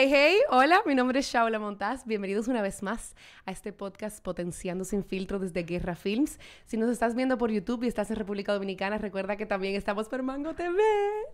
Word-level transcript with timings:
Hey, 0.00 0.10
hey, 0.12 0.36
hola, 0.50 0.80
mi 0.86 0.94
nombre 0.94 1.18
es 1.18 1.26
Shaula 1.26 1.58
Montaz. 1.58 2.06
Bienvenidos 2.06 2.46
una 2.46 2.62
vez 2.62 2.84
más 2.84 3.16
a 3.46 3.50
este 3.50 3.72
podcast 3.72 4.22
Potenciando 4.22 4.84
sin 4.84 5.02
filtro 5.02 5.40
desde 5.40 5.64
Guerra 5.64 5.96
Films. 5.96 6.38
Si 6.66 6.76
nos 6.76 6.88
estás 6.88 7.16
viendo 7.16 7.36
por 7.36 7.50
YouTube 7.50 7.82
y 7.82 7.88
estás 7.88 8.08
en 8.12 8.16
República 8.16 8.52
Dominicana, 8.52 8.98
recuerda 8.98 9.34
que 9.34 9.44
también 9.44 9.74
estamos 9.74 10.08
por 10.08 10.22
Mango 10.22 10.54
TV. 10.54 10.80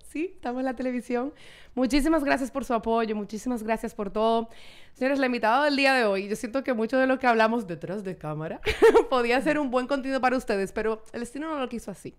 Sí, 0.09 0.31
estamos 0.37 0.61
en 0.61 0.65
la 0.65 0.75
televisión. 0.75 1.35
Muchísimas 1.75 2.25
gracias 2.25 2.51
por 2.51 2.65
su 2.65 2.73
apoyo, 2.73 3.15
muchísimas 3.15 3.63
gracias 3.63 3.95
por 3.95 4.11
todo. 4.11 4.49
Señores, 4.95 5.19
la 5.19 5.27
invitada 5.27 5.67
del 5.67 5.77
día 5.77 5.93
de 5.93 6.07
hoy, 6.07 6.27
yo 6.27 6.35
siento 6.35 6.65
que 6.65 6.73
mucho 6.73 6.97
de 6.97 7.07
lo 7.07 7.19
que 7.19 7.27
hablamos 7.27 7.67
detrás 7.67 8.03
de 8.03 8.17
cámara 8.17 8.63
podía 9.11 9.39
ser 9.43 9.59
un 9.59 9.71
buen 9.71 9.87
contenido 9.87 10.23
para 10.23 10.39
ustedes, 10.39 10.73
pero 10.73 11.03
el 11.13 11.21
destino 11.21 11.51
no 11.51 11.59
lo 11.59 11.69
quiso 11.69 11.91
así. 11.91 12.15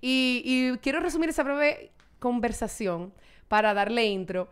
Y, 0.00 0.42
y 0.44 0.78
quiero 0.78 1.00
resumir 1.00 1.30
esa 1.30 1.42
breve 1.42 1.90
conversación 2.20 3.12
para 3.48 3.74
darle 3.74 4.04
intro 4.04 4.48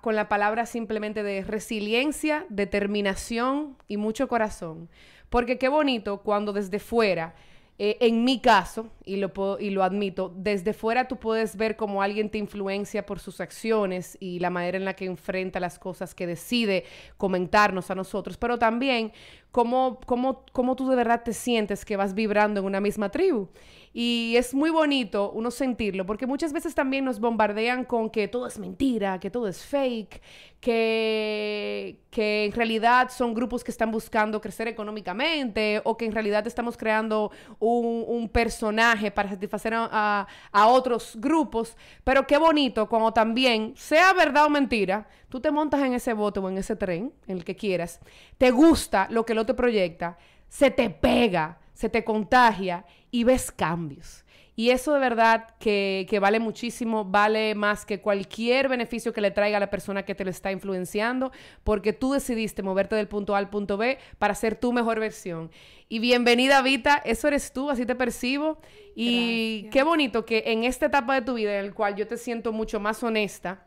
con 0.00 0.16
la 0.16 0.28
palabra 0.28 0.64
simplemente 0.64 1.22
de 1.22 1.42
resiliencia, 1.42 2.46
determinación 2.48 3.76
y 3.86 3.96
mucho 3.96 4.26
corazón. 4.26 4.88
Porque 5.28 5.58
qué 5.58 5.68
bonito 5.68 6.18
cuando 6.22 6.52
desde 6.52 6.78
fuera, 6.78 7.34
eh, 7.78 7.98
en 8.00 8.24
mi 8.24 8.40
caso, 8.40 8.88
y 9.08 9.16
lo, 9.16 9.32
y 9.58 9.70
lo 9.70 9.82
admito, 9.82 10.32
desde 10.36 10.74
fuera 10.74 11.08
tú 11.08 11.16
puedes 11.16 11.56
ver 11.56 11.76
cómo 11.76 12.02
alguien 12.02 12.28
te 12.28 12.36
influencia 12.36 13.06
por 13.06 13.18
sus 13.18 13.40
acciones 13.40 14.18
y 14.20 14.38
la 14.38 14.50
manera 14.50 14.76
en 14.76 14.84
la 14.84 14.94
que 14.94 15.06
enfrenta 15.06 15.58
las 15.60 15.78
cosas, 15.78 16.14
que 16.14 16.26
decide 16.26 16.84
comentarnos 17.16 17.90
a 17.90 17.94
nosotros, 17.94 18.36
pero 18.36 18.58
también 18.58 19.12
cómo, 19.50 19.98
cómo, 20.04 20.44
cómo 20.52 20.76
tú 20.76 20.88
de 20.88 20.96
verdad 20.96 21.22
te 21.24 21.32
sientes 21.32 21.84
que 21.84 21.96
vas 21.96 22.14
vibrando 22.14 22.60
en 22.60 22.66
una 22.66 22.80
misma 22.80 23.08
tribu. 23.10 23.48
Y 23.94 24.34
es 24.36 24.54
muy 24.54 24.70
bonito 24.70 25.32
uno 25.32 25.50
sentirlo, 25.50 26.04
porque 26.04 26.26
muchas 26.26 26.52
veces 26.52 26.74
también 26.74 27.04
nos 27.04 27.20
bombardean 27.20 27.84
con 27.84 28.10
que 28.10 28.28
todo 28.28 28.46
es 28.46 28.58
mentira, 28.58 29.18
que 29.18 29.30
todo 29.30 29.48
es 29.48 29.64
fake, 29.64 30.20
que, 30.60 32.00
que 32.10 32.44
en 32.46 32.52
realidad 32.52 33.10
son 33.10 33.32
grupos 33.32 33.64
que 33.64 33.70
están 33.70 33.90
buscando 33.90 34.40
crecer 34.40 34.68
económicamente 34.68 35.80
o 35.84 35.96
que 35.96 36.04
en 36.04 36.12
realidad 36.12 36.46
estamos 36.46 36.76
creando 36.76 37.30
un, 37.58 38.28
personaje 38.28 38.97
para 39.14 39.30
satisfacer 39.30 39.72
a, 39.74 40.26
a 40.52 40.66
otros 40.66 41.16
grupos. 41.16 41.76
Pero 42.04 42.26
qué 42.26 42.38
bonito 42.38 42.88
cuando 42.88 43.12
también, 43.12 43.74
sea 43.76 44.12
verdad 44.12 44.46
o 44.46 44.50
mentira, 44.50 45.08
tú 45.28 45.40
te 45.40 45.50
montas 45.50 45.80
en 45.82 45.94
ese 45.94 46.12
bote 46.12 46.40
o 46.40 46.48
en 46.48 46.58
ese 46.58 46.76
tren, 46.76 47.12
en 47.26 47.38
el 47.38 47.44
que 47.44 47.56
quieras, 47.56 48.00
te 48.36 48.50
gusta 48.50 49.06
lo 49.10 49.24
que 49.24 49.32
el 49.32 49.38
otro 49.38 49.56
proyecta, 49.56 50.18
se 50.48 50.70
te 50.70 50.90
pega 50.90 51.58
se 51.78 51.88
te 51.88 52.02
contagia 52.02 52.84
y 53.12 53.22
ves 53.22 53.52
cambios. 53.52 54.24
Y 54.58 54.70
eso 54.70 54.92
de 54.92 54.98
verdad 54.98 55.54
que, 55.60 56.18
vale 56.20 56.40
muchísimo, 56.40 57.04
vale 57.04 57.54
más 57.54 57.86
que 57.86 58.00
cualquier 58.00 58.68
beneficio 58.68 59.12
que 59.12 59.20
le 59.20 59.30
traiga 59.30 59.58
a 59.58 59.60
la 59.60 59.70
persona 59.70 60.02
que 60.04 60.16
te 60.16 60.24
lo 60.24 60.30
está 60.30 60.50
influenciando, 60.50 61.30
porque 61.62 61.92
tú 61.92 62.10
decidiste 62.10 62.64
moverte 62.64 62.96
del 62.96 63.06
punto 63.06 63.36
A 63.36 63.38
al 63.38 63.50
punto 63.50 63.76
B 63.76 63.98
para 64.18 64.34
ser 64.34 64.56
tu 64.56 64.72
mejor 64.72 64.98
versión. 64.98 65.52
Y 65.88 66.00
bienvenida, 66.00 66.60
Vita, 66.60 67.00
eso 67.04 67.28
eres 67.28 67.52
tú, 67.52 67.70
así 67.70 67.86
te 67.86 67.94
percibo. 67.94 68.58
Y 68.96 69.68
qué 69.70 69.84
bonito 69.84 70.24
que 70.24 70.42
en 70.46 70.64
esta 70.64 70.86
etapa 70.86 71.14
de 71.14 71.22
tu 71.22 71.34
vida 71.34 71.56
en 71.56 71.68
la 71.68 71.72
cual 71.72 71.94
yo 71.94 72.08
te 72.08 72.16
siento 72.16 72.52
mucho 72.52 72.80
más 72.80 73.00
honesta, 73.04 73.64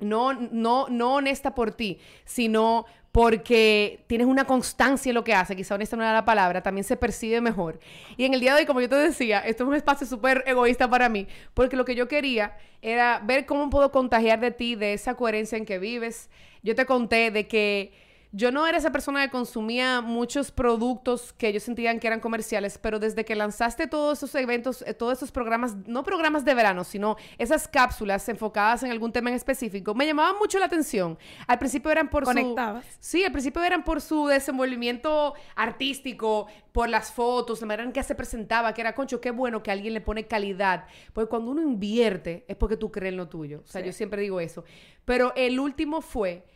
no, 0.00 0.32
no, 0.32 0.88
no 0.88 1.14
honesta 1.14 1.54
por 1.54 1.70
ti, 1.70 2.00
sino 2.24 2.86
porque 3.12 4.04
tienes 4.06 4.26
una 4.26 4.46
constancia 4.46 5.10
en 5.10 5.14
lo 5.14 5.22
que 5.22 5.34
hace, 5.34 5.54
quizá 5.54 5.74
honesta 5.74 5.96
no 5.96 6.02
era 6.02 6.14
la 6.14 6.24
palabra, 6.24 6.62
también 6.62 6.84
se 6.84 6.96
percibe 6.96 7.42
mejor. 7.42 7.78
Y 8.16 8.24
en 8.24 8.32
el 8.32 8.40
día 8.40 8.54
de 8.54 8.60
hoy, 8.60 8.66
como 8.66 8.80
yo 8.80 8.88
te 8.88 8.96
decía, 8.96 9.40
esto 9.40 9.64
es 9.64 9.68
un 9.68 9.74
espacio 9.74 10.06
súper 10.06 10.42
egoísta 10.46 10.88
para 10.88 11.10
mí, 11.10 11.28
porque 11.52 11.76
lo 11.76 11.84
que 11.84 11.94
yo 11.94 12.08
quería 12.08 12.56
era 12.80 13.20
ver 13.22 13.44
cómo 13.44 13.68
puedo 13.68 13.92
contagiar 13.92 14.40
de 14.40 14.50
ti, 14.50 14.76
de 14.76 14.94
esa 14.94 15.14
coherencia 15.14 15.58
en 15.58 15.66
que 15.66 15.78
vives. 15.78 16.30
Yo 16.62 16.74
te 16.74 16.86
conté 16.86 17.30
de 17.30 17.46
que 17.46 17.92
yo 18.32 18.50
no 18.50 18.66
era 18.66 18.78
esa 18.78 18.90
persona 18.90 19.22
que 19.22 19.30
consumía 19.30 20.00
muchos 20.00 20.50
productos 20.50 21.34
que 21.34 21.48
ellos 21.48 21.62
sentían 21.62 22.00
que 22.00 22.06
eran 22.06 22.18
comerciales, 22.18 22.78
pero 22.78 22.98
desde 22.98 23.26
que 23.26 23.36
lanzaste 23.36 23.86
todos 23.86 24.18
esos 24.18 24.34
eventos, 24.34 24.82
eh, 24.86 24.94
todos 24.94 25.18
esos 25.18 25.30
programas, 25.30 25.76
no 25.86 26.02
programas 26.02 26.42
de 26.46 26.54
verano, 26.54 26.82
sino 26.82 27.16
esas 27.36 27.68
cápsulas 27.68 28.26
enfocadas 28.30 28.82
en 28.84 28.90
algún 28.90 29.12
tema 29.12 29.28
en 29.28 29.36
específico, 29.36 29.94
me 29.94 30.06
llamaban 30.06 30.36
mucho 30.38 30.58
la 30.58 30.64
atención. 30.64 31.18
Al 31.46 31.58
principio 31.58 31.90
eran 31.90 32.08
por 32.08 32.24
Conectabas. 32.24 32.86
su... 32.86 32.90
Sí, 33.00 33.24
al 33.24 33.32
principio 33.32 33.62
eran 33.62 33.84
por 33.84 34.00
su 34.00 34.26
desenvolvimiento 34.26 35.34
artístico, 35.54 36.46
por 36.72 36.88
las 36.88 37.12
fotos, 37.12 37.60
la 37.60 37.66
manera 37.66 37.84
en 37.84 37.92
que 37.92 38.02
se 38.02 38.14
presentaba, 38.14 38.72
que 38.72 38.80
era, 38.80 38.94
concho, 38.94 39.20
qué 39.20 39.30
bueno 39.30 39.62
que 39.62 39.70
alguien 39.70 39.92
le 39.92 40.00
pone 40.00 40.26
calidad. 40.26 40.86
Porque 41.12 41.28
cuando 41.28 41.50
uno 41.50 41.60
invierte 41.60 42.46
es 42.48 42.56
porque 42.56 42.78
tú 42.78 42.90
crees 42.90 43.12
en 43.12 43.18
lo 43.18 43.28
tuyo. 43.28 43.60
O 43.62 43.66
sea, 43.66 43.82
yo 43.82 43.92
siempre 43.92 44.22
digo 44.22 44.40
eso. 44.40 44.64
Pero 45.04 45.34
el 45.36 45.60
último 45.60 46.00
fue 46.00 46.46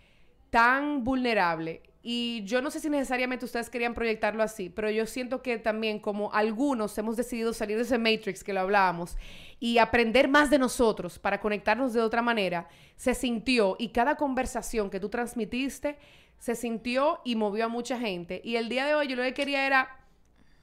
tan 0.51 1.05
vulnerable. 1.05 1.83
Y 2.03 2.45
yo 2.45 2.63
no 2.63 2.71
sé 2.71 2.79
si 2.79 2.89
necesariamente 2.89 3.45
ustedes 3.45 3.69
querían 3.69 3.95
proyectarlo 3.95 4.43
así, 4.43 4.71
pero 4.71 4.89
yo 4.91 5.07
siento 5.07 5.43
que 5.43 5.59
también 5.59 5.99
como 5.99 6.33
algunos 6.33 6.97
hemos 6.99 7.17
decidido 7.17 7.53
salir 7.53 7.77
de 7.77 7.83
ese 7.83 7.99
Matrix 7.99 8.45
que 8.45 8.53
lo 8.53 8.61
hablábamos 8.61 9.17
y 9.59 9.79
aprender 9.79 10.29
más 10.29 10.49
de 10.49 10.61
nosotros 10.61 11.19
para 11.19 11.41
conectarnos 11.41 11.93
de 11.93 12.01
otra 12.01 12.23
manera, 12.23 12.69
se 12.95 13.13
sintió 13.15 13.75
y 13.79 13.89
cada 13.89 14.15
conversación 14.15 14.89
que 14.89 15.01
tú 15.01 15.09
transmitiste 15.09 15.99
se 16.39 16.55
sintió 16.55 17.21
y 17.25 17.35
movió 17.35 17.65
a 17.65 17.69
mucha 17.69 17.99
gente. 17.99 18.41
Y 18.45 18.55
el 18.55 18.69
día 18.69 18.87
de 18.87 18.95
hoy 18.95 19.09
yo 19.09 19.17
lo 19.17 19.23
que 19.23 19.35
quería 19.35 19.67
era 19.67 20.07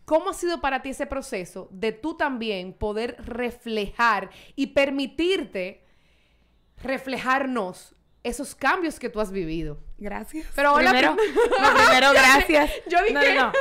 ¿Cómo 0.05 0.29
ha 0.29 0.33
sido 0.33 0.59
para 0.59 0.81
ti 0.81 0.89
ese 0.89 1.05
proceso 1.05 1.69
de 1.71 1.94
tú 1.94 2.15
también 2.15 2.73
poder 2.73 3.15
reflejar 3.25 4.31
y 4.55 4.67
permitirte 4.67 5.85
reflejarnos 6.81 7.95
esos 8.23 8.56
cambios 8.56 9.00
que 9.00 9.09
tú 9.09 9.19
has 9.19 9.31
vivido. 9.31 9.79
Gracias. 9.97 10.47
Pero 10.56 10.73
hola, 10.73 10.91
primero, 10.91 11.16
primero 11.16 12.11
gracias. 12.13 12.72
Yo 12.89 13.00
vi 13.03 13.13
que... 13.13 13.35
no. 13.35 13.51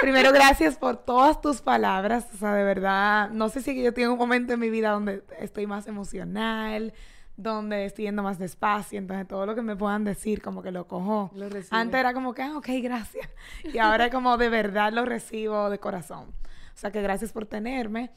Primero 0.00 0.32
gracias 0.32 0.76
por 0.76 0.98
todas 0.98 1.40
tus 1.40 1.62
palabras. 1.62 2.26
O 2.34 2.36
sea, 2.36 2.54
de 2.54 2.64
verdad, 2.64 3.30
no 3.30 3.48
sé 3.48 3.62
si 3.62 3.82
yo 3.82 3.94
tengo 3.94 4.12
un 4.12 4.18
momento 4.18 4.52
en 4.52 4.60
mi 4.60 4.70
vida 4.70 4.90
donde 4.90 5.24
estoy 5.38 5.66
más 5.66 5.86
emocional, 5.86 6.92
donde 7.36 7.86
estoy 7.86 8.04
yendo 8.04 8.22
más 8.22 8.38
despacio, 8.38 8.98
entonces 8.98 9.26
todo 9.26 9.46
lo 9.46 9.54
que 9.54 9.62
me 9.62 9.74
puedan 9.74 10.04
decir 10.04 10.42
como 10.42 10.62
que 10.62 10.70
lo 10.70 10.86
cojo. 10.86 11.30
Lo 11.34 11.46
Antes 11.70 12.00
era 12.00 12.12
como 12.12 12.34
que, 12.34 12.42
ah, 12.42 12.56
ok, 12.56 12.68
gracias. 12.82 13.28
Y 13.64 13.78
ahora 13.78 14.10
como 14.10 14.36
de 14.36 14.50
verdad 14.50 14.92
lo 14.92 15.04
recibo 15.06 15.70
de 15.70 15.78
corazón. 15.78 16.34
O 16.74 16.76
sea, 16.76 16.90
que 16.90 17.00
gracias 17.00 17.32
por 17.32 17.46
tenerme. 17.46 18.10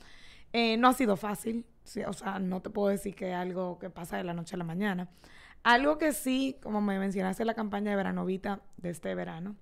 Eh, 0.51 0.77
no 0.77 0.89
ha 0.89 0.93
sido 0.93 1.15
fácil, 1.17 1.65
o 2.05 2.13
sea, 2.13 2.37
no 2.39 2.61
te 2.61 2.69
puedo 2.69 2.89
decir 2.89 3.15
que 3.15 3.29
es 3.31 3.35
algo 3.35 3.79
que 3.79 3.89
pasa 3.89 4.17
de 4.17 4.23
la 4.23 4.33
noche 4.33 4.55
a 4.55 4.57
la 4.57 4.63
mañana. 4.63 5.09
Algo 5.63 5.97
que 5.97 6.11
sí, 6.11 6.57
como 6.61 6.81
me 6.81 6.99
mencionaste 6.99 7.43
en 7.43 7.47
la 7.47 7.53
campaña 7.53 7.91
de 7.91 7.97
Veranovita 7.97 8.61
de 8.77 8.89
este 8.89 9.15
verano, 9.15 9.55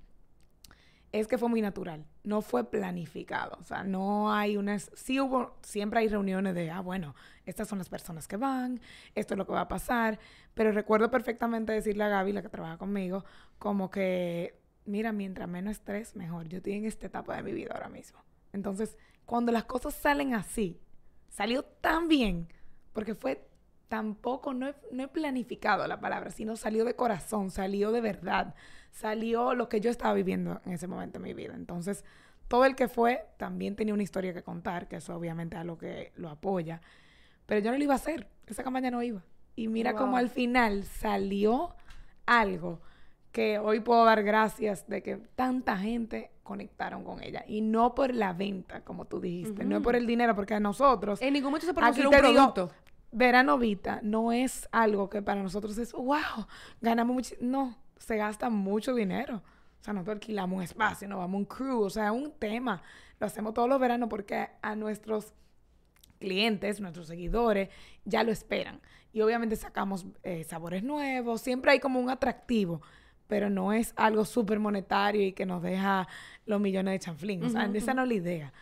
es 1.12 1.28
que 1.28 1.38
fue 1.38 1.50
muy 1.50 1.62
natural, 1.62 2.06
no 2.24 2.42
fue 2.42 2.64
planificado, 2.64 3.58
o 3.60 3.64
sea, 3.64 3.84
no 3.84 4.34
hay 4.34 4.56
unas, 4.56 4.90
sí 4.96 5.20
hubo, 5.20 5.58
siempre 5.62 6.00
hay 6.00 6.08
reuniones 6.08 6.56
de, 6.56 6.72
ah, 6.72 6.80
bueno, 6.80 7.16
estas 7.46 7.68
son 7.68 7.80
las 7.80 7.90
personas 7.90 8.28
que 8.28 8.38
van, 8.38 8.80
esto 9.14 9.34
es 9.34 9.38
lo 9.38 9.46
que 9.46 9.52
va 9.52 9.62
a 9.62 9.68
pasar, 9.68 10.20
pero 10.54 10.72
recuerdo 10.72 11.12
perfectamente 11.12 11.74
decirle 11.74 12.06
a 12.06 12.10
Gaby, 12.10 12.32
la 12.32 12.42
que 12.42 12.50
trabaja 12.50 12.78
conmigo, 12.78 13.26
como 13.60 13.92
que, 13.92 14.58
mira, 14.86 15.12
mientras 15.12 15.50
menos 15.50 15.72
estrés, 15.72 16.16
mejor, 16.16 16.48
yo 16.48 16.58
estoy 16.58 16.74
en 16.74 16.86
esta 16.86 17.08
etapa 17.08 17.36
de 17.36 17.44
mi 17.44 17.52
vida 17.52 17.74
ahora 17.74 17.90
mismo. 17.90 18.20
Entonces, 18.54 18.98
cuando 19.26 19.52
las 19.52 19.66
cosas 19.66 19.94
salen 19.94 20.34
así, 20.34 20.80
salió 21.28 21.64
tan 21.64 22.08
bien, 22.08 22.48
porque 22.94 23.16
fue 23.16 23.51
tampoco, 23.92 24.54
no 24.54 24.70
he, 24.70 25.08
planificado 25.10 25.86
la 25.86 26.00
palabra, 26.00 26.32
sino 26.32 26.56
salió 26.56 26.86
de 26.86 26.96
corazón, 26.96 27.52
salió 27.52 27.92
de 27.92 28.00
verdad, 28.00 28.56
salió 28.90 29.54
lo 29.54 29.68
que 29.68 29.82
yo 29.82 29.92
estaba 29.92 30.14
viviendo 30.14 30.62
en 30.66 30.72
ese 30.72 30.88
momento 30.88 31.20
de 31.20 31.24
mi 31.26 31.34
vida. 31.34 31.56
Entonces, 31.56 32.06
todo 32.48 32.64
el 32.64 32.78
que 32.78 32.88
fue 32.88 33.26
también 33.36 33.76
tenía 33.76 33.94
una 33.94 34.04
historia 34.04 34.34
que 34.34 34.44
contar, 34.44 34.88
que 34.88 34.96
eso 34.96 35.14
obviamente 35.14 35.58
es 35.58 35.66
lo 35.66 35.78
que 35.78 36.14
lo 36.16 36.30
apoya, 36.30 36.80
pero 37.46 37.60
yo 37.60 37.70
no 37.70 37.78
lo 37.78 37.84
iba 37.84 37.92
a 37.92 37.98
hacer, 37.98 38.30
esa 38.48 38.64
campaña 38.64 38.92
no 38.92 39.04
iba. 39.04 39.26
Y 39.58 39.68
mira 39.68 39.94
cómo 39.94 40.16
al 40.16 40.30
final 40.30 40.86
salió 40.86 41.76
algo 42.26 42.80
que 43.34 43.60
hoy 43.60 43.82
puedo 43.82 44.06
dar 44.06 44.24
gracias 44.24 44.88
de 44.88 45.04
que 45.04 45.18
tanta 45.18 45.76
gente 45.76 46.32
conectaron 46.44 47.04
con 47.04 47.22
ella. 47.22 47.44
Y 47.46 47.60
no 47.60 47.94
por 47.94 48.16
la 48.16 48.32
venta, 48.32 48.86
como 48.86 49.04
tú 49.04 49.20
dijiste, 49.20 49.66
no 49.66 49.82
por 49.82 49.98
el 49.98 50.08
dinero, 50.08 50.34
porque 50.34 50.54
a 50.54 50.62
nosotros... 50.62 51.22
En 51.22 51.34
ningún 51.34 51.52
momento 51.52 51.68
se 51.68 51.74
produce 51.74 52.08
un 52.08 52.14
producto. 52.14 52.72
Verano 53.12 53.58
Vita 53.58 54.00
no 54.04 54.32
es 54.32 54.70
algo 54.72 55.10
que 55.10 55.22
para 55.22 55.44
nosotros 55.44 55.78
es, 55.78 55.92
wow, 55.94 56.48
ganamos 56.80 57.14
mucho. 57.14 57.36
No, 57.42 57.78
se 57.98 58.18
gasta 58.18 58.50
mucho 58.50 58.96
dinero. 58.96 59.44
O 59.80 59.84
sea, 59.84 59.94
nosotros 59.94 60.16
alquilamos 60.16 60.58
un 60.58 60.64
espacio, 60.64 61.08
nos 61.08 61.18
vamos 61.18 61.36
a 61.36 61.38
un 61.40 61.46
crew, 61.46 61.82
o 61.82 61.90
sea, 61.90 62.12
un 62.12 62.32
tema. 62.32 62.82
Lo 63.20 63.26
hacemos 63.26 63.54
todos 63.54 63.68
los 63.68 63.80
veranos 63.80 64.10
porque 64.10 64.48
a 64.62 64.76
nuestros 64.76 65.34
clientes, 66.20 66.80
nuestros 66.80 67.08
seguidores, 67.08 67.70
ya 68.06 68.24
lo 68.24 68.32
esperan. 68.32 68.80
Y 69.12 69.22
obviamente 69.22 69.56
sacamos 69.56 70.06
eh, 70.24 70.44
sabores 70.44 70.84
nuevos, 70.84 71.42
siempre 71.42 71.72
hay 71.72 71.80
como 71.80 72.00
un 72.00 72.10
atractivo, 72.10 72.82
pero 73.28 73.50
no 73.50 73.74
es 73.74 73.94
algo 73.98 74.24
súper 74.24 74.60
monetario 74.60 75.24
y 75.24 75.34
que 75.34 75.46
nos 75.46 75.62
deja 75.62 76.08
los 76.46 76.62
millones 76.62 76.94
de 76.94 77.00
chanflín. 77.00 77.44
O 77.44 77.50
sea, 77.50 77.70
esa 77.74 77.94
no 77.94 78.04
es 78.04 78.08
la 78.08 78.14
idea. 78.14 78.54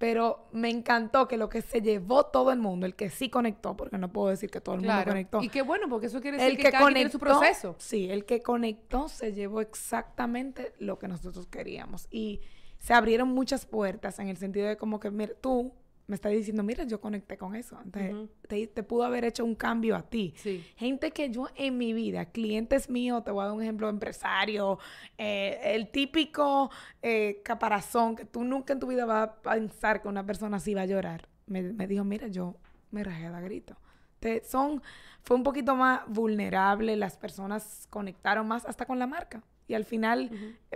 Pero 0.00 0.46
me 0.52 0.70
encantó 0.70 1.28
que 1.28 1.36
lo 1.36 1.50
que 1.50 1.60
se 1.60 1.82
llevó 1.82 2.24
todo 2.24 2.52
el 2.52 2.58
mundo, 2.58 2.86
el 2.86 2.94
que 2.94 3.10
sí 3.10 3.28
conectó, 3.28 3.76
porque 3.76 3.98
no 3.98 4.10
puedo 4.10 4.30
decir 4.30 4.50
que 4.50 4.58
todo 4.58 4.76
el 4.76 4.80
mundo 4.80 5.04
conectó. 5.04 5.42
Y 5.42 5.50
qué 5.50 5.60
bueno, 5.60 5.90
porque 5.90 6.06
eso 6.06 6.22
quiere 6.22 6.38
decir 6.38 6.56
que, 6.56 6.70
cada 6.70 6.86
tiene 6.86 7.10
su 7.10 7.18
proceso. 7.18 7.76
Sí, 7.76 8.10
el 8.10 8.24
que 8.24 8.40
conectó 8.40 9.10
se 9.10 9.34
llevó 9.34 9.60
exactamente 9.60 10.72
lo 10.78 10.98
que 10.98 11.06
nosotros 11.06 11.46
queríamos. 11.48 12.08
Y 12.10 12.40
se 12.78 12.94
abrieron 12.94 13.28
muchas 13.28 13.66
puertas 13.66 14.18
en 14.20 14.28
el 14.28 14.38
sentido 14.38 14.68
de 14.68 14.78
como 14.78 15.00
que, 15.00 15.10
mira, 15.10 15.34
tú 15.38 15.74
me 16.10 16.16
está 16.16 16.28
diciendo, 16.28 16.64
mira, 16.64 16.82
yo 16.82 17.00
conecté 17.00 17.38
con 17.38 17.54
eso. 17.54 17.78
Entonces, 17.84 18.28
te, 18.74 18.82
pudo 18.82 19.04
haber 19.04 19.24
hecho 19.24 19.44
un 19.44 19.54
cambio 19.54 19.94
a 19.94 20.02
ti. 20.02 20.34
Gente 20.76 21.12
que 21.12 21.30
yo 21.30 21.46
en 21.54 21.78
mi 21.78 21.92
vida, 21.92 22.24
clientes 22.26 22.90
míos, 22.90 23.22
te 23.22 23.30
voy 23.30 23.42
a 23.42 23.46
dar 23.46 23.54
un 23.54 23.62
ejemplo, 23.62 23.88
empresario, 23.88 24.80
eh, 25.16 25.60
el 25.62 25.88
típico 25.92 26.68
eh, 27.00 27.40
caparazón 27.44 28.16
que 28.16 28.24
tú 28.24 28.42
nunca 28.42 28.72
en 28.72 28.80
tu 28.80 28.88
vida 28.88 29.04
vas 29.04 29.28
a 29.28 29.40
pensar 29.40 30.02
que 30.02 30.08
una 30.08 30.26
persona 30.26 30.56
así 30.56 30.74
va 30.74 30.82
a 30.82 30.86
llorar. 30.86 31.28
Me, 31.46 31.62
dijo, 31.62 32.02
mira, 32.02 32.26
yo 32.26 32.56
me 32.90 33.04
rajé 33.04 33.26
a 33.26 33.40
grito. 33.40 33.76
Te, 34.18 34.42
son, 34.44 34.82
fue 35.22 35.36
un 35.36 35.44
poquito 35.44 35.76
más 35.76 36.00
vulnerable, 36.08 36.96
las 36.96 37.16
personas 37.16 37.86
conectaron 37.88 38.48
más 38.48 38.66
hasta 38.66 38.84
con 38.84 38.98
la 38.98 39.06
marca. 39.06 39.44
Y 39.68 39.74
al 39.74 39.84
final 39.84 40.28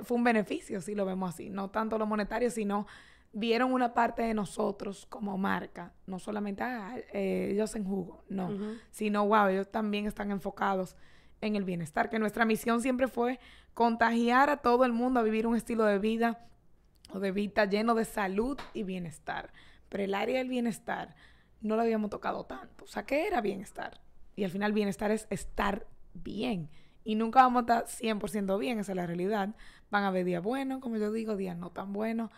fue 0.04 0.16
un 0.16 0.22
beneficio, 0.22 0.80
si 0.80 0.94
lo 0.94 1.04
vemos 1.04 1.34
así. 1.34 1.50
No 1.50 1.70
tanto 1.70 1.98
lo 1.98 2.06
monetario, 2.06 2.48
sino 2.52 2.86
vieron 3.34 3.72
una 3.72 3.92
parte 3.92 4.22
de 4.22 4.32
nosotros 4.32 5.06
como 5.06 5.36
marca, 5.36 5.92
no 6.06 6.18
solamente 6.18 6.62
ah, 6.62 6.96
eh, 7.12 7.50
ellos 7.52 7.74
en 7.74 7.84
jugo, 7.84 8.24
no, 8.28 8.50
sino 8.90 9.26
wow, 9.26 9.48
ellos 9.48 9.70
también 9.70 10.06
están 10.06 10.30
enfocados 10.30 10.96
en 11.40 11.56
el 11.56 11.64
bienestar, 11.64 12.08
que 12.08 12.18
nuestra 12.18 12.44
misión 12.44 12.80
siempre 12.80 13.08
fue 13.08 13.40
contagiar 13.74 14.50
a 14.50 14.58
todo 14.58 14.84
el 14.84 14.92
mundo 14.92 15.20
a 15.20 15.24
vivir 15.24 15.46
un 15.46 15.56
estilo 15.56 15.84
de 15.84 15.98
vida 15.98 16.46
o 17.12 17.18
de 17.18 17.32
vida 17.32 17.64
lleno 17.64 17.94
de 17.94 18.04
salud 18.04 18.58
y 18.72 18.84
bienestar. 18.84 19.52
Pero 19.88 20.04
el 20.04 20.14
área 20.14 20.38
del 20.38 20.48
bienestar 20.48 21.14
no 21.60 21.76
lo 21.76 21.82
habíamos 21.82 22.10
tocado 22.10 22.44
tanto. 22.44 22.84
O 22.84 22.86
sea, 22.86 23.04
¿qué 23.04 23.26
era 23.26 23.40
bienestar? 23.40 24.00
Y 24.36 24.44
al 24.44 24.50
final 24.50 24.72
bienestar 24.72 25.10
es 25.10 25.26
estar 25.28 25.86
bien. 26.14 26.70
Y 27.04 27.16
nunca 27.16 27.42
vamos 27.42 27.64
a 27.68 27.80
estar 27.80 27.86
100% 27.86 28.58
bien, 28.58 28.78
esa 28.78 28.92
es 28.92 28.96
la 28.96 29.06
realidad. 29.06 29.54
Van 29.90 30.04
a 30.04 30.08
haber 30.08 30.24
días 30.24 30.42
buenos, 30.42 30.80
como 30.80 30.96
yo 30.96 31.12
digo, 31.12 31.36
días 31.36 31.58
no 31.58 31.70
tan 31.70 31.92
buenos 31.92 32.30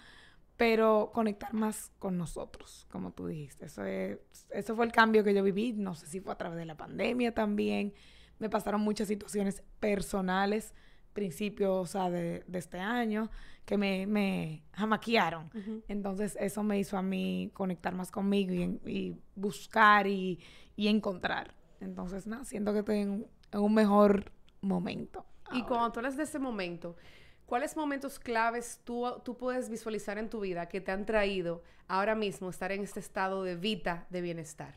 pero 0.57 1.11
conectar 1.13 1.53
más 1.53 1.93
con 1.99 2.17
nosotros, 2.17 2.87
como 2.91 3.13
tú 3.13 3.27
dijiste. 3.27 3.67
Eso, 3.67 3.85
es, 3.85 4.19
eso 4.51 4.75
fue 4.75 4.87
el 4.87 4.93
cambio 4.93 5.23
que 5.23 5.35
yo 5.35 5.43
viví, 5.43 5.73
no 5.73 5.95
sé 5.95 6.07
si 6.07 6.21
fue 6.21 6.33
a 6.33 6.39
través 6.39 6.59
de 6.59 6.65
la 6.65 6.77
pandemia 6.77 7.35
también. 7.35 7.93
Me 8.39 8.49
pasaron 8.49 8.81
muchas 8.81 9.09
situaciones 9.09 9.63
personales, 9.81 10.75
principios 11.13 11.93
de, 11.93 12.45
este 12.53 12.79
año, 12.79 13.31
que 13.65 13.77
me, 13.77 14.07
me 14.07 14.63
jamaquearon. 14.73 15.51
Entonces 15.89 16.37
eso 16.41 16.63
me 16.63 16.79
hizo 16.79 16.97
a 16.97 17.03
mí 17.03 17.51
conectar 17.53 17.95
más 17.95 18.11
conmigo 18.11 18.53
y, 18.87 19.17
buscar 19.35 20.07
y, 20.07 20.41
encontrar. 20.77 21.55
Entonces, 21.81 22.27
nada, 22.27 22.45
siento 22.45 22.73
que 22.73 22.79
estoy 22.79 22.99
en, 22.99 23.27
un 23.53 23.75
mejor 23.75 24.33
momento. 24.63 25.27
Y 25.53 25.63
cuando 25.63 25.93
tú 25.93 26.01
hablas 26.01 26.17
de 26.17 26.25
ese 26.25 26.39
momento, 26.39 26.97
¿Cuáles 27.47 27.77
momentos 27.77 28.19
claves 28.19 28.81
tú, 28.85 29.07
tú 29.25 29.37
puedes 29.37 29.71
visualizar 29.71 30.19
en 30.19 30.29
tu 30.29 30.41
vida 30.41 30.69
que 30.69 30.81
te 30.81 30.91
han 30.91 31.07
traído 31.07 31.63
ahora 31.87 32.17
mismo 32.17 32.51
estar 32.51 32.73
en 32.73 32.83
este 32.83 32.99
estado 32.99 33.45
de 33.45 33.55
vida 33.55 34.07
de 34.11 34.21
bienestar? 34.21 34.75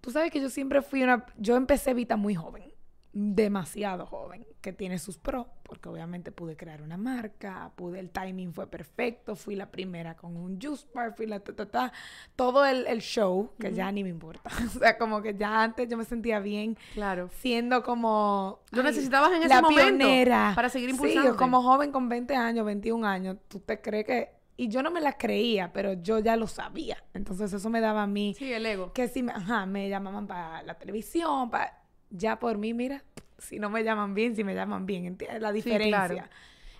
Tú 0.00 0.10
sabes 0.10 0.30
que 0.30 0.40
yo 0.40 0.48
siempre 0.48 0.80
fui 0.80 1.02
una... 1.02 1.26
Yo 1.36 1.56
empecé 1.56 1.92
Vita 1.92 2.16
muy 2.16 2.34
joven 2.34 2.69
demasiado 3.12 4.06
joven, 4.06 4.46
que 4.60 4.72
tiene 4.72 4.98
sus 4.98 5.18
pros, 5.18 5.46
porque 5.64 5.88
obviamente 5.88 6.30
pude 6.30 6.56
crear 6.56 6.80
una 6.82 6.96
marca, 6.96 7.72
pude, 7.74 7.98
el 7.98 8.10
timing 8.10 8.52
fue 8.52 8.68
perfecto, 8.68 9.34
fui 9.34 9.56
la 9.56 9.70
primera 9.70 10.16
con 10.16 10.36
un 10.36 10.60
juice 10.60 10.86
bar, 10.94 11.14
fui 11.16 11.26
la 11.26 11.40
ta, 11.40 11.92
todo 12.36 12.64
el, 12.64 13.00
show, 13.00 13.50
que 13.58 13.72
ya 13.72 13.90
ni 13.90 14.04
me 14.04 14.10
importa. 14.10 14.50
o 14.76 14.78
sea, 14.78 14.96
como 14.96 15.22
que 15.22 15.34
ya 15.34 15.62
antes 15.62 15.88
yo 15.88 15.96
me 15.96 16.04
sentía 16.04 16.38
bien. 16.38 16.76
Claro. 16.94 17.30
Siendo 17.40 17.82
como... 17.82 18.60
Lo 18.70 18.82
necesitabas 18.82 19.32
en 19.32 19.42
ese 19.42 19.60
momento 19.60 20.06
para 20.54 20.68
seguir 20.68 20.90
impulsando. 20.90 21.32
Sí, 21.32 21.36
como 21.36 21.62
joven 21.62 21.90
con 21.90 22.08
20 22.08 22.36
años, 22.36 22.64
21 22.64 23.06
años, 23.06 23.36
tú 23.48 23.60
te 23.60 23.80
crees 23.80 24.06
que 24.06 24.40
y 24.60 24.68
yo 24.68 24.82
no 24.82 24.90
me 24.90 25.00
la 25.00 25.16
creía, 25.16 25.72
pero 25.72 25.94
yo 25.94 26.18
ya 26.18 26.36
lo 26.36 26.46
sabía. 26.46 27.02
Entonces 27.14 27.50
eso 27.50 27.70
me 27.70 27.80
daba 27.80 28.02
a 28.02 28.06
mí... 28.06 28.34
Sí, 28.36 28.52
el 28.52 28.66
ego. 28.66 28.92
Que 28.92 29.08
si 29.08 29.22
me, 29.22 29.32
ajá, 29.32 29.64
me 29.64 29.88
llamaban 29.88 30.26
para 30.26 30.62
la 30.64 30.74
televisión, 30.74 31.48
para 31.48 31.79
ya 32.10 32.38
por 32.38 32.58
mí, 32.58 32.74
mira, 32.74 33.04
si 33.38 33.58
no 33.58 33.70
me 33.70 33.82
llaman 33.82 34.14
bien, 34.14 34.36
si 34.36 34.44
me 34.44 34.54
llaman 34.54 34.86
bien, 34.86 35.06
¿entiendes? 35.06 35.40
La 35.40 35.52
diferencia. 35.52 36.28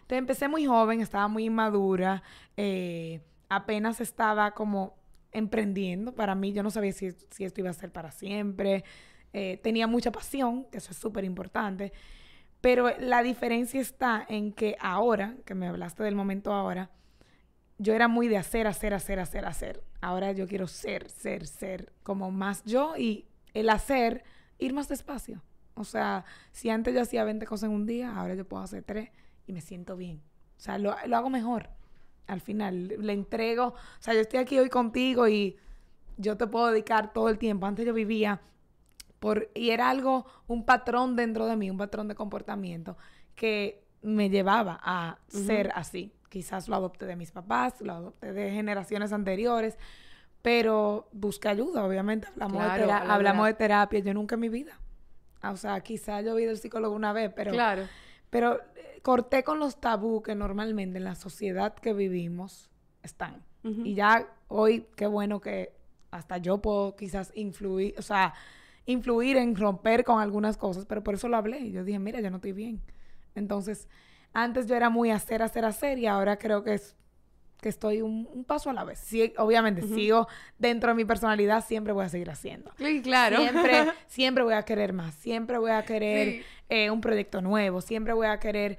Entonces 0.03 0.19
empecé 0.19 0.49
muy 0.49 0.67
joven, 0.67 1.01
estaba 1.01 1.29
muy 1.29 1.45
inmadura, 1.45 2.23
eh, 2.57 3.21
apenas 3.49 4.01
estaba 4.01 4.53
como 4.53 4.97
emprendiendo. 5.33 6.13
Para 6.15 6.35
mí, 6.35 6.53
yo 6.53 6.63
no 6.63 6.71
sabía 6.71 6.93
si, 6.93 7.07
esto 7.07 7.61
iba 7.61 7.71
a 7.71 7.75
ser 7.75 7.93
para 7.93 8.11
siempre. 8.11 8.85
Eh, 9.33 9.61
tenía 9.63 9.87
mucha 9.87 10.11
pasión, 10.11 10.65
que 10.65 10.79
eso 10.79 10.91
es 10.91 10.97
súper 10.97 11.25
importante. 11.25 11.93
Pero 12.61 12.91
la 12.99 13.23
diferencia 13.23 13.81
está 13.81 14.27
en 14.29 14.53
que 14.53 14.77
ahora, 14.81 15.37
que 15.47 15.55
me 15.55 15.69
hablaste 15.69 16.03
del 16.03 16.15
momento 16.15 16.53
ahora, 16.53 16.91
yo 17.79 17.95
era 17.95 18.09
muy 18.09 18.29
de 18.29 18.37
hacer, 18.37 18.67
hacer, 18.67 18.93
hacer, 18.93 19.19
hacer, 19.21 19.47
hacer. 19.47 19.83
Ahora 20.03 20.33
yo 20.33 20.47
quiero 20.47 20.67
ser, 20.67 21.09
ser, 21.09 21.47
ser, 21.47 21.93
como 22.03 22.31
más 22.31 22.63
yo 22.65 22.97
y 22.99 23.27
el 23.55 23.71
hacer 23.71 24.23
ir 24.61 24.73
más 24.73 24.89
despacio. 24.89 25.43
O 25.75 25.85
sea, 25.85 26.25
si 26.53 26.69
antes 26.71 26.95
yo 26.95 27.01
hacía 27.01 27.25
20 27.25 27.47
cosas 27.47 27.69
en 27.69 27.75
un 27.75 27.87
día, 27.87 28.15
ahora 28.15 28.35
yo 28.35 28.47
puedo 28.47 28.63
hacer 28.63 28.83
3 28.85 29.11
y 29.47 29.53
me 29.53 29.61
siento 29.61 29.97
bien. 29.97 30.23
O 30.59 30.61
sea, 30.61 30.79
lo, 30.79 30.93
hago 30.93 31.31
mejor. 31.31 31.71
Al 32.27 32.41
final, 32.41 32.89
le 32.89 33.13
entrego. 33.13 33.69
O 33.69 33.75
sea, 34.03 34.15
yo 34.15 34.21
estoy 34.21 34.41
aquí 34.41 34.59
hoy 34.59 34.69
contigo 34.69 35.27
y 35.27 35.57
yo 36.17 36.37
te 36.37 36.47
puedo 36.47 36.71
dedicar 36.71 37.13
todo 37.13 37.29
el 37.29 37.39
tiempo. 37.39 37.67
Antes 37.67 37.87
yo 37.87 37.95
vivía 37.95 38.41
por. 39.19 39.51
Y 39.55 39.71
era 39.71 39.89
algo, 39.89 40.27
un 40.47 40.65
patrón 40.65 41.17
dentro 41.17 41.47
de 41.47 41.57
mí, 41.57 41.71
un 41.71 41.79
patrón 41.79 42.09
de 42.09 42.15
comportamiento 42.15 42.97
que 43.35 43.83
me 44.03 44.29
llevaba 44.29 44.79
a 44.83 45.19
ser 45.29 45.73
así. 45.75 46.13
Quizás 46.29 46.69
lo 46.69 46.77
adopté 46.77 47.07
de 47.07 47.17
mis 47.17 47.33
papás, 47.33 47.81
lo 47.81 47.93
adopté 47.93 48.33
de 48.33 48.51
generaciones 48.53 49.13
anteriores 49.13 49.79
pero 50.43 51.09
busca 51.13 51.51
ayuda, 51.51 51.85
obviamente. 51.85 52.29
Hablamos, 52.41 52.77
de, 52.77 52.93
hablamos 52.93 53.47
de 53.47 53.55
terapia. 53.55 54.01
Yo 54.01 54.15
nunca 54.15 54.37
en 54.37 54.41
mi 54.41 54.49
vida. 54.49 54.79
O 55.43 55.57
sea, 55.57 55.81
quizá 55.81 56.21
yo 56.21 56.37
he 56.39 56.43
ido 56.43 56.51
al 56.51 56.59
psicólogo 56.59 56.95
una 56.95 57.13
vez, 57.13 57.33
pero... 57.35 57.53
Claro. 57.53 57.87
Pero 58.31 58.61
eh, 58.77 59.01
corté 59.03 59.43
con 59.43 59.59
los 59.59 59.81
tabú 59.81 60.23
que 60.23 60.35
normalmente 60.35 60.99
en 60.99 61.05
la 61.05 61.15
sociedad 61.15 61.75
que 61.75 61.93
vivimos 61.93 62.71
están. 63.03 63.43
Y 63.63 63.93
ya 63.93 64.27
hoy, 64.49 64.87
qué 64.97 65.07
bueno 65.07 65.43
que 65.43 65.75
hasta 66.11 66.39
yo 66.39 66.63
puedo 66.63 66.97
quizás 66.97 67.31
influir, 67.35 67.95
o 67.99 68.03
sea, 68.03 68.33
influir 68.87 69.37
en 69.37 69.55
romper 69.55 70.03
con 70.03 70.19
algunas 70.19 70.57
cosas, 70.57 70.87
pero 70.87 71.03
por 71.03 71.15
eso 71.15 71.29
lo 71.29 71.37
hablé. 71.37 71.71
Yo 71.71 71.85
dije, 71.85 71.99
mira, 71.99 72.21
yo 72.21 72.31
no 72.31 72.37
estoy 72.37 72.53
bien. 72.53 72.81
Entonces, 73.35 73.87
antes 74.33 74.67
yo 74.67 74.77
era 74.77 74.89
muy 74.89 75.11
hacer, 75.11 75.43
hacer, 75.43 75.67
hacer, 75.67 75.99
y 75.99 76.07
ahora 76.07 76.39
creo 76.39 76.65
que 76.65 76.73
es 76.73 76.97
que 77.61 77.69
estoy 77.69 78.03
un, 78.03 78.45
paso 78.47 78.71
a 78.71 78.73
la 78.73 78.85
vez. 78.85 78.99
Sí, 78.99 79.33
obviamente, 79.37 79.83
sigo 79.83 80.27
dentro 80.59 80.91
de 80.91 80.95
mi 80.95 81.05
personalidad, 81.05 81.65
siempre 81.65 81.93
voy 81.93 82.05
a 82.05 82.09
seguir 82.09 82.31
haciendo. 82.31 82.73
Sí, 82.79 83.03
claro. 83.03 83.39
Siempre, 83.39 83.93
siempre 84.09 84.45
voy 84.45 84.55
a 84.55 84.63
querer 84.63 84.93
más, 84.93 85.15
siempre 85.15 85.59
voy 85.59 85.71
a 85.71 85.85
querer 85.85 86.43
eh, 86.69 86.91
un 86.91 87.01
proyecto 87.01 87.43
nuevo, 87.43 87.81
siempre 87.81 88.13
voy 88.13 88.27
a 88.27 88.39
querer, 88.41 88.79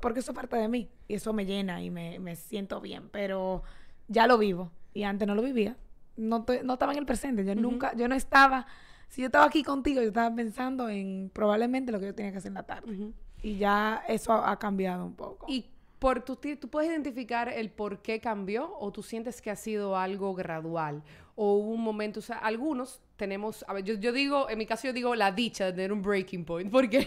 porque 0.00 0.20
eso 0.20 0.32
es 0.32 0.36
parte 0.36 0.56
de 0.56 0.68
mí 0.68 0.90
y 1.08 1.14
eso 1.14 1.32
me 1.32 1.46
llena 1.46 1.82
y 1.82 1.90
me, 1.90 2.18
me, 2.18 2.36
siento 2.36 2.80
bien, 2.80 3.08
pero 3.10 3.62
ya 4.08 4.26
lo 4.26 4.38
vivo 4.38 4.70
y 4.92 5.04
antes 5.04 5.26
no 5.26 5.34
lo 5.34 5.42
vivía. 5.42 5.76
No, 6.16 6.44
no 6.64 6.72
estaba 6.72 6.92
en 6.92 6.98
el 6.98 7.06
presente, 7.06 7.44
yo 7.44 7.54
nunca, 7.54 7.94
yo 7.94 8.08
no 8.08 8.14
estaba, 8.14 8.66
si 9.08 9.22
yo 9.22 9.26
estaba 9.26 9.46
aquí 9.46 9.62
contigo, 9.62 10.02
yo 10.02 10.08
estaba 10.08 10.34
pensando 10.34 10.88
en 10.88 11.30
probablemente 11.32 11.92
lo 11.92 12.00
que 12.00 12.06
yo 12.06 12.14
tenía 12.14 12.32
que 12.32 12.38
hacer 12.38 12.50
en 12.50 12.54
la 12.54 12.64
tarde. 12.64 13.12
Y 13.40 13.56
ya 13.56 14.02
eso 14.08 14.32
ha, 14.32 14.50
ha 14.50 14.58
cambiado 14.58 15.06
un 15.06 15.14
poco. 15.14 15.46
¿Y 15.48 15.70
por 15.98 16.22
tu, 16.22 16.36
tú 16.36 16.68
puedes 16.68 16.90
identificar 16.90 17.48
el 17.48 17.70
por 17.70 18.02
qué 18.02 18.20
cambió 18.20 18.76
o 18.78 18.92
tú 18.92 19.02
sientes 19.02 19.42
que 19.42 19.50
ha 19.50 19.56
sido 19.56 19.96
algo 19.96 20.34
gradual 20.34 21.02
o 21.40 21.54
hubo 21.54 21.70
un 21.70 21.82
momento, 21.82 22.18
o 22.18 22.22
sea, 22.22 22.38
algunos 22.38 23.00
tenemos, 23.16 23.64
a 23.68 23.72
ver, 23.72 23.84
yo, 23.84 24.12
digo, 24.12 24.50
en 24.50 24.58
mi 24.58 24.66
caso 24.66 24.88
yo 24.88 24.92
digo 24.92 25.14
la 25.14 25.30
dicha 25.30 25.66
de 25.66 25.72
tener 25.72 25.92
un 25.92 26.02
breaking 26.02 26.44
point, 26.44 26.68
porque 26.72 27.06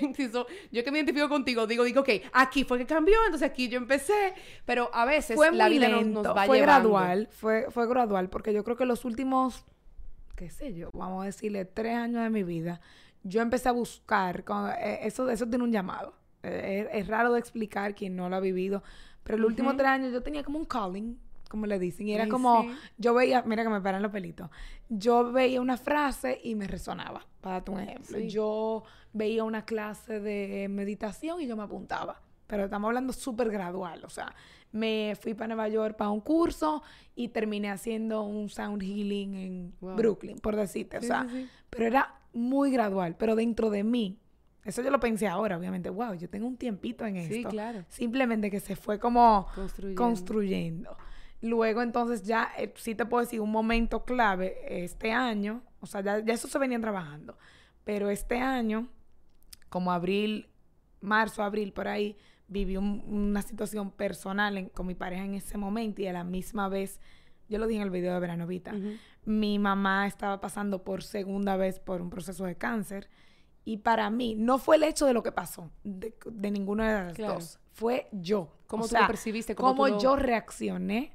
yo 0.71 0.83
que 0.83 0.91
me 0.91 0.99
identifico 0.99 1.27
contigo 1.27 1.67
digo, 1.67 1.83
digo, 1.83 1.99
ok, 1.99 2.09
aquí 2.31 2.63
fue 2.63 2.77
que 2.77 2.85
cambió, 2.85 3.17
entonces 3.25 3.49
aquí 3.49 3.67
yo 3.67 3.77
empecé, 3.77 4.33
pero 4.65 4.89
a 4.93 5.03
veces 5.03 5.35
fue 5.35 5.51
la 5.51 5.67
vida 5.67 5.89
nos, 5.89 6.05
nos, 6.05 6.27
va 6.27 6.45
fue 6.45 6.61
gradual, 6.61 7.27
fue, 7.29 7.67
fue 7.71 7.87
gradual, 7.87 8.29
porque 8.29 8.53
yo 8.53 8.63
creo 8.63 8.77
que 8.77 8.85
los 8.85 9.03
últimos, 9.03 9.65
qué 10.35 10.49
sé 10.49 10.73
yo, 10.73 10.91
vamos 10.93 11.23
a 11.23 11.25
decirle, 11.25 11.65
tres 11.65 11.95
años 11.95 12.23
de 12.23 12.29
mi 12.29 12.43
vida, 12.43 12.79
yo 13.23 13.41
empecé 13.41 13.67
a 13.67 13.73
buscar, 13.73 14.45
eh, 14.79 14.99
eso, 15.03 15.29
eso 15.29 15.45
tiene 15.47 15.65
un 15.65 15.73
llamado 15.73 16.20
eh, 16.43 16.89
es, 16.91 17.07
raro 17.07 17.33
de 17.33 17.39
explicar 17.39 17.95
quien 17.95 18.15
no 18.15 18.29
lo 18.29 18.35
ha 18.35 18.39
vivido. 18.39 18.83
Pero 19.23 19.37
el 19.37 19.45
último 19.45 19.75
tres 19.75 19.87
años 19.87 20.11
yo 20.11 20.23
tenía 20.23 20.43
como 20.43 20.57
un 20.57 20.65
calling, 20.65 21.17
como 21.49 21.67
le 21.67 21.77
dicen. 21.77 22.07
Y 22.07 22.13
era 22.13 22.27
como, 22.27 22.65
yo 22.97 23.13
veía, 23.13 23.43
mira 23.43 23.63
que 23.63 23.69
me 23.69 23.81
paran 23.81 24.01
los 24.01 24.11
pelitos. 24.11 24.49
Yo 24.89 25.31
veía 25.31 25.61
una 25.61 25.77
frase 25.77 26.39
y 26.43 26.55
me 26.55 26.67
resonaba, 26.67 27.25
para 27.41 27.55
darte 27.55 27.71
un 27.71 27.79
ejemplo. 27.81 28.19
Yo 28.19 28.83
veía 29.13 29.43
una 29.43 29.65
clase 29.65 30.19
de 30.19 30.67
meditación 30.69 31.41
y 31.41 31.47
yo 31.47 31.55
me 31.55 31.63
apuntaba. 31.63 32.21
pero 32.47 32.65
estamos 32.65 32.87
hablando 32.87 33.13
súper 33.13 33.49
gradual. 33.49 34.03
O 34.05 34.09
sea, 34.09 34.33
me 34.71 35.17
fui 35.19 35.33
para 35.33 35.49
Nueva 35.49 35.67
York 35.67 35.97
para 35.97 36.09
un 36.09 36.21
curso 36.21 36.81
y 37.15 37.29
terminé 37.29 37.69
haciendo 37.69 38.23
un 38.23 38.49
sound 38.49 38.81
healing 38.81 39.35
en 39.35 39.73
Brooklyn, 39.79 40.39
por 40.39 40.55
decirte. 40.55 40.97
O 40.97 41.01
sea, 41.01 41.27
pero 41.69 41.85
era 41.85 42.15
muy 42.33 42.71
gradual, 42.71 43.15
pero 43.17 43.35
dentro 43.35 43.69
de 43.69 43.83
mí. 43.83 44.17
Eso 44.63 44.81
yo 44.81 44.91
lo 44.91 44.99
pensé 44.99 45.27
ahora, 45.27 45.57
obviamente. 45.57 45.89
Wow, 45.89 46.13
yo 46.13 46.29
tengo 46.29 46.47
un 46.47 46.57
tiempito 46.57 47.05
en 47.05 47.17
esto. 47.17 47.33
Sí, 47.33 47.43
claro. 47.43 47.83
Simplemente 47.89 48.51
que 48.51 48.59
se 48.59 48.75
fue 48.75 48.99
como 48.99 49.47
construyendo. 49.95 50.95
Luego, 51.41 51.81
entonces, 51.81 52.23
ya 52.23 52.51
eh, 52.57 52.71
sí 52.75 52.93
te 52.93 53.05
puedo 53.05 53.23
decir 53.23 53.41
un 53.41 53.51
momento 53.51 54.05
clave 54.05 54.83
este 54.83 55.11
año. 55.11 55.63
O 55.79 55.87
sea, 55.87 56.01
ya, 56.01 56.19
ya 56.19 56.33
eso 56.33 56.47
se 56.47 56.59
venían 56.59 56.81
trabajando. 56.81 57.37
Pero 57.83 58.11
este 58.11 58.39
año, 58.39 58.87
como 59.69 59.91
abril, 59.91 60.47
marzo, 61.01 61.41
abril, 61.41 61.73
por 61.73 61.87
ahí, 61.87 62.15
viví 62.51 62.75
una 62.77 63.41
situación 63.41 63.91
personal 63.91 64.69
con 64.73 64.85
mi 64.85 64.93
pareja 64.93 65.23
en 65.23 65.35
ese 65.35 65.57
momento 65.57 66.01
y 66.01 66.07
a 66.07 66.13
la 66.13 66.25
misma 66.25 66.67
vez, 66.67 66.99
yo 67.47 67.57
lo 67.57 67.65
dije 67.65 67.79
en 67.79 67.85
el 67.85 67.91
video 67.91 68.13
de 68.13 68.19
Veranovita, 68.19 68.75
mi 69.23 69.57
mamá 69.57 70.05
estaba 70.05 70.41
pasando 70.41 70.83
por 70.83 71.01
segunda 71.01 71.55
vez 71.55 71.79
por 71.79 72.01
un 72.01 72.09
proceso 72.09 72.43
de 72.43 72.55
cáncer 72.55 73.09
y 73.63 73.77
para 73.77 74.09
mí 74.09 74.35
no 74.35 74.57
fue 74.57 74.75
el 74.77 74.83
hecho 74.83 75.05
de 75.05 75.13
lo 75.13 75.23
que 75.23 75.31
pasó, 75.31 75.71
de, 75.83 76.13
ninguna 76.51 77.05
de 77.05 77.05
las 77.05 77.17
dos, 77.17 77.59
fue 77.71 78.07
yo. 78.11 78.51
¿Cómo 78.67 78.87
tú 78.87 78.95
lo 78.95 79.07
percibiste? 79.07 79.55
¿Cómo, 79.55 79.99
yo 79.99 80.15
reaccioné 80.15 81.13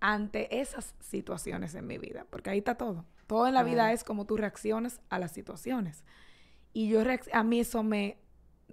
ante 0.00 0.60
esas 0.60 0.94
situaciones 1.00 1.74
en 1.74 1.86
mi 1.86 1.98
vida? 1.98 2.26
Porque 2.28 2.50
ahí 2.50 2.58
está 2.58 2.76
todo. 2.76 3.04
Todo 3.26 3.46
en 3.46 3.54
la 3.54 3.62
vida 3.62 3.92
es 3.92 4.04
como 4.04 4.24
tú 4.24 4.36
reaccionas 4.36 5.00
a 5.10 5.18
las 5.18 5.32
situaciones. 5.32 6.04
Y 6.72 6.88
yo 6.88 7.02
a 7.32 7.42
mí 7.42 7.60
eso 7.60 7.82
me 7.82 8.18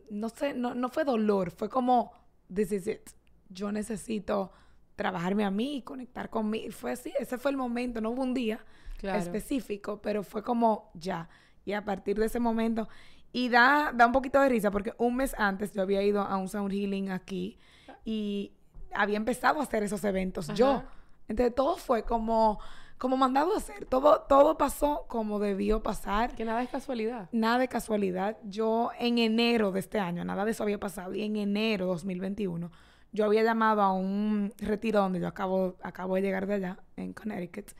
no 0.09 0.29
sé, 0.29 0.53
no, 0.53 0.75
no 0.75 0.89
fue 0.89 1.03
dolor, 1.03 1.51
fue 1.51 1.69
como, 1.69 2.13
this 2.53 2.71
is 2.71 2.87
it. 2.87 3.09
Yo 3.49 3.71
necesito 3.71 4.51
trabajarme 4.95 5.43
a 5.43 5.51
mí 5.51 5.77
y 5.77 5.81
conectar 5.81 6.29
conmigo. 6.29 6.71
Fue 6.71 6.91
así, 6.91 7.13
ese 7.19 7.37
fue 7.37 7.51
el 7.51 7.57
momento, 7.57 8.01
no 8.01 8.11
hubo 8.11 8.23
un 8.23 8.33
día 8.33 8.63
específico, 9.01 10.01
pero 10.01 10.23
fue 10.23 10.43
como 10.43 10.91
ya. 10.93 11.29
Y 11.65 11.73
a 11.73 11.83
partir 11.83 12.17
de 12.17 12.27
ese 12.27 12.39
momento, 12.39 12.87
y 13.31 13.49
da, 13.49 13.91
da 13.93 14.05
un 14.05 14.11
poquito 14.11 14.39
de 14.39 14.47
risa 14.49 14.71
porque 14.71 14.93
un 14.97 15.17
mes 15.17 15.35
antes 15.37 15.73
yo 15.73 15.81
había 15.81 16.01
ido 16.03 16.21
a 16.21 16.37
un 16.37 16.47
sound 16.47 16.71
healing 16.71 17.09
aquí 17.09 17.57
y 18.05 18.53
había 18.93 19.17
empezado 19.17 19.59
a 19.59 19.63
hacer 19.63 19.83
esos 19.83 20.03
eventos 20.03 20.47
yo. 20.53 20.83
Entonces 21.27 21.53
todo 21.53 21.75
fue 21.75 22.03
como 22.03 22.59
como 22.97 23.17
mandado 23.17 23.53
a 23.53 23.57
hacer. 23.57 23.85
Todo, 23.85 24.21
todo 24.21 24.57
pasó 24.57 25.05
como 25.07 25.39
debió 25.39 25.83
pasar. 25.83 26.35
Que 26.35 26.45
nada 26.45 26.63
es 26.63 26.69
casualidad. 26.69 27.29
Nada 27.31 27.59
de 27.59 27.67
casualidad. 27.67 28.37
Yo 28.43 28.91
en 28.99 29.17
enero 29.17 29.71
de 29.71 29.79
este 29.79 29.99
año, 29.99 30.23
nada 30.23 30.45
de 30.45 30.51
eso 30.51 30.63
había 30.63 30.79
pasado, 30.79 31.13
y 31.13 31.23
en 31.23 31.35
enero 31.35 31.87
2021, 31.87 32.71
yo 33.11 33.25
había 33.25 33.43
llamado 33.43 33.81
a 33.81 33.93
un 33.93 34.53
retiro 34.57 34.99
donde 34.99 35.19
yo 35.19 35.27
acabo, 35.27 35.75
acabo 35.81 36.15
de 36.15 36.21
llegar 36.21 36.47
de 36.47 36.55
allá, 36.55 36.79
en 36.95 37.13
Connecticut, 37.13 37.71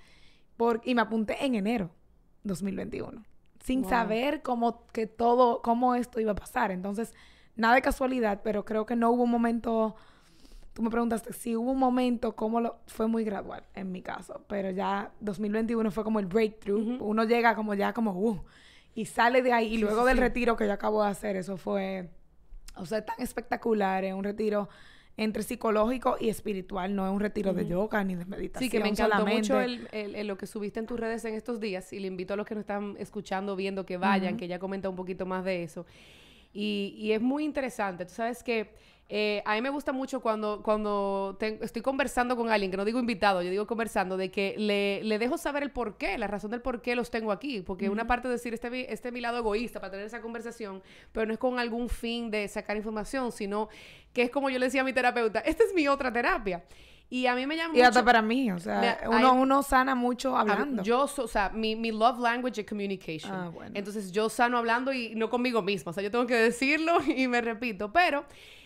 por, 0.57 0.81
y 0.85 0.95
me 0.95 1.01
apunté 1.01 1.45
en 1.45 1.55
enero 1.55 1.91
2021, 2.43 3.23
sin 3.65 3.83
saber 3.83 4.43
cómo, 4.43 4.85
que 4.91 5.07
todo, 5.07 5.61
cómo 5.63 5.95
esto 5.95 6.19
iba 6.19 6.33
a 6.33 6.35
pasar. 6.35 6.69
Entonces, 6.69 7.15
nada 7.55 7.73
de 7.73 7.81
casualidad, 7.81 8.41
pero 8.43 8.63
creo 8.63 8.85
que 8.85 8.95
no 8.95 9.09
hubo 9.09 9.23
un 9.23 9.31
momento 9.31 9.95
tú 10.75 10.81
me 10.81 10.89
preguntaste 10.89 11.31
si 11.31 11.55
hubo 11.55 11.71
un 11.71 11.79
momento, 11.79 12.35
cómo 12.35 12.59
lo... 12.59 12.79
Fue 12.85 13.07
muy 13.07 13.23
gradual 13.23 13.63
en 13.73 13.93
mi 13.93 14.01
caso, 14.01 14.43
pero 14.47 14.69
ya 14.71 15.09
2021 15.21 15.89
fue 15.89 16.03
como 16.03 16.19
el 16.19 16.25
breakthrough. 16.25 17.01
Uno 17.01 17.23
llega 17.23 17.55
como 17.55 17.73
ya 17.73 17.93
como, 17.93 18.11
uh, 18.11 18.43
y 18.93 19.05
sale 19.05 19.41
de 19.41 19.53
ahí. 19.53 19.73
Y 19.73 19.77
luego 19.77 20.05
del 20.05 20.17
retiro 20.17 20.57
que 20.57 20.67
yo 20.67 20.73
acabo 20.73 21.01
de 21.01 21.09
hacer, 21.09 21.37
eso 21.37 21.55
fue, 21.55 22.09
o 22.75 22.85
sea, 22.85 23.03
tan 23.05 23.19
espectacular. 23.21 24.03
Es 24.03 24.13
un 24.13 24.25
retiro 24.25 24.67
entre 25.17 25.43
psicológico 25.43 26.17
y 26.19 26.29
espiritual, 26.29 26.93
no 26.95 27.05
es 27.07 27.13
un 27.13 27.19
retiro 27.19 27.53
de 27.53 27.67
yoga 27.67 28.03
ni 28.03 28.15
de 28.15 28.25
meditación. 28.25 28.69
Sí, 28.69 28.69
que 28.69 28.83
me 28.83 28.89
encantó 28.89 29.25
mucho 29.25 29.59
el, 29.61 30.27
lo 30.27 30.37
que 30.37 30.45
subiste 30.45 30.79
en 30.79 30.85
tus 30.85 30.99
redes 30.99 31.23
en 31.25 31.35
estos 31.35 31.59
días 31.59 31.93
y 31.93 31.99
le 31.99 32.07
invito 32.07 32.33
a 32.33 32.37
los 32.37 32.45
que 32.45 32.55
nos 32.55 32.63
están 32.63 32.95
escuchando, 32.99 33.55
viendo 33.55 33.85
que 33.85 33.97
vayan, 33.97 34.35
que 34.35 34.47
ya 34.47 34.59
comenta 34.59 34.89
un 34.89 34.95
poquito 34.95 35.25
más 35.25 35.45
de 35.45 35.63
eso. 35.63 35.85
Y, 36.53 36.95
y 36.97 37.11
es 37.11 37.21
muy 37.21 37.43
interesante. 37.43 38.05
Tú 38.05 38.13
sabes 38.13 38.43
que 38.43 38.69
eh, 39.07 39.43
a 39.45 39.53
mí 39.53 39.61
me 39.61 39.69
gusta 39.69 39.91
mucho 39.91 40.19
cuando, 40.19 40.63
cuando 40.63 41.37
estoy 41.39 41.81
conversando 41.83 42.35
con 42.35 42.49
alguien, 42.49 42.71
que 42.71 42.77
no 42.77 42.85
digo 42.85 42.99
invitado, 42.99 43.43
yo 43.43 43.51
digo 43.51 43.67
conversando, 43.67 44.17
de 44.17 44.31
que 44.31 44.55
le, 44.57 45.03
le 45.03 45.19
dejo 45.19 45.37
saber 45.37 45.61
el 45.61 45.71
por 45.71 45.97
qué, 45.97 46.17
la 46.17 46.25
razón 46.25 46.49
del 46.49 46.61
por 46.61 46.81
qué 46.81 46.95
los 46.95 47.11
tengo 47.11 47.31
aquí. 47.31 47.61
Porque 47.61 47.89
una 47.89 48.07
parte 48.07 48.27
de 48.27 48.33
decir, 48.33 48.53
este, 48.55 48.91
este 48.91 49.09
es 49.09 49.13
mi 49.13 49.21
lado 49.21 49.37
egoísta 49.37 49.79
para 49.79 49.91
tener 49.91 50.07
esa 50.07 50.21
conversación, 50.21 50.81
pero 51.11 51.27
no 51.27 51.33
es 51.33 51.39
con 51.39 51.59
algún 51.59 51.87
fin 51.87 52.31
de 52.31 52.47
sacar 52.47 52.77
información, 52.77 53.31
sino 53.31 53.69
que 54.11 54.23
es 54.23 54.31
como 54.31 54.49
yo 54.49 54.57
le 54.57 54.65
decía 54.65 54.81
a 54.81 54.85
mi 54.85 54.93
terapeuta, 54.93 55.39
esta 55.41 55.63
es 55.63 55.73
mi 55.75 55.87
otra 55.87 56.11
terapia. 56.11 56.63
Y 57.07 57.27
a 57.27 57.35
mí 57.35 57.45
me 57.45 57.55
llama 57.55 57.77
y 57.77 57.81
hasta 57.81 58.03
para 58.03 58.23
mí, 58.23 58.51
o 58.51 58.57
sea, 58.57 59.01
uno, 59.07 59.33
uno 59.33 59.61
sana 59.61 59.93
mucho 59.93 60.35
hablando. 60.35 60.81
yo, 60.81 61.03
o 61.03 61.27
sea, 61.27 61.49
mi, 61.49 61.75
mi, 61.75 61.91
love 61.91 62.17
language 62.17 62.61
es 62.61 62.67
communication. 62.67 63.31
Ah, 63.31 63.49
bueno. 63.49 63.71
Entonces, 63.75 64.11
yo 64.11 64.27
sano 64.27 64.57
hablando 64.57 64.91
y 64.91 65.13
no 65.13 65.29
conmigo 65.29 65.61
misma. 65.61 65.91
O 65.91 65.93
sea, 65.93 66.01
yo 66.01 66.09
tengo 66.09 66.25
que 66.25 66.35
decirlo 66.35 66.97
y 67.15 67.27
me 67.27 67.41
repito. 67.41 67.93
Pero 67.93 68.25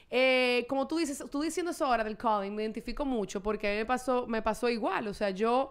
eh, 0.10 0.66
como 0.68 0.88
tú 0.88 0.98
dices, 0.98 1.24
tú 1.30 1.42
diciendo 1.42 1.72
eso 1.72 1.86
ahora 1.86 2.04
del 2.04 2.18
calling, 2.18 2.54
me 2.54 2.64
identifico 2.64 3.06
mucho 3.06 3.42
porque 3.42 3.68
a 3.68 3.72
mí 3.72 3.78
me 3.78 3.86
pasó, 3.86 4.26
me 4.28 4.42
pasó 4.42 4.70
igual. 4.70 5.08
O 5.08 5.14
sea, 5.14 5.30
yo, 5.30 5.70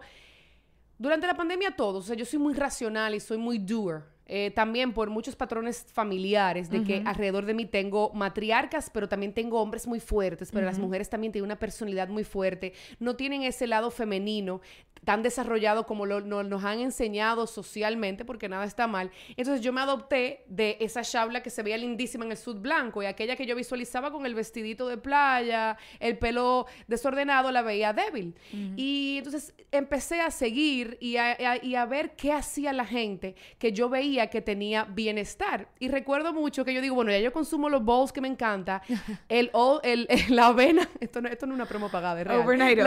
durante 0.97 1.27
la 1.27 1.35
pandemia 1.35 1.75
todo, 1.75 1.99
o 1.99 2.01
sea, 2.01 2.15
yo 2.15 2.25
soy 2.25 2.39
muy 2.39 2.53
racional 2.53 3.15
y 3.15 3.19
soy 3.19 3.37
muy 3.37 3.57
doer. 3.57 4.03
Eh, 4.31 4.51
también 4.51 4.93
por 4.93 5.09
muchos 5.09 5.35
patrones 5.35 5.87
familiares, 5.91 6.69
de 6.69 6.83
que 6.83 7.01
alrededor 7.03 7.47
de 7.47 7.55
mí 7.55 7.65
tengo 7.65 8.11
matriarcas, 8.13 8.91
pero 8.91 9.09
también 9.09 9.33
tengo 9.33 9.59
hombres 9.59 9.87
muy 9.87 9.99
fuertes, 9.99 10.51
pero 10.51 10.67
las 10.67 10.77
mujeres 10.77 11.09
también 11.09 11.33
tienen 11.33 11.45
una 11.45 11.57
personalidad 11.57 12.09
muy 12.09 12.23
fuerte, 12.23 12.73
no 12.99 13.15
tienen 13.15 13.41
ese 13.41 13.65
lado 13.65 13.89
femenino 13.89 14.61
tan 15.03 15.23
desarrollado 15.23 15.85
como 15.85 16.05
lo, 16.05 16.21
nos 16.21 16.63
han 16.63 16.79
enseñado 16.79 17.47
socialmente, 17.47 18.25
porque 18.25 18.49
nada 18.49 18.65
está 18.65 18.87
mal. 18.87 19.11
Entonces 19.37 19.61
yo 19.61 19.73
me 19.73 19.81
adopté 19.81 20.43
de 20.47 20.77
esa 20.79 21.01
chabla 21.01 21.41
que 21.41 21.49
se 21.49 21.63
veía 21.63 21.77
lindísima 21.77 22.25
en 22.25 22.31
el 22.31 22.37
sud 22.37 22.57
blanco 22.57 23.01
y 23.01 23.05
aquella 23.05 23.35
que 23.35 23.45
yo 23.45 23.55
visualizaba 23.55 24.11
con 24.11 24.25
el 24.25 24.35
vestidito 24.35 24.87
de 24.87 24.97
playa, 24.97 25.77
el 25.99 26.17
pelo 26.17 26.67
desordenado, 26.87 27.51
la 27.51 27.61
veía 27.61 27.93
débil. 27.93 28.35
Y 28.75 29.15
entonces 29.17 29.53
empecé 29.71 30.21
a 30.21 30.31
seguir 30.31 30.97
y 30.99 31.17
a, 31.17 31.85
ver 31.89 32.15
qué 32.15 32.31
hacía 32.33 32.73
la 32.73 32.85
gente 32.85 33.35
que 33.57 33.71
yo 33.71 33.89
veía 33.89 34.18
que 34.27 34.41
tenía 34.41 34.83
bienestar. 34.85 35.67
Y 35.79 35.89
recuerdo 35.89 36.33
mucho 36.33 36.65
que 36.65 36.73
yo 36.73 36.81
digo, 36.81 36.95
bueno, 36.95 37.11
ya 37.11 37.19
yo 37.19 37.31
consumo 37.31 37.69
los 37.69 37.83
bowls 37.83 38.11
que 38.11 38.21
me 38.21 38.27
encanta, 38.27 38.81
el, 39.29 39.51
el, 39.83 40.07
la 40.29 40.47
avena, 40.47 40.87
esto 40.99 41.21
no, 41.21 41.29
esto 41.29 41.45
no 41.45 41.53
es 41.53 41.55
una 41.55 41.65
promo 41.65 41.89
pagada, 41.89 42.21
es 42.21 42.27
real. 42.27 42.77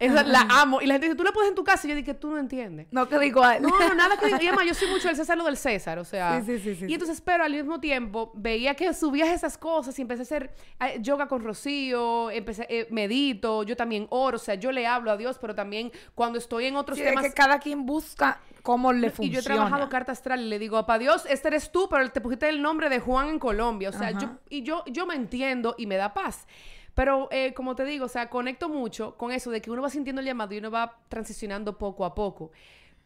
la, 0.00 0.22
la 0.22 0.40
amo. 0.50 0.80
Y 0.80 0.86
la 0.86 0.94
gente 0.94 1.06
dice, 1.06 1.16
tú 1.16 1.24
la 1.24 1.32
puedes 1.32 1.48
en 1.48 1.54
tu 1.54 1.64
casa. 1.64 1.86
Y 1.86 1.90
yo 1.90 1.96
dije, 1.96 2.14
tú 2.14 2.30
no 2.30 2.38
entiendes. 2.38 2.86
No, 2.90 3.08
que 3.08 3.18
digo. 3.18 3.42
No, 3.60 3.68
no, 3.68 3.94
nada 3.94 4.16
que. 4.16 4.28
Y 4.28 4.32
además, 4.48 4.66
yo 4.66 4.74
soy 4.74 4.88
mucho 4.88 5.08
del 5.08 5.16
César, 5.16 5.36
lo 5.36 5.44
del 5.44 5.56
César, 5.56 5.98
o 5.98 6.04
sea. 6.04 6.42
Sí, 6.42 6.58
sí, 6.58 6.74
sí, 6.74 6.86
y 6.88 6.94
entonces, 6.94 7.20
pero 7.20 7.44
al 7.44 7.52
mismo 7.52 7.80
tiempo, 7.80 8.32
veía 8.34 8.74
que 8.74 8.92
subías 8.94 9.28
esas 9.28 9.58
cosas 9.58 9.98
y 9.98 10.02
empecé 10.02 10.22
a 10.22 10.24
hacer 10.24 10.54
eh, 10.80 10.98
yoga 11.00 11.28
con 11.28 11.42
Rocío, 11.42 12.30
empecé, 12.30 12.66
eh, 12.68 12.86
medito, 12.90 13.62
yo 13.62 13.76
también 13.76 14.06
oro, 14.10 14.36
o 14.36 14.40
sea, 14.40 14.54
yo 14.54 14.72
le 14.72 14.86
hablo 14.86 15.10
a 15.10 15.16
Dios, 15.16 15.38
pero 15.40 15.54
también 15.54 15.92
cuando 16.14 16.38
estoy 16.38 16.66
en 16.66 16.76
otros 16.76 16.98
temas. 16.98 17.24
Es 17.24 17.30
que 17.30 17.34
cada 17.34 17.58
quien 17.58 17.86
busca 17.86 18.40
cómo 18.62 18.92
le 18.92 19.10
funciona. 19.10 19.28
Y 19.28 19.30
yo 19.32 19.40
he 19.40 19.42
trabajado 19.42 19.88
carta 19.88 20.12
astral 20.12 20.40
y 20.40 20.48
le 20.48 20.58
digo, 20.58 20.78
para 20.86 20.98
Dios, 20.98 21.24
este 21.28 21.48
eres 21.48 21.70
tú, 21.70 21.88
pero 21.90 22.10
te 22.10 22.20
pusiste 22.20 22.48
el 22.48 22.62
nombre 22.62 22.88
de 22.88 23.00
Juan 23.00 23.28
en 23.28 23.38
Colombia. 23.38 23.88
O 23.88 23.92
sea, 23.92 24.10
yo, 24.12 24.38
y 24.48 24.62
yo, 24.62 24.84
yo 24.86 25.06
me 25.06 25.14
entiendo 25.14 25.74
y 25.78 25.86
me 25.86 25.96
da 25.96 26.14
paz. 26.14 26.46
Pero 26.94 27.28
eh, 27.30 27.54
como 27.54 27.74
te 27.74 27.84
digo, 27.84 28.04
o 28.04 28.08
sea, 28.08 28.28
conecto 28.28 28.68
mucho 28.68 29.16
con 29.16 29.32
eso 29.32 29.50
de 29.50 29.62
que 29.62 29.70
uno 29.70 29.82
va 29.82 29.88
sintiendo 29.90 30.20
el 30.20 30.26
llamado 30.26 30.54
y 30.54 30.58
uno 30.58 30.70
va 30.70 30.98
transicionando 31.08 31.78
poco 31.78 32.04
a 32.04 32.14
poco. 32.14 32.52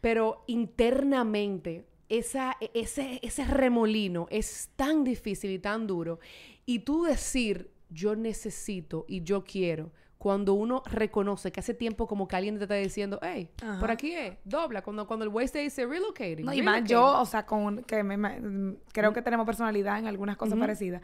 Pero 0.01 0.43
internamente, 0.47 1.85
esa, 2.09 2.57
ese, 2.73 3.19
ese 3.23 3.45
remolino 3.45 4.27
es 4.29 4.69
tan 4.75 5.03
difícil 5.03 5.51
y 5.51 5.59
tan 5.59 5.87
duro. 5.87 6.19
Y 6.65 6.79
tú 6.79 7.03
decir, 7.03 7.71
yo 7.89 8.15
necesito 8.15 9.05
y 9.07 9.23
yo 9.23 9.43
quiero, 9.43 9.91
cuando 10.17 10.53
uno 10.53 10.81
reconoce 10.85 11.51
que 11.51 11.59
hace 11.59 11.73
tiempo 11.73 12.07
como 12.07 12.27
que 12.27 12.35
alguien 12.35 12.57
te 12.57 12.63
está 12.63 12.75
diciendo, 12.75 13.19
hey, 13.21 13.49
por 13.79 13.91
aquí 13.91 14.13
es, 14.13 14.37
dobla, 14.43 14.81
cuando, 14.81 15.05
cuando 15.05 15.25
el 15.25 15.29
güey 15.29 15.47
se 15.47 15.59
dice 15.59 15.85
relocating. 15.85 16.45
No, 16.45 16.53
y 16.53 16.61
más 16.61 16.83
yo, 16.83 17.19
o 17.19 17.25
sea, 17.25 17.45
con 17.45 17.83
que 17.83 18.03
me, 18.03 18.75
creo 18.91 19.13
que 19.13 19.21
tenemos 19.21 19.45
personalidad 19.45 19.99
en 19.99 20.07
algunas 20.07 20.37
cosas 20.37 20.57
parecidas 20.57 21.01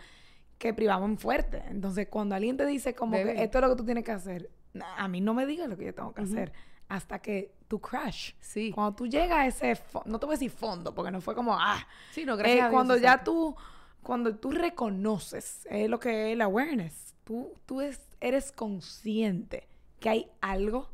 que 0.57 0.73
privamos 0.73 1.19
fuerte. 1.19 1.63
Entonces, 1.69 2.07
cuando 2.09 2.35
alguien 2.35 2.57
te 2.57 2.65
dice 2.65 2.95
como 2.95 3.13
que 3.13 3.43
esto 3.43 3.57
es 3.59 3.61
lo 3.61 3.69
que 3.69 3.75
tú 3.75 3.85
tienes 3.85 4.03
que 4.03 4.11
hacer, 4.11 4.49
a 4.97 5.07
mí 5.07 5.21
no 5.21 5.33
me 5.33 5.45
digas 5.45 5.69
lo 5.69 5.77
que 5.77 5.85
yo 5.85 5.93
tengo 5.93 6.13
que 6.13 6.21
hacer 6.21 6.51
hasta 6.89 7.19
que 7.19 7.53
tú 7.67 7.79
crash. 7.79 8.33
Sí. 8.39 8.71
Cuando 8.71 8.95
tú 8.95 9.07
llegas 9.07 9.39
a 9.39 9.47
ese, 9.47 9.81
no 10.05 10.19
te 10.19 10.25
voy 10.25 10.33
a 10.33 10.37
decir 10.37 10.51
fondo, 10.51 10.93
porque 10.93 11.11
no 11.11 11.21
fue 11.21 11.35
como, 11.35 11.53
ah. 11.53 11.85
Sí, 12.11 12.25
no, 12.25 12.37
gracias 12.37 12.67
eh, 12.67 12.71
Cuando 12.71 12.97
ya 12.97 13.23
tú, 13.23 13.55
cuando 14.01 14.35
tú 14.35 14.51
reconoces, 14.51 15.67
es 15.69 15.89
lo 15.89 15.99
que 15.99 16.27
es 16.27 16.33
el 16.33 16.41
awareness, 16.41 17.12
tú, 17.23 17.53
tú 17.65 17.81
eres 18.19 18.51
consciente 18.51 19.67
que 19.99 20.09
hay 20.09 20.31
algo, 20.41 20.89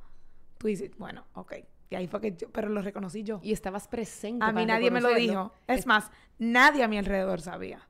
tú 0.57 0.67
dices, 0.67 0.91
bueno, 0.97 1.25
ok, 1.33 1.53
y 1.89 1.95
ahí 1.95 2.07
fue 2.07 2.21
que 2.21 2.35
yo, 2.35 2.51
pero 2.51 2.69
lo 2.69 2.81
reconocí 2.81 3.23
yo. 3.23 3.39
Y 3.43 3.51
estabas 3.51 3.87
presente. 3.87 4.45
A 4.45 4.51
mí 4.51 4.65
nadie 4.65 4.91
me 4.91 5.01
lo 5.01 5.13
dijo. 5.13 5.51
Es 5.67 5.87
más, 5.87 6.11
nadie 6.37 6.83
a 6.83 6.87
mi 6.87 6.97
alrededor 6.97 7.41
sabía. 7.41 7.87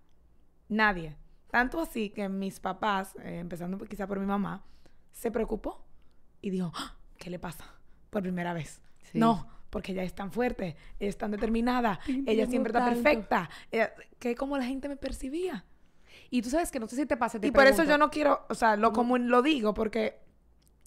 Nadie. 0.69 1.17
Tanto 1.51 1.81
así 1.81 2.10
que 2.12 2.29
mis 2.29 2.60
papás, 2.60 3.15
eh, 3.24 3.39
empezando 3.39 3.77
quizá 3.86 4.08
por 4.08 4.19
mi 4.19 4.25
mamá, 4.25 4.63
se 5.12 5.31
preocupó 5.31 5.84
y 6.41 6.50
dijo, 6.51 6.72
"Ah, 6.75 6.96
¿qué 7.17 7.29
le 7.29 7.39
pasa? 7.39 7.65
Por 8.10 8.22
primera 8.22 8.53
vez. 8.53 8.81
Sí. 9.01 9.17
No, 9.17 9.48
porque 9.69 9.91
ella 9.91 10.03
es 10.03 10.13
tan 10.13 10.31
fuerte, 10.31 10.77
ella 11.00 11.10
es 11.10 11.17
tan 11.17 11.31
determinada, 11.31 12.00
Te 12.05 12.24
ella 12.31 12.46
siempre 12.48 12.72
está 12.72 12.86
tanto. 12.86 13.03
perfecta. 13.03 13.50
ella- 13.72 13.93
que 14.19 14.36
como 14.36 14.58
la 14.58 14.63
gente 14.65 14.88
me 14.88 14.96
percibía. 14.96 15.65
Y 16.30 16.42
tú 16.42 16.50
sabes 16.50 16.72
que 16.72 16.80
no 16.80 16.88
sé 16.88 16.96
si 16.96 17.06
te 17.06 17.18
pasa, 17.18 17.40
te 17.40 17.48
y 17.48 17.52
por 17.52 17.66
eso 17.68 17.84
yo 17.84 17.98
no 17.98 18.10
quiero, 18.10 18.46
o 18.50 18.54
sea, 18.56 18.76
lo 18.76 18.90
No. 18.90 18.94
común 18.94 19.30
lo 19.30 19.42
digo 19.42 19.74
porque 19.74 20.20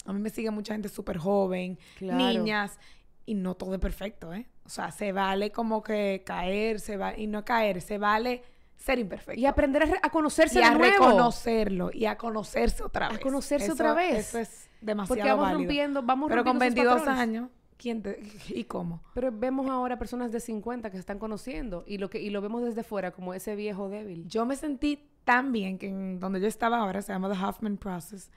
a 0.05 0.13
mí 0.13 0.19
me 0.19 0.29
sigue 0.29 0.51
mucha 0.51 0.73
gente 0.73 0.89
súper 0.89 1.17
joven, 1.17 1.77
Claro. 1.97 2.17
niñas, 2.17 2.77
y 3.25 3.35
no 3.35 3.55
todo 3.55 3.73
es 3.73 3.79
perfecto, 3.79 4.33
¿eh? 4.33 4.47
O 4.65 4.69
sea, 4.69 4.91
se 4.91 5.11
vale 5.11 5.51
como 5.51 5.81
que 5.83 6.23
caer, 6.25 6.79
se 6.79 6.97
va 6.97 7.17
y 7.17 7.27
no 7.27 7.43
caer, 7.45 7.81
se 7.81 7.97
vale 7.97 8.43
ser 8.77 8.99
imperfecto. 8.99 9.39
Y 9.39 9.45
aprender 9.45 9.83
a, 9.83 9.85
re- 9.85 9.99
a 10.01 10.09
conocerse 10.09 10.59
Y 10.59 10.61
de 10.61 10.67
a 10.67 10.73
nuevo. 10.75 10.91
reconocerlo 11.05 11.89
y 11.93 12.05
a 12.05 12.17
conocerse 12.17 12.83
otra 12.83 13.07
A 13.07 13.09
vez. 13.11 13.19
conocerse 13.19 13.65
Eso- 13.65 13.73
otra 13.73 13.93
vez. 13.93 14.29
Eso 14.29 14.39
es 14.39 14.69
demasiado 14.81 15.07
Porque 15.19 15.29
vamos 15.29 15.43
válido. 15.45 15.59
rompiendo, 15.59 16.03
vamos 16.03 16.29
Pero 16.29 16.43
con 16.43 16.53
rompiendo 16.53 16.81
esos 16.81 16.93
22 16.95 16.99
patrones. 16.99 17.21
años, 17.21 17.49
¿quién 17.77 18.01
te 18.01 18.19
y 18.49 18.63
cómo? 18.65 19.01
Pero 19.13 19.31
vemos 19.31 19.69
ahora 19.69 19.97
personas 19.97 20.31
de 20.33 20.39
50 20.41 20.89
que 20.89 20.97
se 20.97 21.01
están 21.01 21.19
conociendo 21.19 21.83
y 21.87 21.97
lo 21.97 22.09
que 22.09 22.21
y 22.21 22.29
lo 22.29 22.41
vemos 22.41 22.63
desde 22.63 22.83
fuera 22.83 23.11
como 23.11 23.33
ese 23.33 23.55
viejo 23.55 23.87
débil. 23.89 24.27
Yo 24.27 24.45
me 24.45 24.57
sentí 24.57 25.09
tan 25.23 25.51
bien 25.51 25.77
que 25.77 25.87
en 25.87 26.19
donde 26.19 26.39
yo 26.39 26.47
estaba 26.47 26.79
ahora, 26.79 27.01
se 27.01 27.13
llama 27.13 27.31
The 27.31 27.43
Hoffman 27.43 27.77
Process, 27.77 28.29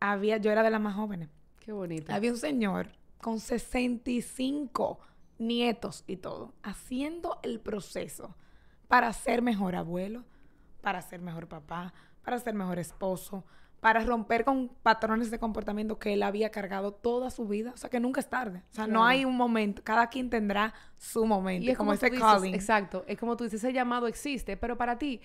había, 0.00 0.38
yo 0.38 0.50
era 0.50 0.62
de 0.62 0.70
las 0.70 0.80
más 0.80 0.94
jóvenes. 0.94 1.28
Qué 1.60 1.72
bonito. 1.72 2.12
Había 2.12 2.30
un 2.30 2.38
señor 2.38 2.88
con 3.20 3.38
65 3.38 4.98
nietos 5.38 6.04
y 6.06 6.16
todo, 6.16 6.54
haciendo 6.62 7.38
el 7.42 7.60
proceso 7.60 8.36
para 8.88 9.12
ser 9.12 9.42
mejor 9.42 9.76
abuelo, 9.76 10.24
para 10.80 11.02
ser 11.02 11.20
mejor 11.20 11.48
papá, 11.48 11.92
para 12.22 12.38
ser 12.38 12.54
mejor 12.54 12.78
esposo, 12.78 13.44
para 13.80 14.04
romper 14.04 14.44
con 14.44 14.68
patrones 14.82 15.30
de 15.30 15.38
comportamiento 15.38 15.98
que 15.98 16.12
él 16.12 16.22
había 16.22 16.50
cargado 16.50 16.92
toda 16.92 17.30
su 17.30 17.48
vida. 17.48 17.72
O 17.74 17.76
sea, 17.78 17.88
que 17.88 17.98
nunca 17.98 18.20
es 18.20 18.28
tarde. 18.28 18.62
O 18.70 18.74
sea, 18.74 18.86
no 18.86 19.04
hay 19.04 19.24
un 19.24 19.36
momento. 19.36 19.82
Cada 19.82 20.08
quien 20.08 20.28
tendrá 20.28 20.74
su 20.98 21.24
momento. 21.24 21.66
Y 21.66 21.70
es 21.70 21.78
como, 21.78 21.94
ese 21.94 22.06
dices, 22.06 22.20
calling. 22.20 22.54
exacto, 22.54 23.04
es 23.06 23.18
como 23.18 23.36
tú 23.36 23.44
dices, 23.44 23.64
ese 23.64 23.72
llamado 23.72 24.06
existe, 24.06 24.56
pero 24.56 24.76
para 24.76 24.98
ti, 24.98 25.20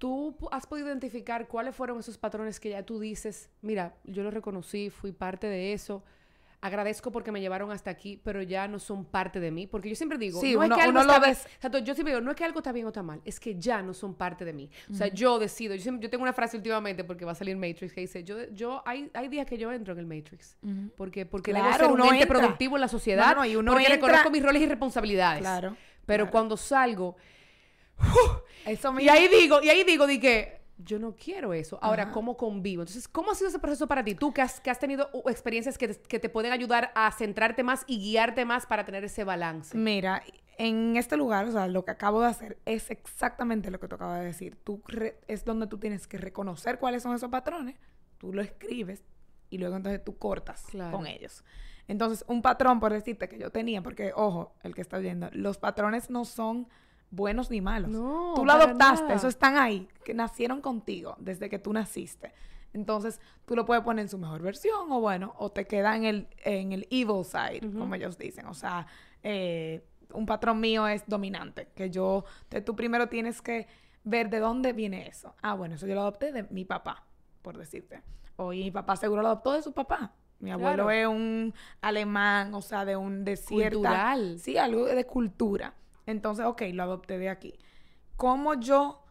tú 0.00 0.34
has 0.50 0.66
podido 0.66 0.88
identificar 0.88 1.46
cuáles 1.46 1.76
fueron 1.76 2.00
esos 2.00 2.16
patrones 2.16 2.58
que 2.58 2.70
ya 2.70 2.82
tú 2.82 2.98
dices, 2.98 3.50
mira, 3.60 3.94
yo 4.04 4.22
lo 4.22 4.30
reconocí, 4.30 4.88
fui 4.88 5.12
parte 5.12 5.46
de 5.46 5.74
eso, 5.74 6.02
agradezco 6.62 7.12
porque 7.12 7.30
me 7.32 7.40
llevaron 7.40 7.70
hasta 7.70 7.90
aquí, 7.90 8.18
pero 8.24 8.40
ya 8.42 8.66
no 8.66 8.78
son 8.78 9.04
parte 9.04 9.40
de 9.40 9.50
mí, 9.50 9.66
porque 9.66 9.90
yo 9.90 9.94
siempre 9.94 10.16
digo, 10.16 10.40
Sí, 10.40 10.54
no 10.54 10.60
uno- 10.60 10.74
es 10.74 10.78
que 10.82 10.88
algo 10.88 11.00
está 11.02 11.18
bien- 11.18 11.30
ves- 11.32 11.46
exacto, 11.54 11.78
yo 11.80 11.94
siempre 11.94 12.14
digo, 12.14 12.24
no 12.24 12.30
es 12.30 12.36
que 12.38 12.44
algo 12.44 12.60
está 12.60 12.72
bien 12.72 12.86
o 12.86 12.88
está 12.88 13.02
mal, 13.02 13.20
es 13.26 13.38
que 13.38 13.58
ya 13.58 13.82
no 13.82 13.92
son 13.92 14.14
parte 14.14 14.44
de 14.46 14.52
mí. 14.54 14.70
O 14.90 14.94
sea, 14.94 15.08
yo 15.08 15.38
decido, 15.38 15.74
yo, 15.74 15.82
siempre- 15.82 16.02
yo 16.02 16.08
tengo 16.10 16.22
una 16.22 16.32
frase 16.32 16.56
últimamente 16.56 17.04
porque 17.04 17.26
va 17.26 17.32
a 17.32 17.34
salir 17.34 17.56
Matrix 17.56 17.92
que 17.92 18.00
dice, 18.00 18.24
yo, 18.24 18.36
yo 18.52 18.82
hay, 18.86 19.10
hay 19.12 19.28
días 19.28 19.46
que 19.46 19.58
yo 19.58 19.70
entro 19.70 19.92
en 19.92 19.98
el 20.00 20.06
Matrix. 20.06 20.56
Porque, 20.96 21.24
porque 21.26 21.50
Claro, 21.50 21.66
debo 21.66 21.78
ser 21.78 21.90
un 21.92 22.00
ente 22.14 22.22
entra. 22.24 22.38
productivo 22.40 22.76
en 22.76 22.80
la 22.80 22.88
sociedad. 22.88 23.34
No, 23.34 23.40
no, 23.42 23.44
y 23.46 23.56
uno 23.56 23.72
porque 23.72 23.84
entra- 23.86 23.96
reconozco 23.96 24.30
mis 24.30 24.42
roles 24.42 24.62
y 24.62 24.66
responsabilidades. 24.66 25.40
Claro. 25.40 25.76
Pero 26.06 26.24
claro. 26.24 26.30
cuando 26.32 26.56
salgo, 26.56 27.16
Eso 28.66 28.98
y 29.00 29.08
ahí 29.08 29.28
digo, 29.28 29.60
y 29.62 29.68
ahí 29.70 29.84
digo, 29.84 30.06
que 30.06 30.60
yo 30.78 30.98
no 30.98 31.14
quiero 31.16 31.52
eso. 31.52 31.78
Ahora, 31.82 32.04
Ajá. 32.04 32.12
¿cómo 32.12 32.36
convivo? 32.36 32.82
Entonces, 32.82 33.08
¿cómo 33.08 33.30
ha 33.30 33.34
sido 33.34 33.48
ese 33.48 33.58
proceso 33.58 33.86
para 33.86 34.04
ti? 34.04 34.14
Tú 34.14 34.32
que 34.32 34.42
has, 34.42 34.60
que 34.60 34.70
has 34.70 34.78
tenido 34.78 35.08
uh, 35.12 35.28
experiencias 35.28 35.76
que 35.78 35.88
te, 35.88 36.00
que 36.00 36.18
te 36.18 36.28
pueden 36.28 36.52
ayudar 36.52 36.90
a 36.94 37.10
centrarte 37.12 37.62
más 37.62 37.84
y 37.86 37.98
guiarte 37.98 38.44
más 38.44 38.66
para 38.66 38.84
tener 38.84 39.04
ese 39.04 39.24
balance. 39.24 39.76
Mira, 39.76 40.22
en 40.58 40.96
este 40.96 41.16
lugar, 41.16 41.46
o 41.46 41.52
sea, 41.52 41.66
lo 41.68 41.84
que 41.84 41.90
acabo 41.90 42.20
de 42.22 42.28
hacer 42.28 42.58
es 42.66 42.90
exactamente 42.90 43.70
lo 43.70 43.80
que 43.80 43.88
tú 43.88 43.94
acabas 43.96 44.20
de 44.20 44.26
decir. 44.26 44.56
Tú 44.62 44.82
es 45.26 45.44
donde 45.44 45.66
tú 45.66 45.78
tienes 45.78 46.06
que 46.06 46.18
reconocer 46.18 46.78
cuáles 46.78 47.02
son 47.02 47.14
esos 47.14 47.30
patrones, 47.30 47.76
tú 48.18 48.32
lo 48.32 48.42
escribes 48.42 49.02
y 49.48 49.58
luego 49.58 49.76
entonces 49.76 50.04
tú 50.04 50.18
cortas 50.18 50.64
Claro. 50.70 50.96
con 50.96 51.06
ellos. 51.06 51.44
Entonces, 51.88 52.24
un 52.28 52.40
patrón, 52.40 52.78
por 52.78 52.92
decirte, 52.92 53.28
que 53.28 53.38
yo 53.38 53.50
tenía, 53.50 53.82
porque, 53.82 54.12
ojo, 54.14 54.54
el 54.62 54.74
que 54.74 54.80
está 54.80 54.98
oyendo, 54.98 55.28
los 55.32 55.58
patrones 55.58 56.08
no 56.08 56.24
son 56.24 56.68
buenos 57.10 57.50
ni 57.50 57.60
malos. 57.60 57.90
No, 57.90 58.32
tú 58.36 58.44
lo 58.44 58.52
adoptaste, 58.52 59.02
nada. 59.04 59.14
eso 59.16 59.28
están 59.28 59.56
ahí, 59.56 59.88
que 60.04 60.14
nacieron 60.14 60.60
contigo 60.60 61.16
desde 61.18 61.48
que 61.48 61.58
tú 61.58 61.72
naciste. 61.72 62.32
Entonces, 62.72 63.20
tú 63.46 63.56
lo 63.56 63.64
puedes 63.66 63.82
poner 63.82 64.04
en 64.04 64.08
su 64.08 64.16
mejor 64.18 64.42
versión 64.42 64.92
o 64.92 65.00
bueno, 65.00 65.34
o 65.38 65.50
te 65.50 65.66
queda 65.66 65.96
en 65.96 66.04
el, 66.04 66.28
en 66.44 66.72
el 66.72 66.86
evil 66.90 67.24
side, 67.24 67.60
como 67.76 67.94
ellos 67.96 68.16
dicen. 68.16 68.46
O 68.46 68.54
sea, 68.54 68.86
eh, 69.24 69.84
un 70.12 70.24
patrón 70.24 70.60
mío 70.60 70.86
es 70.86 71.02
dominante, 71.06 71.68
que 71.74 71.90
yo, 71.90 72.24
te- 72.48 72.60
tú 72.60 72.76
primero 72.76 73.08
tienes 73.08 73.42
que 73.42 73.66
ver 74.04 74.30
de 74.30 74.38
dónde 74.38 74.72
viene 74.72 75.08
eso. 75.08 75.34
Ah, 75.42 75.54
bueno, 75.54 75.74
eso 75.74 75.86
yo 75.86 75.94
lo 75.96 76.02
adopté 76.02 76.30
de 76.32 76.44
mi 76.44 76.64
papá, 76.64 77.04
por 77.42 77.58
decirte. 77.58 78.02
O 78.36 78.52
y 78.52 78.62
mi 78.64 78.70
papá 78.70 78.94
seguro 78.96 79.20
lo 79.22 79.28
adoptó 79.28 79.52
de 79.52 79.62
su 79.62 79.72
papá. 79.72 80.12
Mi 80.38 80.52
abuelo 80.52 80.84
Claro. 80.84 80.90
es 80.90 81.06
un 81.06 81.52
alemán, 81.82 82.54
o 82.54 82.62
sea, 82.62 82.84
de 82.84 82.96
un 82.96 83.24
de 83.24 83.36
cierta... 83.36 83.74
Cultural. 83.76 84.38
Sí, 84.38 84.56
algo 84.56 84.86
de 84.86 85.04
cultura. 85.06 85.74
Entonces, 86.06 86.44
ok, 86.46 86.62
lo 86.72 86.82
adopté 86.82 87.18
de 87.18 87.28
aquí. 87.28 87.58
¿Cómo 88.16 88.54
yo 88.54 89.04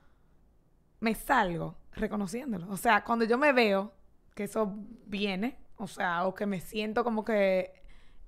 me 0.99 1.15
salgo 1.15 1.75
reconociéndolo? 1.93 2.69
O 2.69 2.77
sea, 2.77 3.03
cuando 3.03 3.25
yo 3.25 3.37
me 3.37 3.53
veo 3.53 3.91
que 4.35 4.43
eso 4.45 4.73
viene, 5.05 5.57
o 5.77 5.87
sea, 5.87 6.25
o 6.25 6.33
que 6.35 6.45
me 6.45 6.59
siento 6.61 7.03
como 7.03 7.23
que, 7.23 7.73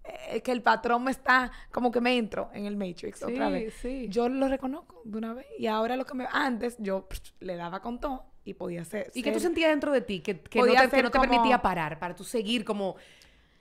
eh, 0.03 0.41
que 0.41 0.51
el 0.51 0.61
patrón 0.61 1.03
me 1.03 1.11
está, 1.11 1.51
como 1.71 1.91
que 1.91 2.01
me 2.01 2.17
entro 2.17 2.49
en 2.53 2.65
el 2.65 2.75
Matrix 2.77 3.23
otra 3.23 3.49
vez. 3.49 3.73
sí. 3.75 4.07
Yo 4.09 4.29
lo 4.29 4.47
reconozco 4.47 5.01
de 5.05 5.17
una 5.17 5.33
vez. 5.33 5.45
Y 5.59 5.67
ahora 5.67 5.95
lo 5.95 6.05
que 6.05 6.13
me... 6.15 6.27
Antes 6.31 6.77
yo 6.79 7.07
le 7.39 7.55
daba 7.55 7.81
con 7.81 7.99
todo 7.99 8.25
y 8.43 8.53
podía 8.55 8.83
ser... 8.85 9.11
¿Y 9.13 9.21
qué 9.21 9.31
tú 9.31 9.39
sentías 9.39 9.69
dentro 9.69 9.91
de 9.91 10.01
ti 10.01 10.21
que, 10.21 10.39
que 10.41 10.59
no 10.59 10.65
te, 10.65 10.89
que 10.89 11.03
no 11.03 11.11
te 11.11 11.17
como- 11.17 11.29
permitía 11.29 11.61
parar 11.61 11.99
para 11.99 12.15
tú 12.15 12.23
seguir 12.23 12.65
como... 12.65 12.95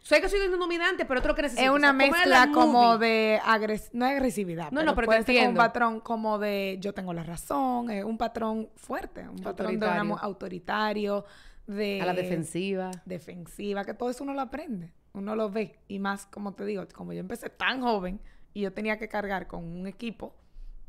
Sé 0.03 0.21
que 0.21 0.29
soy 0.29 0.41
dominante, 0.49 1.05
pero 1.05 1.21
otro 1.21 1.35
que 1.35 1.43
necesito. 1.43 1.63
Es 1.65 1.71
O 1.71 1.75
una 1.75 1.89
sea, 1.89 1.93
¿cómo 1.93 2.03
era 2.05 2.17
mezcla 2.17 2.47
la 2.47 2.53
como 2.53 2.99
de 2.99 3.41
agres 3.45 3.91
no 3.93 4.07
es 4.07 4.13
agresividad, 4.13 4.71
No, 4.73 4.83
no, 4.83 4.95
pero 4.95 5.07
te 5.07 5.07
puede 5.07 5.23
ser 5.25 5.49
un 5.49 5.55
patrón 5.55 6.01
como 6.01 6.39
de 6.39 6.79
yo 6.81 6.95
tengo 6.95 7.13
la 7.13 7.23
razón, 7.23 7.91
eh, 7.91 8.03
un 8.03 8.17
patrón 8.19 8.71
fuerte, 8.77 9.29
un 9.29 9.39
patrón 9.39 9.79
de 9.79 9.87
Autoritario. 10.21 11.25
de 11.67 12.01
A 12.03 12.07
la 12.07 12.15
defensiva. 12.15 12.91
defensiva, 13.05 13.85
que 13.85 13.95
todo 13.95 14.11
eso 14.11 14.25
uno 14.25 14.33
lo 14.35 14.41
aprende, 14.41 14.93
uno 15.13 15.37
lo 15.37 15.51
ve 15.51 15.79
y 15.87 15.99
más 15.99 16.27
como 16.27 16.55
te 16.55 16.65
digo, 16.65 16.85
como 16.95 17.13
yo 17.13 17.21
empecé 17.21 17.51
tan 17.51 17.81
joven 17.83 18.21
y 18.55 18.63
yo 18.63 18.73
tenía 18.73 18.99
que 18.99 19.09
cargar 19.09 19.47
con 19.47 19.65
un 19.65 19.87
equipo 19.87 20.35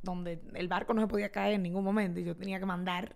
donde 0.01 0.41
el 0.55 0.67
barco 0.67 0.93
no 0.95 1.01
se 1.01 1.07
podía 1.07 1.29
caer 1.31 1.53
en 1.55 1.63
ningún 1.63 1.83
momento 1.83 2.19
y 2.19 2.23
yo 2.23 2.35
tenía 2.35 2.59
que 2.59 2.65
mandar, 2.65 3.15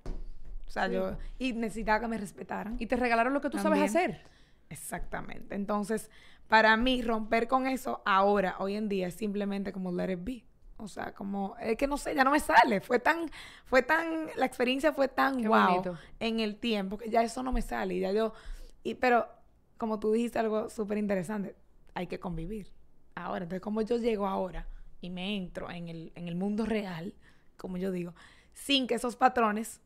o 0.67 0.69
sea, 0.69 0.87
Sí. 0.87 0.93
yo 0.93 1.17
y 1.39 1.53
necesitaba 1.53 2.01
que 2.01 2.07
me 2.07 2.17
respetaran. 2.17 2.75
Y 2.79 2.85
te 2.85 2.95
regalaron 2.97 3.33
lo 3.33 3.41
que 3.41 3.49
tú 3.49 3.57
sabes 3.57 3.81
hacer. 3.81 4.21
Exactamente. 4.69 5.55
Entonces, 5.55 6.09
para 6.47 6.77
mí, 6.77 7.01
romper 7.01 7.47
con 7.47 7.67
eso 7.67 8.01
ahora, 8.05 8.55
hoy 8.59 8.75
en 8.75 8.89
día, 8.89 9.07
es 9.07 9.15
simplemente 9.15 9.71
como 9.71 9.91
let 9.91 10.11
it 10.11 10.19
be. 10.23 10.45
O 10.77 10.87
sea, 10.87 11.13
como, 11.13 11.55
es 11.61 11.77
que 11.77 11.87
no 11.87 11.97
sé, 11.97 12.13
ya 12.15 12.23
no 12.23 12.31
me 12.31 12.39
sale. 12.39 12.81
Fue 12.81 12.99
tan, 12.99 13.29
fue 13.65 13.81
tan, 13.81 14.27
la 14.35 14.45
experiencia 14.45 14.91
fue 14.91 15.07
tan 15.07 15.41
Qué 15.41 15.47
wow 15.47 15.67
bonito. 15.67 15.97
en 16.19 16.39
el 16.41 16.57
tiempo 16.57 16.97
que 16.97 17.09
ya 17.09 17.23
eso 17.23 17.43
no 17.43 17.51
me 17.51 17.61
sale. 17.61 17.95
Y 17.95 17.99
ya 18.01 18.11
yo, 18.11 18.33
y, 18.83 18.95
pero, 18.95 19.27
como 19.77 19.99
tú 19.99 20.11
dijiste 20.11 20.39
algo 20.39 20.69
súper 20.69 20.97
interesante, 20.97 21.55
hay 21.93 22.07
que 22.07 22.19
convivir. 22.19 22.73
Ahora, 23.15 23.43
entonces, 23.43 23.61
como 23.61 23.81
yo 23.81 23.97
llego 23.97 24.27
ahora 24.27 24.67
y 24.99 25.09
me 25.09 25.37
entro 25.37 25.71
en 25.71 25.87
el, 25.87 26.11
en 26.15 26.27
el 26.27 26.35
mundo 26.35 26.65
real, 26.65 27.13
como 27.57 27.77
yo 27.77 27.91
digo, 27.91 28.13
sin 28.53 28.87
que 28.87 28.95
esos 28.95 29.15
patrones 29.15 29.81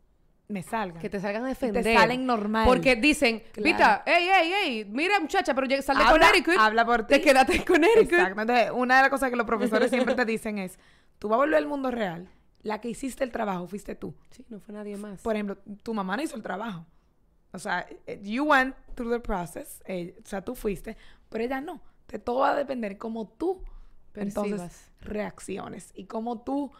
me 0.50 0.62
salgan. 0.64 1.00
Que 1.02 1.10
te 1.10 1.20
salgan 1.20 1.46
a 1.46 1.48
defender. 1.50 1.84
te 1.84 1.94
salen 1.94 2.26
normal. 2.26 2.66
Porque 2.66 2.96
dicen, 2.96 3.42
Claro. 3.54 3.64
Vita, 3.64 4.04
ey, 4.06 4.28
ey, 4.28 4.54
ey, 4.54 4.86
mira 4.86 5.20
muchacha, 5.20 5.54
pero 5.54 5.68
sal 5.82 5.98
de 5.98 6.04
Habla- 6.04 6.28
Connecticut. 6.28 6.56
habla 6.60 6.86
por 6.86 7.06
Te 7.08 7.20
ti. 7.20 7.26
quedaste 7.26 7.56
en 7.58 7.64
Connecticut. 7.64 8.12
Exacto. 8.14 8.42
Entonces, 8.42 8.72
una 8.74 8.96
de 8.98 9.02
las 9.04 9.10
cosas 9.10 9.30
que 9.30 9.36
los 9.36 9.46
profesores 9.46 9.90
siempre 9.92 10.16
te 10.16 10.26
dicen 10.26 10.58
es, 10.58 10.78
tú 11.20 11.30
vas 11.30 11.36
a 11.38 11.40
volver 11.40 11.58
al 11.58 11.68
mundo 11.68 11.92
real, 11.92 12.28
la 12.64 12.82
que 12.82 12.90
hiciste 12.90 13.24
el 13.24 13.32
trabajo 13.32 13.68
fuiste 13.68 13.96
tú. 13.96 14.16
Sí, 14.32 14.44
no 14.50 14.60
fue 14.60 14.74
nadie 14.74 14.98
más. 14.98 15.22
Por 15.22 15.36
ejemplo, 15.36 15.58
tu 15.84 15.94
mamá 15.94 16.18
no 16.18 16.24
hizo 16.24 16.36
el 16.36 16.42
trabajo. 16.44 16.86
O 17.52 17.60
sea, 17.60 17.88
eh, 18.08 18.20
you 18.24 18.44
went 18.46 18.76
through 18.96 19.12
the 19.14 19.20
process, 19.20 19.82
eh, 19.86 20.16
o 20.24 20.28
sea, 20.28 20.42
tú 20.44 20.56
fuiste, 20.56 20.98
pero 21.30 21.44
ella 21.44 21.62
no. 21.62 21.82
De 22.08 22.18
todo 22.20 22.40
va 22.40 22.52
a 22.52 22.56
depender 22.56 22.98
cómo 22.98 23.28
tú 23.28 23.64
entonces 24.16 24.92
reacciones 25.02 25.92
y 25.94 26.06
cómo 26.06 26.42
tú 26.42 26.72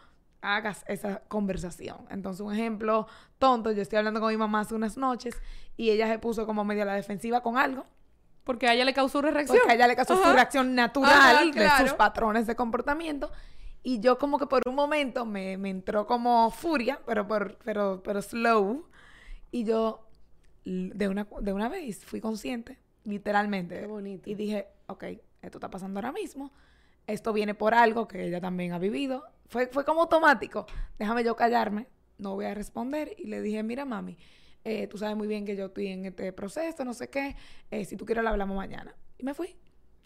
hagas 0.42 0.84
esa 0.88 1.22
conversación. 1.28 1.98
Entonces, 2.10 2.40
un 2.40 2.52
ejemplo 2.52 3.06
tonto, 3.38 3.72
yo 3.72 3.82
estoy 3.82 3.98
hablando 3.98 4.20
con 4.20 4.30
mi 4.30 4.36
mamá 4.36 4.60
hace 4.60 4.74
unas 4.74 4.96
noches 4.96 5.36
y 5.76 5.90
ella 5.90 6.08
se 6.08 6.18
puso 6.18 6.46
como 6.46 6.64
medio 6.64 6.82
a 6.82 6.86
la 6.86 6.94
defensiva 6.94 7.42
con 7.42 7.56
algo. 7.56 7.84
Porque 8.44 8.66
a 8.66 8.74
ella 8.74 8.84
le 8.84 8.94
causó 8.94 9.18
una 9.18 9.30
reacción. 9.30 9.58
Porque 9.58 9.72
a 9.72 9.74
ella 9.76 9.86
le 9.86 9.96
causó 9.96 10.16
su 10.22 10.32
reacción 10.32 10.74
natural 10.74 11.10
Ajá, 11.12 11.44
de 11.44 11.68
sus 11.86 11.94
patrones 11.94 12.46
de 12.46 12.56
comportamiento. 12.56 13.30
Y 13.82 14.00
yo 14.00 14.18
como 14.18 14.38
que 14.38 14.46
por 14.46 14.62
un 14.66 14.74
momento 14.74 15.24
me, 15.24 15.56
me 15.56 15.70
entró 15.70 16.06
como 16.06 16.50
furia, 16.50 17.00
pero, 17.06 17.26
por, 17.26 17.56
pero, 17.58 18.02
pero 18.02 18.20
slow. 18.20 18.86
Y 19.50 19.64
yo 19.64 20.06
de 20.64 21.08
una, 21.08 21.26
de 21.40 21.52
una 21.52 21.68
vez 21.68 22.04
fui 22.04 22.20
consciente, 22.20 22.78
literalmente. 23.04 23.80
Qué 23.80 23.86
bonito. 23.86 24.28
Y 24.28 24.34
dije, 24.34 24.68
ok, 24.86 25.04
esto 25.42 25.58
está 25.58 25.70
pasando 25.70 25.98
ahora 25.98 26.12
mismo. 26.12 26.52
Esto 27.06 27.32
viene 27.32 27.54
por 27.54 27.74
algo 27.74 28.06
que 28.06 28.26
ella 28.26 28.40
también 28.40 28.72
ha 28.72 28.78
vivido. 28.78 29.24
Fue, 29.50 29.66
fue 29.66 29.84
como 29.84 30.00
automático. 30.02 30.64
Déjame 30.98 31.22
yo 31.22 31.36
callarme. 31.36 31.86
no 32.18 32.34
voy 32.34 32.46
a 32.46 32.54
responder. 32.54 33.14
Y 33.18 33.26
le 33.26 33.40
dije, 33.42 33.62
mira, 33.62 33.84
mami, 33.84 34.16
eh, 34.64 34.86
tú 34.88 34.96
sabes 34.98 35.16
muy 35.16 35.26
bien 35.26 35.44
que 35.44 35.56
yo 35.56 35.66
estoy 35.66 35.88
en 35.88 36.04
este 36.06 36.32
proceso, 36.32 36.84
no 36.84 36.92
sé 36.94 37.08
qué. 37.10 37.34
eh, 37.70 37.84
si 37.84 37.96
tú 37.96 38.04
quieres, 38.06 38.22
lo 38.24 38.30
hablamos 38.30 38.56
mañana. 38.56 38.94
Y 39.18 39.24
me 39.24 39.34
fui. 39.34 39.56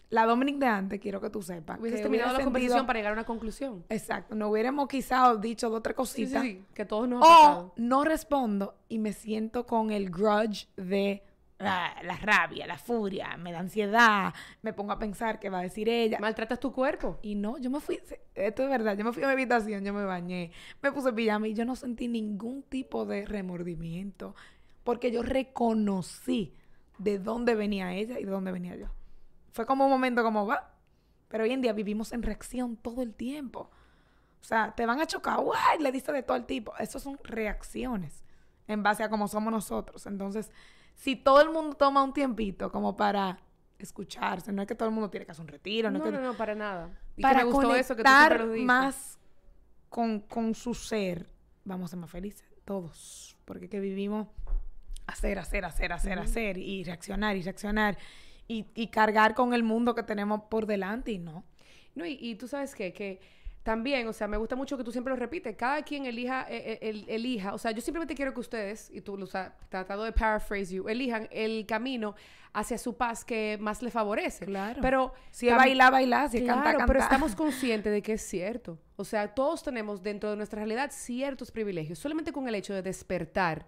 La 0.09 0.25
Dominic 0.25 0.57
de 0.59 0.67
antes, 0.67 0.99
quiero 0.99 1.19
que 1.19 1.29
tú 1.29 1.41
sepas. 1.41 1.79
Hubieses 1.79 2.01
terminado 2.01 2.29
la 2.29 2.35
hubiera 2.35 2.45
conversación 2.45 2.71
sentido- 2.77 2.87
para 2.87 2.99
llegar 2.99 3.11
a 3.11 3.13
una 3.15 3.23
conclusión. 3.25 3.83
Exacto, 3.89 4.35
no 4.35 4.49
hubiéramos 4.49 4.87
quizás 4.87 5.41
dicho 5.41 5.69
dos 5.69 5.79
o 5.79 5.81
tres 5.81 5.95
Sí, 6.09 6.25
sí, 6.27 6.33
cositas. 6.33 6.43
sí, 6.43 6.63
que 6.73 6.85
todos 6.85 7.07
nos 7.09 7.23
ha. 7.27 7.57
O 7.57 7.73
no 7.75 8.03
respondo 8.03 8.75
y 8.87 8.99
me 8.99 9.13
siento 9.13 9.65
con 9.65 9.91
el 9.91 10.09
grudge 10.11 10.67
de 10.77 11.23
la 11.57 12.17
rabia, 12.21 12.67
la 12.67 12.77
furia, 12.77 13.37
me 13.37 13.51
da 13.51 13.59
ansiedad, 13.59 14.33
me 14.61 14.73
pongo 14.73 14.91
a 14.91 14.99
pensar 14.99 15.39
qué 15.39 15.49
va 15.49 15.59
a 15.59 15.63
decir 15.63 15.87
ella. 15.87 16.19
Maltratas 16.19 16.59
tu 16.59 16.71
cuerpo. 16.71 17.19
Y 17.21 17.35
no, 17.35 17.57
yo 17.57 17.69
me 17.69 17.79
fui, 17.79 17.99
esto 18.33 18.63
es 18.63 18.69
verdad, 18.69 18.97
yo 18.97 19.05
me 19.05 19.13
fui 19.13 19.23
a 19.23 19.27
mi 19.27 19.33
habitación, 19.33 19.83
yo 19.83 19.93
me 19.93 20.03
bañé, 20.03 20.51
me 20.81 20.91
puse 20.91 21.13
pijama 21.13 21.47
y 21.47 21.53
yo 21.53 21.65
no 21.65 21.75
sentí 21.75 22.07
ningún 22.07 22.63
tipo 22.63 23.05
de 23.05 23.25
remordimiento 23.25 24.35
porque 24.83 25.11
yo 25.11 25.23
reconocí 25.23 26.53
de 26.99 27.19
dónde 27.19 27.55
venía 27.55 27.93
ella 27.93 28.19
y 28.19 28.25
de 28.25 28.31
dónde 28.31 28.51
venía 28.51 28.75
yo. 28.75 28.87
Fue 29.51 29.65
como 29.65 29.85
un 29.85 29.91
momento 29.91 30.23
como 30.23 30.45
va, 30.45 30.73
pero 31.27 31.43
hoy 31.43 31.51
en 31.51 31.61
día 31.61 31.73
vivimos 31.73 32.13
en 32.13 32.21
reacción 32.21 32.77
todo 32.77 33.01
el 33.01 33.13
tiempo. 33.13 33.71
O 34.41 34.43
sea, 34.43 34.75
te 34.75 34.85
van 34.85 35.01
a 35.01 35.07
chocar, 35.07 35.39
¡guay! 35.39 35.79
Le 35.79 35.91
diste 35.91 36.11
de 36.11 36.21
todo 36.21 36.37
el 36.37 36.45
tipo. 36.45 36.77
Esas 36.77 37.01
son 37.01 37.17
reacciones 37.23 38.23
en 38.67 38.83
base 38.83 39.01
a 39.01 39.09
cómo 39.09 39.27
somos 39.27 39.51
nosotros. 39.51 40.05
Entonces, 40.05 40.51
si 40.95 41.15
todo 41.15 41.41
el 41.41 41.49
mundo 41.49 41.75
toma 41.75 42.03
un 42.03 42.13
tiempito 42.13 42.71
como 42.71 42.95
para 42.95 43.39
escucharse, 43.77 44.51
no 44.51 44.61
es 44.61 44.67
que 44.67 44.75
todo 44.75 44.89
el 44.89 44.95
mundo 44.95 45.09
tiene 45.09 45.25
que 45.25 45.31
hacer 45.31 45.43
un 45.43 45.49
retiro, 45.49 45.91
no, 45.91 45.99
No, 45.99 46.05
es 46.05 46.11
que 46.11 46.17
no, 46.17 46.23
no, 46.23 46.37
para 46.37 46.55
nada. 46.55 46.89
Y 47.15 47.17
que 47.17 47.21
para 47.21 47.39
me 47.39 47.51
gustó 47.51 47.75
eso 47.75 47.95
que 47.95 48.03
tú 48.03 48.09
lo 48.45 48.63
más 48.63 49.19
con, 49.89 50.21
con 50.21 50.55
su 50.55 50.73
ser, 50.73 51.29
vamos 51.63 51.89
a 51.89 51.91
ser 51.91 51.99
más 51.99 52.09
felices, 52.09 52.45
todos. 52.63 53.37
Porque 53.45 53.69
que 53.69 53.79
vivimos 53.79 54.27
hacer, 55.05 55.37
hacer, 55.37 55.65
hacer, 55.65 55.93
hacer, 55.93 56.17
hacer, 56.17 56.57
y 56.57 56.83
reaccionar, 56.83 57.35
y 57.35 57.43
reaccionar, 57.43 57.97
y, 58.47 58.65
y 58.73 58.87
cargar 58.87 59.35
con 59.35 59.53
el 59.53 59.63
mundo 59.63 59.93
que 59.93 60.03
tenemos 60.03 60.41
por 60.49 60.65
delante, 60.65 61.11
y 61.11 61.19
no. 61.19 61.43
No, 61.93 62.05
y, 62.05 62.17
y 62.19 62.35
tú 62.35 62.47
sabes 62.47 62.73
qué, 62.73 62.93
que 62.93 63.21
también, 63.65 64.07
o 64.07 64.13
sea, 64.13 64.27
me 64.27 64.37
gusta 64.37 64.55
mucho 64.55 64.77
que 64.77 64.83
tú 64.83 64.91
siempre 64.91 65.09
lo 65.11 65.17
repites, 65.17 65.55
cada 65.55 65.81
quien 65.81 66.05
elija, 66.05 66.45
eh, 66.47 66.73
eh, 66.73 66.79
el- 66.83 67.05
elija, 67.09 67.51
o 67.55 67.57
sea, 67.57 67.71
yo 67.71 67.81
simplemente 67.81 68.13
quiero 68.13 68.31
que 68.31 68.39
ustedes, 68.39 68.91
y 68.93 69.01
tú 69.01 69.17
lo 69.17 69.25
sabes, 69.25 69.53
tratando 69.69 70.03
de 70.03 70.11
paraphrase 70.11 70.75
you, 70.75 70.87
elijan 70.87 71.27
el 71.31 71.65
camino 71.65 72.13
hacia 72.53 72.77
su 72.77 72.95
paz 72.95 73.25
que 73.25 73.57
más 73.59 73.81
le 73.81 73.89
favorece. 73.89 74.45
Claro. 74.45 74.79
Pero 74.83 75.13
Si 75.31 75.49
es 75.49 75.55
bailar, 75.55 75.91
bailar, 75.91 76.29
si 76.29 76.43
Claro, 76.43 76.77
pero 76.85 76.99
estamos 76.99 77.35
conscientes 77.35 77.91
de 77.91 78.03
que 78.03 78.13
es 78.13 78.21
cierto. 78.21 78.77
O 78.97 79.03
sea, 79.03 79.33
todos 79.33 79.63
tenemos 79.63 80.03
dentro 80.03 80.29
de 80.29 80.35
nuestra 80.37 80.59
realidad 80.59 80.91
ciertos 80.93 81.49
privilegios. 81.49 81.97
Solamente 81.97 82.31
con 82.31 82.47
el 82.47 82.53
hecho 82.53 82.71
de 82.75 82.83
despertar 82.83 83.65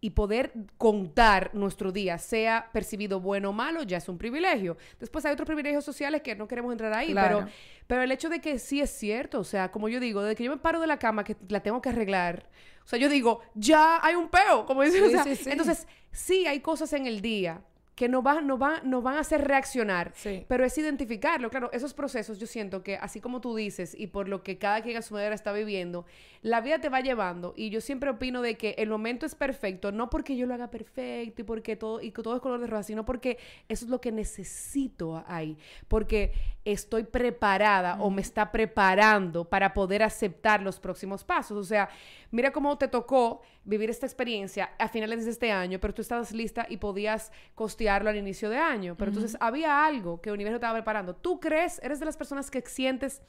y 0.00 0.10
poder 0.10 0.52
contar 0.76 1.50
nuestro 1.54 1.90
día, 1.90 2.18
sea 2.18 2.68
percibido 2.72 3.20
bueno 3.20 3.50
o 3.50 3.52
malo, 3.52 3.82
ya 3.82 3.96
es 3.96 4.08
un 4.08 4.16
privilegio. 4.18 4.76
Después 5.00 5.24
hay 5.24 5.32
otros 5.32 5.46
privilegios 5.46 5.84
sociales 5.84 6.22
que 6.22 6.36
no 6.36 6.46
queremos 6.46 6.70
entrar 6.72 6.92
ahí, 6.92 7.10
Claro. 7.12 7.38
pero, 7.40 7.50
pero 7.86 8.02
el 8.02 8.12
hecho 8.12 8.28
de 8.28 8.40
que 8.40 8.58
sí 8.60 8.80
es 8.80 8.90
cierto, 8.90 9.40
o 9.40 9.44
sea, 9.44 9.72
como 9.72 9.88
yo 9.88 9.98
digo, 9.98 10.22
desde 10.22 10.36
que 10.36 10.44
yo 10.44 10.50
me 10.52 10.56
paro 10.58 10.80
de 10.80 10.86
la 10.86 10.98
cama 10.98 11.24
que 11.24 11.36
la 11.48 11.60
tengo 11.60 11.82
que 11.82 11.88
arreglar, 11.88 12.48
o 12.84 12.86
sea, 12.88 12.98
yo 12.98 13.08
digo, 13.08 13.40
ya 13.54 13.98
hay 14.02 14.14
un 14.14 14.28
peo, 14.28 14.64
como 14.66 14.82
dicen. 14.82 15.00
Sí, 15.00 15.06
o 15.06 15.10
sea, 15.10 15.24
sí, 15.24 15.36
sí. 15.36 15.50
Entonces, 15.50 15.86
sí 16.10 16.46
hay 16.46 16.60
cosas 16.60 16.92
en 16.92 17.06
el 17.06 17.20
día 17.20 17.60
que 17.98 18.08
nos 18.08 18.22
van, 18.22 18.46
nos 18.46 18.60
van, 18.60 18.88
nos 18.88 19.02
van 19.02 19.16
a 19.16 19.20
hacer 19.20 19.42
reaccionar, 19.44 20.12
Sí. 20.14 20.44
pero 20.46 20.64
es 20.64 20.78
identificarlo. 20.78 21.50
Claro, 21.50 21.68
esos 21.72 21.94
procesos 21.94 22.38
yo 22.38 22.46
siento 22.46 22.84
que, 22.84 22.94
así 22.96 23.20
como 23.20 23.40
tú 23.40 23.56
dices, 23.56 23.92
y 23.98 24.06
por 24.06 24.28
lo 24.28 24.44
que 24.44 24.56
cada 24.56 24.82
quien 24.82 24.96
a 24.96 25.02
su 25.02 25.14
manera 25.14 25.34
está 25.34 25.50
viviendo, 25.52 26.06
la 26.40 26.60
vida 26.60 26.80
te 26.80 26.90
va 26.90 27.00
llevando. 27.00 27.54
Y 27.56 27.70
yo 27.70 27.80
siempre 27.80 28.08
opino 28.10 28.40
de 28.40 28.56
que 28.56 28.76
el 28.78 28.88
momento 28.88 29.26
es 29.26 29.34
perfecto, 29.34 29.90
no 29.90 30.10
porque 30.10 30.36
yo 30.36 30.46
lo 30.46 30.54
haga 30.54 30.70
perfecto 30.70 31.42
y 31.42 31.44
porque 31.44 31.74
todo, 31.74 32.00
y 32.00 32.12
todo 32.12 32.36
es 32.36 32.40
color 32.40 32.60
de 32.60 32.68
rosa, 32.68 32.84
sino 32.84 33.04
porque 33.04 33.36
eso 33.68 33.84
es 33.84 33.90
lo 33.90 34.00
que 34.00 34.12
necesito 34.12 35.24
ahí. 35.26 35.58
Porque 35.88 36.32
estoy 36.72 37.04
preparada 37.04 37.96
o 38.00 38.10
me 38.10 38.20
está 38.20 38.52
preparando 38.52 39.44
para 39.48 39.72
poder 39.74 40.02
aceptar 40.02 40.62
los 40.62 40.78
próximos 40.78 41.24
pasos. 41.24 41.56
O 41.56 41.64
sea, 41.64 41.88
mira 42.30 42.52
cómo 42.52 42.76
te 42.76 42.88
tocó 42.88 43.42
vivir 43.64 43.90
esta 43.90 44.06
experiencia 44.06 44.70
a 44.78 44.88
finales 44.88 45.24
de 45.24 45.30
este 45.30 45.50
año, 45.52 45.78
pero 45.80 45.94
tú 45.94 46.02
estabas 46.02 46.32
lista 46.32 46.66
y 46.68 46.76
podías 46.76 47.32
costearlo 47.54 48.10
al 48.10 48.16
inicio 48.16 48.50
de 48.50 48.58
año. 48.58 48.96
Pero 48.96 49.10
entonces 49.10 49.36
había 49.40 49.84
algo 49.86 50.20
que 50.20 50.28
el 50.30 50.34
universo 50.34 50.56
estaba 50.56 50.74
preparando. 50.74 51.14
¿Tú 51.14 51.40
crees, 51.40 51.80
eres 51.82 52.00
de 52.00 52.06
las 52.06 52.16
personas 52.16 52.50
que 52.50 52.60
sientes 52.62 53.22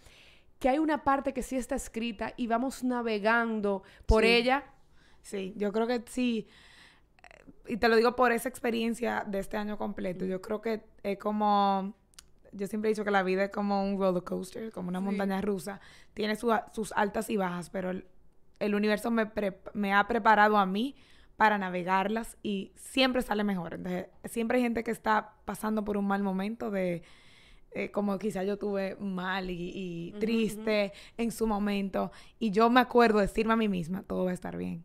que 0.59 0.67
hay 0.67 0.77
una 0.79 1.03
parte 1.05 1.33
que 1.33 1.41
sí 1.41 1.55
está 1.55 1.75
escrita 1.75 2.33
y 2.35 2.47
vamos 2.47 2.83
navegando 2.83 3.83
por 4.05 4.23
Sí. 4.23 4.29
ella? 4.29 4.63
Sí, 5.21 5.53
yo 5.55 5.71
creo 5.71 5.87
que 5.87 6.03
sí. 6.07 6.47
Y 7.67 7.77
te 7.77 7.87
lo 7.87 7.95
digo 7.95 8.15
por 8.15 8.31
esa 8.31 8.49
experiencia 8.49 9.23
de 9.27 9.39
este 9.39 9.55
año 9.57 9.77
completo. 9.77 10.25
Yo 10.25 10.41
creo 10.41 10.59
que 10.61 10.81
es 11.03 11.17
como. 11.17 11.93
Yo 12.51 12.67
siempre 12.67 12.89
he 12.89 12.93
dicho 12.93 13.03
que 13.05 13.11
la 13.11 13.23
vida 13.23 13.43
es 13.45 13.49
como 13.51 13.83
un 13.83 13.99
roller 13.99 14.23
coaster, 14.23 14.71
como 14.71 14.89
una 14.89 14.99
Sí. 14.99 15.05
montaña 15.05 15.41
rusa. 15.41 15.79
Tiene 16.13 16.35
su- 16.35 16.51
sus 16.73 16.91
altas 16.93 17.29
y 17.29 17.37
bajas, 17.37 17.69
pero 17.69 17.91
el, 17.91 18.05
el 18.59 18.75
universo 18.75 19.11
me, 19.11 19.25
pre- 19.25 19.59
me 19.73 19.93
ha 19.93 20.07
preparado 20.07 20.57
a 20.57 20.65
mí 20.65 20.95
para 21.37 21.57
navegarlas 21.57 22.37
y 22.43 22.71
siempre 22.75 23.21
sale 23.21 23.43
mejor. 23.43 23.75
Entonces, 23.75 24.07
siempre 24.25 24.57
hay 24.57 24.63
gente 24.63 24.83
que 24.83 24.91
está 24.91 25.33
pasando 25.45 25.83
por 25.85 25.95
un 25.97 26.07
mal 26.07 26.21
momento 26.23 26.69
de. 26.71 27.03
eh, 27.71 27.91
como 27.91 28.17
quizá 28.17 28.43
yo 28.43 28.57
tuve 28.57 28.95
mal 28.95 29.49
y, 29.51 30.15
triste 30.19 30.91
en 31.17 31.31
su 31.31 31.45
momento. 31.45 32.11
Y 32.39 32.49
yo 32.51 32.69
me 32.71 32.79
acuerdo 32.79 33.19
decirme 33.19 33.53
a 33.53 33.57
mí 33.57 33.69
misma, 33.69 34.01
todo 34.03 34.25
va 34.25 34.31
a 34.31 34.33
estar 34.33 34.57
bien 34.57 34.83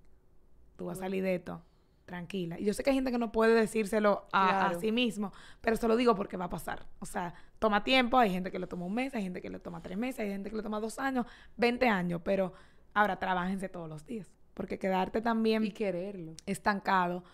tú 0.77 0.87
vas 0.87 0.98
a 0.98 1.03
salir 1.03 1.22
de 1.22 1.37
esto 1.37 1.62
tranquila. 2.04 2.58
Y 2.58 2.64
yo 2.64 2.74
sé 2.74 2.82
que 2.82 2.90
hay 2.90 2.96
gente 2.96 3.10
que 3.10 3.18
no 3.18 3.32
puede 3.32 3.54
decírselo 3.54 4.26
a, 4.32 4.72
sí 4.80 4.92
mismo, 4.92 5.32
pero 5.60 5.76
se 5.76 5.88
lo 5.88 5.96
digo 5.96 6.14
porque 6.14 6.36
va 6.36 6.46
a 6.46 6.50
pasar. 6.50 6.86
O 7.00 7.06
sea, 7.06 7.34
toma 7.58 7.84
tiempo, 7.84 8.18
hay 8.18 8.30
gente 8.30 8.50
que 8.50 8.58
le 8.58 8.66
toma 8.66 8.86
un 8.86 8.94
mes, 8.94 9.14
hay 9.14 9.22
gente 9.22 9.40
que 9.40 9.50
le 9.50 9.58
toma 9.58 9.82
tres 9.82 9.98
meses, 9.98 10.20
hay 10.20 10.30
gente 10.30 10.50
que 10.50 10.56
le 10.56 10.62
toma 10.62 10.80
dos 10.80 10.98
años, 10.98 11.26
20 11.56 11.88
años, 11.88 12.20
pero 12.24 12.52
ahora 12.92 13.18
trabajense 13.18 13.68
todos 13.68 13.88
los 13.88 14.06
días, 14.06 14.30
porque 14.54 14.78
quedarte 14.78 15.20
también 15.20 15.64
Y 15.64 15.70
quererlo. 15.72 16.34
estancado, 16.46 17.24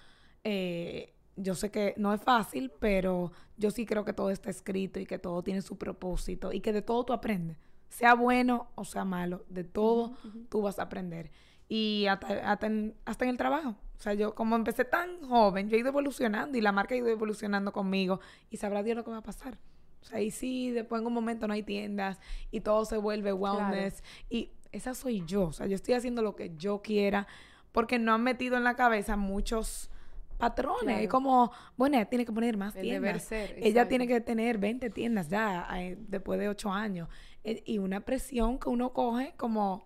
eh, 0.45 1.15
yo 1.37 1.55
sé 1.55 1.71
que 1.71 1.95
no 1.97 2.13
es 2.13 2.21
fácil, 2.23 2.71
pero 2.79 3.33
yo 3.57 3.71
sí 3.71 3.87
creo 3.87 4.05
que 4.05 4.13
todo 4.13 4.31
está 4.31 4.51
escrito 4.51 5.01
y 5.01 5.07
que 5.07 5.19
todo 5.19 5.43
tiene 5.43 5.63
su 5.63 5.79
propósito 5.79 6.53
y 6.53 6.61
que 6.61 6.73
de 6.73 6.83
todo 6.83 7.05
tú 7.05 7.13
aprendes. 7.13 7.59
Sea 7.89 8.15
bueno 8.15 8.69
o 8.77 8.85
sea 8.85 9.05
malo, 9.05 9.45
de 9.49 9.65
todo 9.65 10.17
tú 10.49 10.63
vas 10.63 10.79
a 10.79 10.83
aprender. 10.83 11.31
Y 11.69 12.07
hasta, 12.07 12.51
hasta, 12.51 12.67
en, 12.67 12.95
hasta 13.05 13.25
en 13.25 13.31
el 13.31 13.37
trabajo. 13.37 13.77
O 14.01 14.03
sea, 14.03 14.15
yo 14.15 14.35
como 14.35 14.57
empecé 14.57 14.87
tan 14.87 15.21
joven, 15.29 15.69
yo 15.69 15.77
he 15.77 15.81
ido 15.81 15.91
evolucionando 15.91 16.57
y 16.57 16.63
la 16.63 16.73
marca 16.73 16.95
ha 16.95 16.97
ido 16.99 17.09
evolucionando 17.09 17.71
conmigo 17.71 18.19
y 18.49 18.57
sabrá 18.57 18.83
Dios 18.83 18.97
lo 18.97 19.05
que 19.05 19.11
va 19.11 19.19
a 19.19 19.23
pasar. 19.23 19.59
O 20.01 20.05
sea, 20.07 20.23
y 20.23 20.31
sí, 20.31 20.71
después 20.71 21.03
en 21.03 21.07
un 21.07 21.13
momento 21.13 21.47
no 21.47 21.53
hay 21.53 21.63
tiendas 21.63 22.19
y 22.51 22.63
todo 22.63 22.87
se 22.87 22.97
vuelve 22.97 23.35
wellness. 23.35 24.03
Y 24.31 24.53
esa 24.73 24.95
soy 24.95 25.23
yo. 25.27 25.49
O 25.49 25.53
sea, 25.53 25.67
yo 25.67 25.75
estoy 25.75 25.93
haciendo 25.93 26.23
lo 26.23 26.35
que 26.35 26.57
yo 26.57 26.81
quiera 26.81 27.27
porque 27.73 27.99
no 27.99 28.15
han 28.15 28.23
metido 28.23 28.57
en 28.57 28.65
la 28.65 28.75
cabeza 28.75 29.17
muchos 29.19 29.91
patrones. 30.39 30.85
Claro. 30.85 31.01
Es 31.01 31.09
como, 31.11 31.53
bueno, 31.77 31.97
ella 31.97 32.07
tiene 32.07 32.25
que 32.25 32.33
poner 32.33 32.57
más 32.57 32.75
El 32.77 32.83
tiendas. 32.85 33.23
ser, 33.25 33.55
Ella 33.59 33.87
tiene 33.87 34.07
que 34.09 34.23
tener 34.23 34.57
20 34.57 34.89
tiendas 34.89 35.29
ya 35.29 35.69
eh, 35.79 35.99
después 36.09 36.41
de 36.41 36.49
8 36.49 36.73
años. 36.73 37.07
Eh, 37.45 37.63
y 37.67 37.77
una 37.77 38.01
presión 38.01 38.59
que 38.59 38.71
uno 38.71 38.95
coge 38.95 39.35
como... 39.37 39.85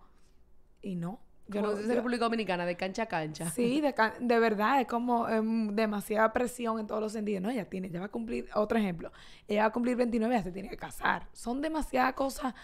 Y 0.81 0.95
no. 0.95 1.24
Yo 1.49 1.61
no- 1.63 1.75
dice 1.75 1.89
yo- 1.89 1.95
República 1.97 2.25
Dominicana, 2.25 2.65
de 2.65 2.77
cancha 2.77 3.03
a 3.03 3.07
cancha. 3.07 3.51
Sí, 3.51 3.81
de, 3.81 3.93
ca- 3.95 4.15
de 4.19 4.39
verdad, 4.39 4.81
es 4.81 4.87
como 4.87 5.29
em, 5.29 5.75
demasiada 5.75 6.33
presión 6.33 6.81
en 6.81 6.87
todos 6.87 7.01
los 7.03 7.13
sentidos. 7.13 7.43
No, 7.43 7.51
ella 7.51 7.69
tiene, 7.69 7.89
ella 7.89 8.01
va 8.01 8.07
a 8.07 8.11
cumplir, 8.11 8.49
otro 8.55 8.79
ejemplo, 8.79 9.13
ella 9.47 9.63
va 9.63 9.67
a 9.69 9.73
cumplir 9.73 9.97
29, 9.97 10.35
ya 10.35 10.43
se 10.43 10.53
tiene 10.53 10.69
que 10.71 10.77
casar. 10.77 11.29
Son 11.33 11.61
demasiadas 11.61 12.15
cosas 12.15 12.55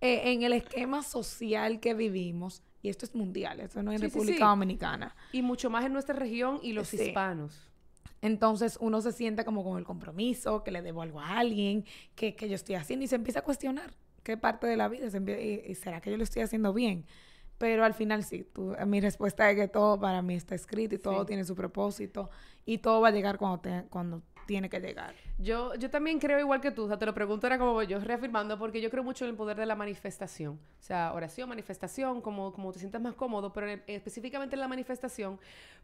eh, 0.00 0.32
en 0.32 0.42
el 0.42 0.52
esquema 0.52 1.02
social 1.02 1.78
que 1.80 1.94
vivimos. 1.94 2.62
Y 2.82 2.90
esto 2.90 3.06
es 3.06 3.14
mundial, 3.14 3.60
esto 3.60 3.82
no 3.82 3.92
es 3.92 4.00
Sí, 4.00 4.06
República 4.08 4.36
sí. 4.38 4.42
Dominicana. 4.44 5.16
Y 5.32 5.40
mucho 5.40 5.70
más 5.70 5.84
en 5.86 5.92
nuestra 5.94 6.14
región 6.16 6.58
y 6.62 6.72
los 6.74 6.92
hispanos. 6.92 7.70
Entonces 8.20 8.76
uno 8.80 9.00
se 9.00 9.12
siente 9.12 9.44
como 9.44 9.62
con 9.64 9.78
el 9.78 9.84
compromiso, 9.84 10.62
que 10.64 10.70
le 10.70 10.82
debo 10.82 11.02
algo 11.02 11.20
a 11.20 11.38
alguien, 11.38 11.84
que, 12.14 12.34
que 12.34 12.48
yo 12.48 12.54
estoy 12.54 12.74
haciendo 12.74 13.04
y 13.04 13.08
se 13.08 13.16
empieza 13.16 13.40
a 13.40 13.42
cuestionar 13.42 13.94
qué 14.22 14.36
parte 14.36 14.66
de 14.66 14.76
la 14.76 14.88
vida, 14.88 15.10
se 15.10 15.18
y, 15.18 15.70
y 15.70 15.74
será 15.74 16.00
que 16.00 16.10
yo 16.10 16.16
lo 16.16 16.24
estoy 16.24 16.42
haciendo 16.42 16.72
bien. 16.72 17.04
Pero 17.58 17.84
al 17.84 17.94
final 17.94 18.24
sí, 18.24 18.44
tú- 18.52 18.74
mi 18.86 19.00
respuesta 19.00 19.48
es 19.50 19.56
que 19.56 19.68
todo 19.68 19.98
para 20.00 20.22
mí 20.22 20.34
está 20.34 20.54
escrito 20.54 20.94
y 20.96 20.98
todo 20.98 21.20
Sí. 21.20 21.26
tiene 21.28 21.44
su 21.44 21.54
propósito 21.54 22.30
y 22.66 22.78
todo 22.78 23.00
va 23.00 23.08
a 23.08 23.10
llegar 23.12 23.38
cuando, 23.38 23.58
te- 23.60 23.84
cuando 23.90 24.22
tiene 24.46 24.68
que 24.68 24.78
llegar. 24.80 25.14
Yo, 25.38 25.74
yo 25.76 25.88
también 25.88 26.18
creo 26.18 26.38
igual 26.38 26.60
que 26.60 26.70
tú, 26.70 26.82
o 26.84 26.88
sea, 26.88 26.98
te 26.98 27.06
lo 27.06 27.14
pregunto 27.14 27.46
era 27.46 27.58
como 27.58 27.82
yo, 27.82 27.98
reafirmando, 28.00 28.58
porque 28.58 28.80
yo 28.82 28.90
creo 28.90 29.02
mucho 29.02 29.24
en 29.24 29.30
el 29.30 29.36
poder 29.36 29.56
de 29.56 29.64
la 29.64 29.74
manifestación. 29.74 30.54
O 30.78 30.82
sea, 30.82 31.12
oración, 31.14 31.48
manifestación, 31.48 32.20
como, 32.20 32.52
como 32.52 32.70
te 32.72 32.78
sientas 32.78 33.00
más 33.00 33.14
cómodo, 33.14 33.52
pero 33.54 33.68
en- 33.70 33.82
específicamente 33.86 34.54
en 34.56 34.60
la 34.60 34.68
manifestación, 34.68 35.38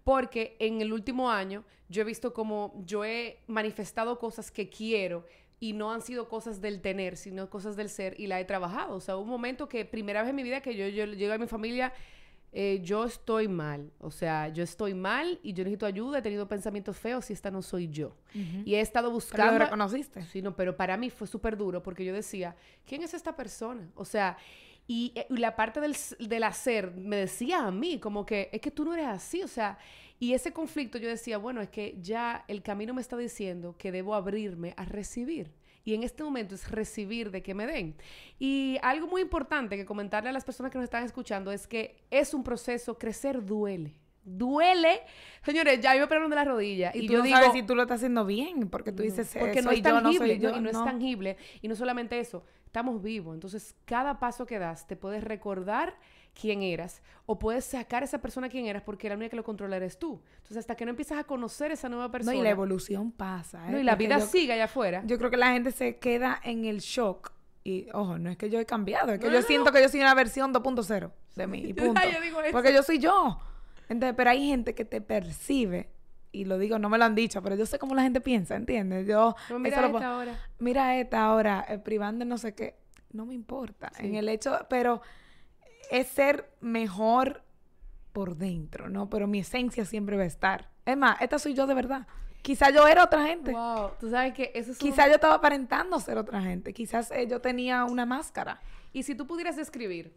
porque 0.04 0.56
en 0.58 0.80
el 0.82 0.92
último 0.92 1.30
año 1.30 1.64
yo 1.88 2.02
he 2.02 2.04
visto 2.04 2.34
como 2.34 2.74
yo 2.84 3.04
he 3.04 3.38
manifestado 3.46 4.18
cosas 4.18 4.50
que 4.50 4.68
quiero 4.68 5.24
y 5.60 5.74
no 5.74 5.92
han 5.92 6.02
sido 6.02 6.28
cosas 6.28 6.60
del 6.60 6.80
tener, 6.80 7.16
sino 7.16 7.48
cosas 7.50 7.76
del 7.76 7.88
ser 7.88 8.18
y 8.18 8.26
la 8.26 8.40
he 8.40 8.44
trabajado. 8.44 8.96
O 8.96 9.00
sea, 9.00 9.16
un 9.16 9.28
momento 9.28 9.68
que, 9.68 9.84
primera 9.84 10.22
vez 10.22 10.30
en 10.30 10.36
mi 10.36 10.42
vida 10.42 10.60
que 10.60 10.74
yo, 10.74 10.88
yo 10.88 11.04
llego 11.04 11.34
a 11.34 11.38
mi 11.38 11.46
familia 11.46 11.92
eh, 12.52 12.80
yo 12.82 13.04
estoy 13.04 13.46
mal, 13.46 13.92
o 14.00 14.10
sea, 14.10 14.48
yo 14.48 14.64
estoy 14.64 14.92
mal 14.92 15.38
y 15.40 15.52
yo 15.52 15.62
necesito 15.62 15.86
ayuda, 15.86 16.18
he 16.18 16.22
tenido 16.22 16.48
pensamientos 16.48 16.96
feos 16.96 17.30
y 17.30 17.32
esta 17.32 17.48
no 17.52 17.62
soy 17.62 17.88
yo. 17.88 18.16
Y 18.34 18.74
he 18.74 18.80
estado 18.80 19.10
buscando... 19.12 19.52
¿Pero 19.52 19.58
lo 19.58 19.64
reconociste? 19.66 20.24
Sí, 20.24 20.42
no, 20.42 20.56
pero 20.56 20.76
para 20.76 20.96
mí 20.96 21.10
fue 21.10 21.28
súper 21.28 21.56
duro 21.56 21.80
porque 21.80 22.04
yo 22.04 22.12
decía, 22.12 22.56
¿quién 22.84 23.04
es 23.04 23.14
esta 23.14 23.36
persona? 23.36 23.88
O 23.94 24.04
sea, 24.04 24.36
y, 24.88 25.12
eh, 25.14 25.28
y 25.30 25.36
la 25.36 25.54
parte 25.54 25.80
del, 25.80 25.94
del 26.18 26.42
hacer 26.42 26.92
me 26.96 27.16
decía 27.16 27.64
a 27.64 27.70
mí 27.70 28.00
como 28.00 28.26
que 28.26 28.50
es 28.52 28.60
que 28.60 28.72
tú 28.72 28.84
no 28.84 28.94
eres 28.94 29.06
así, 29.06 29.44
o 29.44 29.48
sea, 29.48 29.78
y 30.20 30.34
ese 30.34 30.52
conflicto 30.52 30.98
yo 30.98 31.08
decía, 31.08 31.38
bueno, 31.38 31.62
es 31.62 31.70
que 31.70 31.96
ya 32.02 32.44
el 32.46 32.62
camino 32.62 32.92
me 32.92 33.00
está 33.00 33.16
diciendo 33.16 33.74
que 33.78 33.90
debo 33.90 34.14
abrirme 34.14 34.74
a 34.76 34.84
recibir. 34.84 35.50
Y 35.82 35.94
en 35.94 36.02
este 36.02 36.22
momento 36.22 36.54
es 36.54 36.70
recibir 36.70 37.30
de 37.30 37.42
que 37.42 37.54
me 37.54 37.66
den. 37.66 37.96
Y 38.38 38.76
algo 38.82 39.06
muy 39.06 39.22
importante 39.22 39.78
que 39.78 39.86
comentarle 39.86 40.28
a 40.28 40.32
las 40.32 40.44
personas 40.44 40.70
que 40.70 40.76
nos 40.76 40.84
están 40.84 41.04
escuchando 41.04 41.50
es 41.50 41.66
que 41.66 42.04
es 42.10 42.34
un 42.34 42.44
proceso, 42.44 42.98
crecer 42.98 43.42
duele. 43.42 43.96
Duele. 44.22 45.00
Señores, 45.42 45.80
ya 45.80 45.94
yo 45.94 46.00
me 46.00 46.04
operaron 46.04 46.28
de 46.28 46.36
la 46.36 46.44
rodilla. 46.44 46.92
Y, 46.94 47.04
Y, 47.04 47.06
tú 47.06 47.14
yo 47.14 47.18
no 47.20 47.24
digo, 47.24 47.38
sabes 47.38 47.52
si 47.54 47.62
tú 47.62 47.74
lo 47.74 47.80
estás 47.80 47.96
haciendo 47.96 48.26
bien, 48.26 48.68
porque 48.68 48.92
tú 48.92 49.02
dices, 49.02 49.34
porque 49.38 49.62
no 49.62 49.70
es 49.70 49.80
yo, 49.80 49.88
no 49.88 50.02
tangible, 50.02 50.34
soy 50.34 50.38
yo. 50.38 50.50
¿no? 50.50 50.58
y 50.58 50.60
no, 50.60 50.70
no. 50.70 50.78
es 50.78 50.84
tangible. 50.84 51.36
Y 51.62 51.68
no 51.68 51.74
solamente 51.74 52.20
eso, 52.20 52.44
estamos 52.66 53.02
vivos. 53.02 53.32
Entonces, 53.32 53.74
cada 53.86 54.20
paso 54.20 54.44
que 54.44 54.58
das 54.58 54.86
te 54.86 54.96
puedes 54.96 55.24
recordar 55.24 55.98
quién 56.38 56.62
eras 56.62 57.02
o 57.26 57.38
puedes 57.38 57.64
sacar 57.64 58.02
a 58.02 58.06
esa 58.06 58.20
persona 58.20 58.48
quién 58.48 58.66
eras 58.66 58.82
porque 58.82 59.08
la 59.08 59.14
única 59.16 59.30
que 59.30 59.36
lo 59.36 59.44
controla 59.44 59.76
eres 59.76 59.98
tú. 59.98 60.20
Entonces, 60.36 60.58
hasta 60.58 60.74
que 60.76 60.84
no 60.84 60.90
empiezas 60.90 61.18
a 61.18 61.24
conocer 61.24 61.70
esa 61.72 61.88
nueva 61.88 62.06
No, 62.06 62.10
persona. 62.12 62.36
y 62.36 62.42
la 62.42 62.50
evolución 62.50 63.12
pasa. 63.12 63.66
¿eh? 63.68 63.70
no, 63.72 63.78
y 63.78 63.82
la 63.82 63.92
Porque 63.92 64.04
vida 64.06 64.18
yo- 64.18 64.26
sigue 64.26 64.52
allá 64.52 64.64
afuera. 64.64 65.02
Yo 65.06 65.18
creo 65.18 65.30
que 65.30 65.36
la 65.36 65.52
gente 65.52 65.70
se 65.72 65.98
queda 65.98 66.40
en 66.42 66.64
el 66.64 66.78
shock. 66.80 67.32
Y, 67.62 67.88
ojo, 67.92 68.18
no 68.18 68.30
es 68.30 68.36
que 68.38 68.48
yo 68.48 68.58
he 68.58 68.64
cambiado, 68.66 69.12
es 69.12 69.18
que 69.20 69.26
No, 69.26 69.32
yo 69.34 69.40
no, 69.42 69.46
siento 69.46 69.70
que 69.72 69.82
yo 69.82 69.88
soy 69.88 70.00
una 70.00 70.14
versión 70.14 70.52
2.0 70.54 71.10
de 71.36 71.46
mí. 71.46 71.58
Y 71.58 71.72
punto. 71.74 72.00
Yo 72.10 72.20
digo 72.20 72.40
eso. 72.40 72.52
Porque 72.52 72.72
yo 72.72 72.82
soy 72.82 72.98
yo. 72.98 73.38
Entonces, 73.88 74.14
pero 74.16 74.30
hay 74.30 74.48
gente 74.48 74.74
que 74.74 74.84
te 74.84 75.00
percibe, 75.00 75.90
y 76.32 76.44
lo 76.44 76.58
digo, 76.58 76.78
no 76.78 76.88
me 76.88 76.96
lo 76.96 77.04
han 77.04 77.14
dicho, 77.16 77.42
pero 77.42 77.56
yo 77.56 77.66
sé 77.66 77.78
cómo 77.78 77.94
la 77.94 78.02
gente 78.02 78.20
piensa, 78.20 78.54
¿entiendes? 78.54 79.06
Yo, 79.06 79.34
mira 79.58 79.78
eso 79.84 79.86
esta 79.96 80.14
ahora. 80.14 80.38
mira 80.60 80.96
esta 80.96 81.24
ahora, 81.24 81.66
eh, 81.68 81.78
privando 81.78 82.24
no 82.24 82.38
sé 82.38 82.54
qué, 82.54 82.76
no 83.12 83.26
me 83.26 83.34
importa. 83.34 83.90
Sí. 83.98 84.06
En 84.06 84.14
el 84.14 84.28
hecho, 84.28 84.56
pero 84.70 85.02
es 85.90 86.08
ser 86.08 86.50
mejor 86.60 87.42
por 88.12 88.36
dentro, 88.36 88.88
¿no? 88.88 89.08
Pero 89.10 89.26
mi 89.26 89.40
esencia 89.40 89.84
siempre 89.84 90.16
va 90.16 90.22
a 90.24 90.26
estar. 90.26 90.68
Es 90.84 90.96
más, 90.96 91.20
esta 91.20 91.38
soy 91.38 91.54
yo 91.54 91.66
de 91.66 91.74
verdad. 91.74 92.06
Quizá 92.42 92.70
yo 92.70 92.86
era 92.88 93.04
otra 93.04 93.26
gente. 93.26 93.52
Wow, 93.52 93.90
tú 94.00 94.08
sabes 94.10 94.32
que 94.32 94.50
eso 94.54 94.72
es 94.72 94.80
un- 94.80 94.88
Quizá 94.88 95.06
yo 95.08 95.14
estaba 95.14 95.34
aparentando 95.34 96.00
ser 96.00 96.16
otra 96.18 96.40
gente. 96.40 96.72
Quizás 96.72 97.10
eh, 97.10 97.26
yo 97.28 97.40
tenía 97.40 97.84
una 97.84 98.06
máscara. 98.06 98.60
Y 98.92 99.02
si 99.02 99.14
tú 99.14 99.26
pudieras 99.26 99.56
describir 99.56 100.14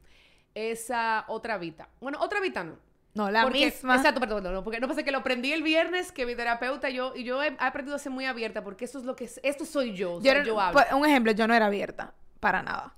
esa 0.55 1.25
otra 1.27 1.57
vida. 1.57 1.89
Bueno, 1.99 2.19
otra 2.21 2.39
vida 2.39 2.63
no. 2.63 2.75
No, 3.15 3.29
la 3.29 3.43
Porque- 3.43 3.65
misma. 3.65 3.95
Exacto, 3.95 4.19
perdón, 4.19 4.43
no, 4.43 4.51
no, 4.51 4.63
porque 4.63 4.79
no 4.79 4.87
pasa 4.87 5.03
que 5.03 5.11
lo 5.11 5.19
aprendí 5.19 5.51
el 5.53 5.61
viernes 5.61 6.11
que 6.11 6.25
mi 6.25 6.35
terapeuta 6.35 6.89
yo 6.89 7.13
y 7.15 7.23
yo 7.23 7.43
he, 7.43 7.49
he 7.49 7.55
aprendido 7.59 7.95
a 7.95 7.99
ser 7.99 8.11
muy 8.11 8.25
abierta 8.25 8.63
porque 8.63 8.85
eso 8.85 8.97
es 8.97 9.05
lo 9.05 9.15
que 9.15 9.25
es, 9.25 9.39
esto 9.43 9.65
soy 9.65 9.93
yo, 9.93 10.19
Yo 10.21 10.31
era- 10.31 10.43
yo 10.43 10.59
hablo. 10.59 10.73
pues, 10.81 10.91
un 10.93 11.05
ejemplo, 11.05 11.31
yo 11.31 11.47
no 11.47 11.53
era 11.53 11.67
abierta. 11.67 12.13
Para 12.39 12.63
nada. 12.63 12.95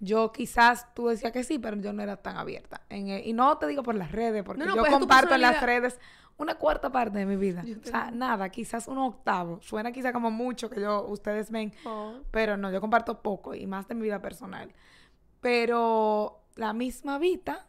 Yo 0.00 0.32
quizás, 0.32 0.92
tú 0.94 1.08
decías 1.08 1.30
que 1.32 1.44
sí, 1.44 1.58
pero 1.58 1.76
yo 1.76 1.92
no 1.92 2.02
era 2.02 2.16
tan 2.16 2.36
abierta. 2.36 2.80
En, 2.88 3.08
y 3.08 3.32
no 3.32 3.58
te 3.58 3.66
digo 3.66 3.82
por 3.82 3.94
las 3.94 4.10
redes, 4.10 4.42
porque 4.42 4.60
No, 4.60 4.66
no, 4.66 4.76
yo 4.76 4.82
pues 4.82 4.92
comparto 4.92 5.34
en 5.34 5.42
las 5.42 5.62
redes 5.62 6.00
una 6.38 6.54
cuarta 6.54 6.90
parte 6.90 7.18
de 7.18 7.26
mi 7.26 7.36
vida. 7.36 7.62
O 7.82 7.86
sea, 7.86 8.10
nada, 8.10 8.48
quizás 8.48 8.88
un 8.88 8.98
octavo. 8.98 9.60
Suena 9.60 9.92
quizá 9.92 10.12
como 10.12 10.30
mucho 10.30 10.70
que 10.70 10.80
yo, 10.80 11.06
ustedes 11.06 11.50
ven. 11.50 11.72
Oh. 11.84 12.14
Pero 12.30 12.56
no, 12.56 12.72
yo 12.72 12.80
comparto 12.80 13.22
poco 13.22 13.54
y 13.54 13.66
más 13.66 13.86
de 13.88 13.94
mi 13.94 14.02
vida 14.02 14.22
personal. 14.22 14.72
Pero 15.42 16.40
la 16.56 16.72
misma 16.72 17.18
vida, 17.18 17.66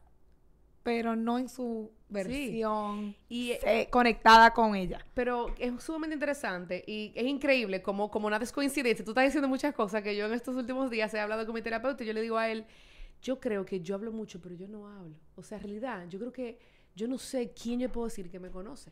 pero 0.83 1.17
no 1.17 1.37
en 1.37 1.49
su 1.49 1.91
versión 2.11 3.15
Y, 3.29 3.51
eh, 3.51 3.87
conectada 3.89 4.53
con 4.53 4.75
ella. 4.75 5.05
pero 5.13 5.53
es 5.57 5.81
sumamente 5.83 6.13
interesante 6.15 6.83
y 6.85 7.11
es 7.15 7.25
increíble 7.25 7.81
como, 7.81 8.09
como 8.11 8.29
nada 8.29 8.43
es 8.43 8.51
coincidencia. 8.51 9.03
Tú 9.03 9.11
estás 9.11 9.25
diciendo 9.25 9.47
muchas 9.47 9.73
cosas 9.73 10.01
que 10.03 10.15
yo 10.15 10.25
en 10.25 10.33
estos 10.33 10.55
últimos 10.55 10.89
días 10.89 11.13
he 11.13 11.19
hablado 11.19 11.45
con 11.45 11.55
mi 11.55 11.61
terapeuta 11.61 12.03
y 12.03 12.07
yo 12.07 12.13
le 12.13 12.21
digo 12.21 12.37
a 12.37 12.49
él, 12.49 12.65
yo 13.21 13.39
creo 13.39 13.65
que 13.65 13.81
yo 13.81 13.95
hablo 13.95 14.11
mucho, 14.11 14.41
pero 14.41 14.55
yo 14.55 14.67
no 14.67 14.87
hablo. 14.87 15.15
O 15.35 15.43
sea, 15.43 15.57
en 15.57 15.63
realidad, 15.63 16.05
yo 16.09 16.19
creo 16.19 16.31
que 16.31 16.59
yo 16.95 17.07
no 17.07 17.17
sé 17.17 17.51
quién 17.53 17.79
yo 17.79 17.91
puedo 17.91 18.07
decir 18.07 18.29
que 18.29 18.39
me 18.39 18.49
conoce. 18.49 18.91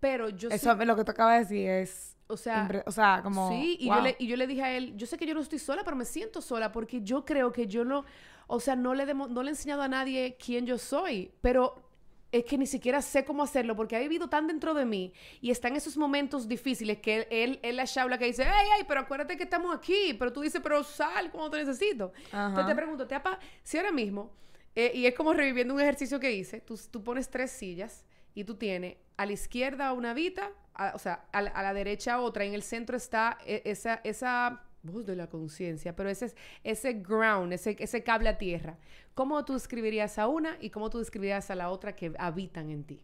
Pero 0.00 0.28
yo 0.28 0.48
Eso 0.48 0.76
sí, 0.78 0.84
lo 0.84 0.96
que 0.96 1.04
tú 1.04 1.10
acabas 1.10 1.48
de 1.48 1.56
decir 1.56 1.70
es... 1.70 2.16
o 2.28 2.36
sea, 2.36 2.84
o 2.86 2.92
sea, 2.92 3.20
como... 3.22 3.50
Sí, 3.50 3.76
y, 3.80 3.88
wow. 3.88 3.96
yo 3.96 4.02
le, 4.02 4.16
y 4.20 4.26
yo 4.28 4.36
le 4.36 4.46
dije 4.46 4.62
a 4.62 4.76
él, 4.76 4.96
yo 4.96 5.06
sé 5.06 5.16
que 5.18 5.26
yo 5.26 5.34
no 5.34 5.40
estoy 5.40 5.58
sola, 5.58 5.82
pero 5.82 5.96
me 5.96 6.04
siento 6.04 6.40
sola 6.40 6.70
porque 6.70 7.02
yo 7.02 7.24
creo 7.24 7.50
que 7.52 7.66
yo 7.66 7.84
no, 7.84 8.04
o 8.46 8.60
sea, 8.60 8.76
no 8.76 8.94
le, 8.94 9.06
demo- 9.06 9.26
no 9.28 9.42
le 9.42 9.48
he 9.48 9.52
enseñado 9.54 9.82
a 9.82 9.88
nadie 9.88 10.36
quién 10.38 10.66
yo 10.66 10.78
soy, 10.78 11.32
pero 11.40 11.87
es 12.30 12.44
que 12.44 12.58
ni 12.58 12.66
siquiera 12.66 13.00
sé 13.00 13.24
cómo 13.24 13.42
hacerlo 13.42 13.74
porque 13.74 13.96
ha 13.96 14.00
vivido 14.00 14.28
tan 14.28 14.46
dentro 14.46 14.74
de 14.74 14.84
mí 14.84 15.12
y 15.40 15.50
está 15.50 15.68
en 15.68 15.76
esos 15.76 15.96
momentos 15.96 16.46
difíciles 16.46 16.98
que 16.98 17.26
él, 17.30 17.58
él, 17.62 17.76
la 17.76 17.86
chabla 17.86 18.18
que 18.18 18.26
dice, 18.26 18.44
ay, 18.44 18.66
ay, 18.76 18.84
pero 18.86 19.00
acuérdate 19.00 19.36
que 19.36 19.44
estamos 19.44 19.74
aquí, 19.74 20.14
pero 20.18 20.32
tú 20.32 20.42
dices, 20.42 20.60
pero 20.62 20.84
sal 20.84 21.30
cuando 21.30 21.50
te 21.52 21.64
necesito. 21.64 22.12
Ajá. 22.30 22.48
Entonces 22.48 22.66
te 22.66 22.76
pregunto, 22.76 23.06
¿te 23.06 23.14
ha 23.14 23.22
pa- 23.22 23.38
si 23.62 23.78
ahora 23.78 23.92
mismo, 23.92 24.32
eh, 24.74 24.92
y 24.94 25.06
es 25.06 25.14
como 25.14 25.32
reviviendo 25.32 25.72
un 25.74 25.80
ejercicio 25.80 26.20
que 26.20 26.32
hice, 26.32 26.60
tú, 26.60 26.78
tú 26.90 27.02
pones 27.02 27.30
tres 27.30 27.50
sillas 27.50 28.04
y 28.34 28.44
tú 28.44 28.56
tienes 28.56 28.96
a 29.16 29.24
la 29.26 29.32
izquierda 29.32 29.92
una 29.94 30.12
vita, 30.12 30.50
a- 30.74 30.92
o 30.94 30.98
sea, 30.98 31.24
a 31.32 31.40
la, 31.42 31.50
a 31.50 31.62
la 31.62 31.72
derecha 31.72 32.20
otra, 32.20 32.44
en 32.44 32.52
el 32.54 32.62
centro 32.62 32.96
está 32.96 33.38
e- 33.46 33.62
esa, 33.64 34.00
esa 34.04 34.64
voz 34.90 35.06
de 35.06 35.16
la 35.16 35.28
conciencia, 35.28 35.94
pero 35.96 36.08
ese, 36.10 36.26
es- 36.26 36.36
ese 36.64 36.92
ground, 36.94 37.52
ese, 37.52 37.76
ese 37.78 38.02
cable 38.02 38.28
a 38.28 38.38
tierra. 38.38 38.76
¿Cómo 39.14 39.44
tú 39.44 39.54
describirías 39.54 40.18
a 40.18 40.26
una 40.28 40.56
y 40.60 40.70
cómo 40.70 40.90
tú 40.90 40.98
describirías 40.98 41.50
a 41.50 41.54
la 41.54 41.70
otra 41.70 41.94
que 41.96 42.12
habitan 42.18 42.70
en 42.70 42.84
ti? 42.84 43.02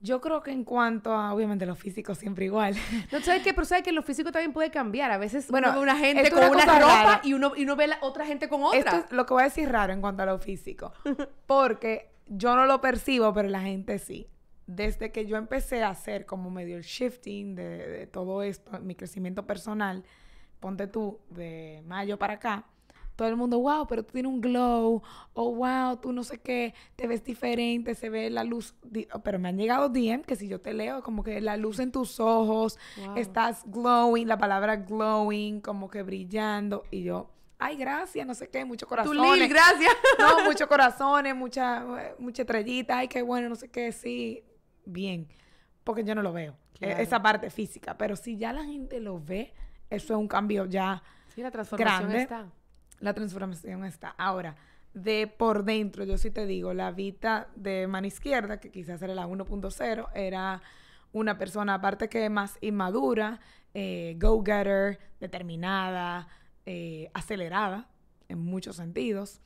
Yo 0.00 0.20
creo 0.20 0.42
que 0.42 0.50
en 0.50 0.64
cuanto 0.64 1.14
a, 1.14 1.32
obviamente, 1.32 1.64
lo 1.64 1.74
físico 1.76 2.14
siempre 2.14 2.44
igual. 2.44 2.74
No, 3.12 3.20
¿sabes 3.20 3.42
qué? 3.42 3.54
Pero 3.54 3.64
¿sabes 3.64 3.84
que 3.84 3.92
lo 3.92 4.02
físico 4.02 4.30
también 4.32 4.52
puede 4.52 4.70
cambiar? 4.70 5.10
A 5.10 5.16
veces 5.18 5.48
Bueno, 5.50 5.68
uno 5.70 5.78
ve 5.78 5.82
una 5.82 5.96
gente 5.96 6.30
con 6.30 6.40
una 6.44 6.64
ropa 6.64 6.78
rara. 6.78 7.20
y 7.24 7.32
uno, 7.32 7.52
y 7.56 7.62
uno 7.62 7.74
ve 7.74 7.86
la 7.86 7.98
otra 8.02 8.26
gente 8.26 8.48
con 8.48 8.62
otra. 8.62 8.78
Esto 8.78 8.96
es 8.96 9.12
lo 9.12 9.24
que 9.24 9.32
voy 9.32 9.40
a 9.42 9.44
decir 9.46 9.70
raro 9.70 9.92
en 9.94 10.02
cuanto 10.02 10.22
a 10.22 10.26
lo 10.26 10.38
físico. 10.38 10.92
Porque 11.46 12.10
yo 12.26 12.54
no 12.54 12.66
lo 12.66 12.80
percibo, 12.82 13.32
pero 13.32 13.48
la 13.48 13.62
gente 13.62 13.98
sí. 13.98 14.28
Desde 14.66 15.10
que 15.10 15.24
yo 15.26 15.36
empecé 15.38 15.82
a 15.82 15.90
hacer 15.90 16.26
como 16.26 16.50
medio 16.50 16.76
el 16.76 16.82
shifting 16.82 17.54
de, 17.54 17.64
de 17.88 18.06
todo 18.06 18.42
esto, 18.42 18.78
mi 18.80 18.94
crecimiento 18.94 19.46
personal, 19.46 20.04
ponte 20.64 20.86
tú, 20.86 21.18
de 21.28 21.82
mayo 21.86 22.18
para 22.18 22.32
acá, 22.34 22.64
todo 23.16 23.28
el 23.28 23.36
mundo, 23.36 23.60
wow, 23.60 23.86
pero 23.86 24.02
tú 24.02 24.12
tienes 24.14 24.32
un 24.32 24.40
glow, 24.40 25.02
o 25.34 25.54
wow, 25.56 25.98
tú 25.98 26.10
no 26.10 26.24
sé 26.24 26.38
qué, 26.38 26.72
te 26.96 27.06
ves 27.06 27.22
diferente, 27.22 27.94
se 27.94 28.08
ve 28.08 28.30
la 28.30 28.44
luz, 28.44 28.74
pero 29.22 29.38
me 29.38 29.50
han 29.50 29.58
llegado 29.58 29.90
DM 29.90 30.22
que 30.22 30.36
si 30.36 30.48
yo 30.48 30.62
te 30.62 30.72
leo, 30.72 31.02
como 31.02 31.22
que 31.22 31.42
la 31.42 31.58
luz 31.58 31.80
en 31.80 31.92
tus 31.92 32.18
ojos, 32.18 32.78
Wow. 32.96 33.18
estás 33.18 33.62
glowing, 33.66 34.26
la 34.26 34.38
palabra 34.38 34.76
glowing, 34.76 35.60
como 35.60 35.90
que 35.90 36.02
brillando, 36.02 36.84
y 36.90 37.02
yo, 37.02 37.30
ay, 37.58 37.76
gracias, 37.76 38.26
no 38.26 38.32
sé 38.32 38.48
qué, 38.48 38.64
mucho 38.64 38.86
Tu 38.86 38.88
corazón. 38.88 39.18
Lil, 39.18 39.46
gracias. 39.48 39.92
No, 40.18 40.44
muchos 40.44 40.66
corazones, 40.66 41.36
mucha, 41.36 41.84
mucha 42.18 42.40
estrellita, 42.40 42.96
ay, 43.00 43.08
qué 43.08 43.20
bueno, 43.20 43.50
no 43.50 43.54
sé 43.54 43.68
qué, 43.68 43.92
sí, 43.92 44.42
bien, 44.86 45.28
porque 45.84 46.04
yo 46.04 46.14
no 46.14 46.22
lo 46.22 46.32
veo, 46.32 46.56
Claro. 46.78 46.98
e- 46.98 47.02
esa 47.02 47.20
parte 47.20 47.50
física, 47.50 47.98
pero 47.98 48.16
si 48.16 48.38
ya 48.38 48.54
la 48.54 48.64
gente 48.64 48.98
lo 48.98 49.20
ve, 49.20 49.52
eso 49.94 50.14
es 50.14 50.18
un 50.18 50.28
cambio 50.28 50.66
ya, 50.66 51.02
Sí, 51.34 51.42
la 51.42 51.50
transformación 51.50 51.98
Grande. 52.10 52.22
está. 52.22 52.46
la 53.00 53.12
transformación 53.14 53.84
está. 53.84 54.10
Ahora, 54.18 54.54
de 54.92 55.26
por 55.26 55.64
dentro, 55.64 56.04
yo 56.04 56.16
sí 56.16 56.30
te 56.30 56.46
digo, 56.46 56.72
la 56.74 56.92
Vita 56.92 57.48
de 57.56 57.86
mano 57.88 58.06
izquierda, 58.06 58.60
que 58.60 58.70
quizás 58.70 59.02
era 59.02 59.14
la 59.14 59.26
1.0, 59.26 60.08
era 60.14 60.62
una 61.12 61.36
persona, 61.36 61.74
aparte 61.74 62.08
que 62.08 62.28
más 62.30 62.58
inmadura, 62.60 63.40
eh, 63.74 64.14
go-getter, 64.18 64.98
determinada, 65.20 66.28
eh, 66.66 67.10
acelerada, 67.14 67.88
en 68.28 68.38
muchos 68.40 68.76
sentidos. 68.76 69.40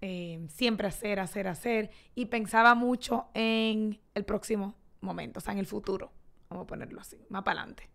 eh, 0.00 0.46
siempre 0.48 0.86
hacer, 0.86 1.18
hacer, 1.18 1.48
hacer. 1.48 1.90
Y 2.14 2.26
pensaba 2.26 2.76
mucho 2.76 3.26
en 3.34 3.98
el 4.14 4.24
próximo 4.24 4.76
momento, 5.00 5.38
o 5.38 5.40
sea, 5.40 5.52
en 5.54 5.58
el 5.58 5.66
futuro. 5.66 6.12
Vamos 6.48 6.64
a 6.64 6.66
ponerlo 6.68 7.00
así, 7.00 7.16
más 7.30 7.42
para 7.42 7.60
adelante. 7.62 7.90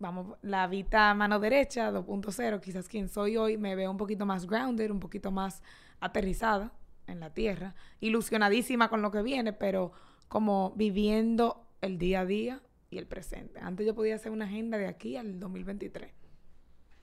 Vamos, 0.00 0.38
la 0.42 0.68
Vita 0.68 1.12
mano 1.14 1.40
derecha 1.40 1.90
2.0, 1.90 2.60
quizás 2.60 2.88
quien 2.88 3.08
soy 3.08 3.36
hoy 3.36 3.56
me 3.58 3.74
veo 3.74 3.90
un 3.90 3.96
poquito 3.96 4.24
más 4.26 4.46
grounded, 4.46 4.92
un 4.92 5.00
poquito 5.00 5.32
más 5.32 5.60
aterrizada 5.98 6.72
en 7.08 7.18
la 7.18 7.34
tierra, 7.34 7.74
ilusionadísima 8.00 8.88
con 8.88 9.02
lo 9.02 9.10
que 9.10 9.22
viene, 9.22 9.52
pero 9.52 9.92
como 10.28 10.72
viviendo 10.76 11.66
el 11.80 11.98
día 11.98 12.20
a 12.20 12.26
día 12.26 12.62
y 12.90 12.98
el 12.98 13.06
presente. 13.06 13.58
Antes 13.60 13.86
yo 13.86 13.94
podía 13.94 14.14
hacer 14.14 14.30
una 14.30 14.44
agenda 14.44 14.78
de 14.78 14.86
aquí 14.86 15.16
al 15.16 15.40
2023, 15.40 16.12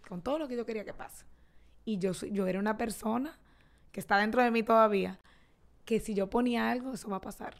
con 0.07 0.21
todo 0.21 0.39
lo 0.39 0.47
que 0.47 0.55
yo 0.55 0.65
quería 0.65 0.85
que 0.85 0.93
pase. 0.93 1.25
Y 1.83 1.97
yo, 1.97 2.13
yo 2.13 2.47
era 2.47 2.59
una 2.59 2.77
persona 2.77 3.37
que 3.91 3.99
está 3.99 4.17
dentro 4.17 4.41
de 4.41 4.51
mí 4.51 4.63
todavía, 4.63 5.19
que 5.83 5.99
si 5.99 6.13
yo 6.13 6.29
ponía 6.29 6.69
algo, 6.71 6.93
eso 6.93 7.09
va 7.09 7.17
a 7.17 7.21
pasar. 7.21 7.55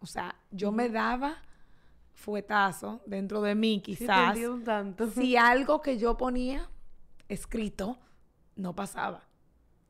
O 0.00 0.06
sea, 0.06 0.36
yo 0.50 0.72
me 0.72 0.90
daba 0.90 1.42
fuetazo 2.14 3.00
dentro 3.06 3.40
de 3.42 3.54
mí, 3.54 3.76
Sí, 3.84 3.96
quizás, 3.96 4.28
entiendo 4.28 4.54
un 4.54 4.64
tanto. 4.64 5.10
si 5.10 5.36
algo 5.36 5.80
que 5.82 5.98
yo 5.98 6.16
ponía 6.16 6.68
escrito 7.28 7.98
no 8.56 8.74
pasaba. 8.74 9.24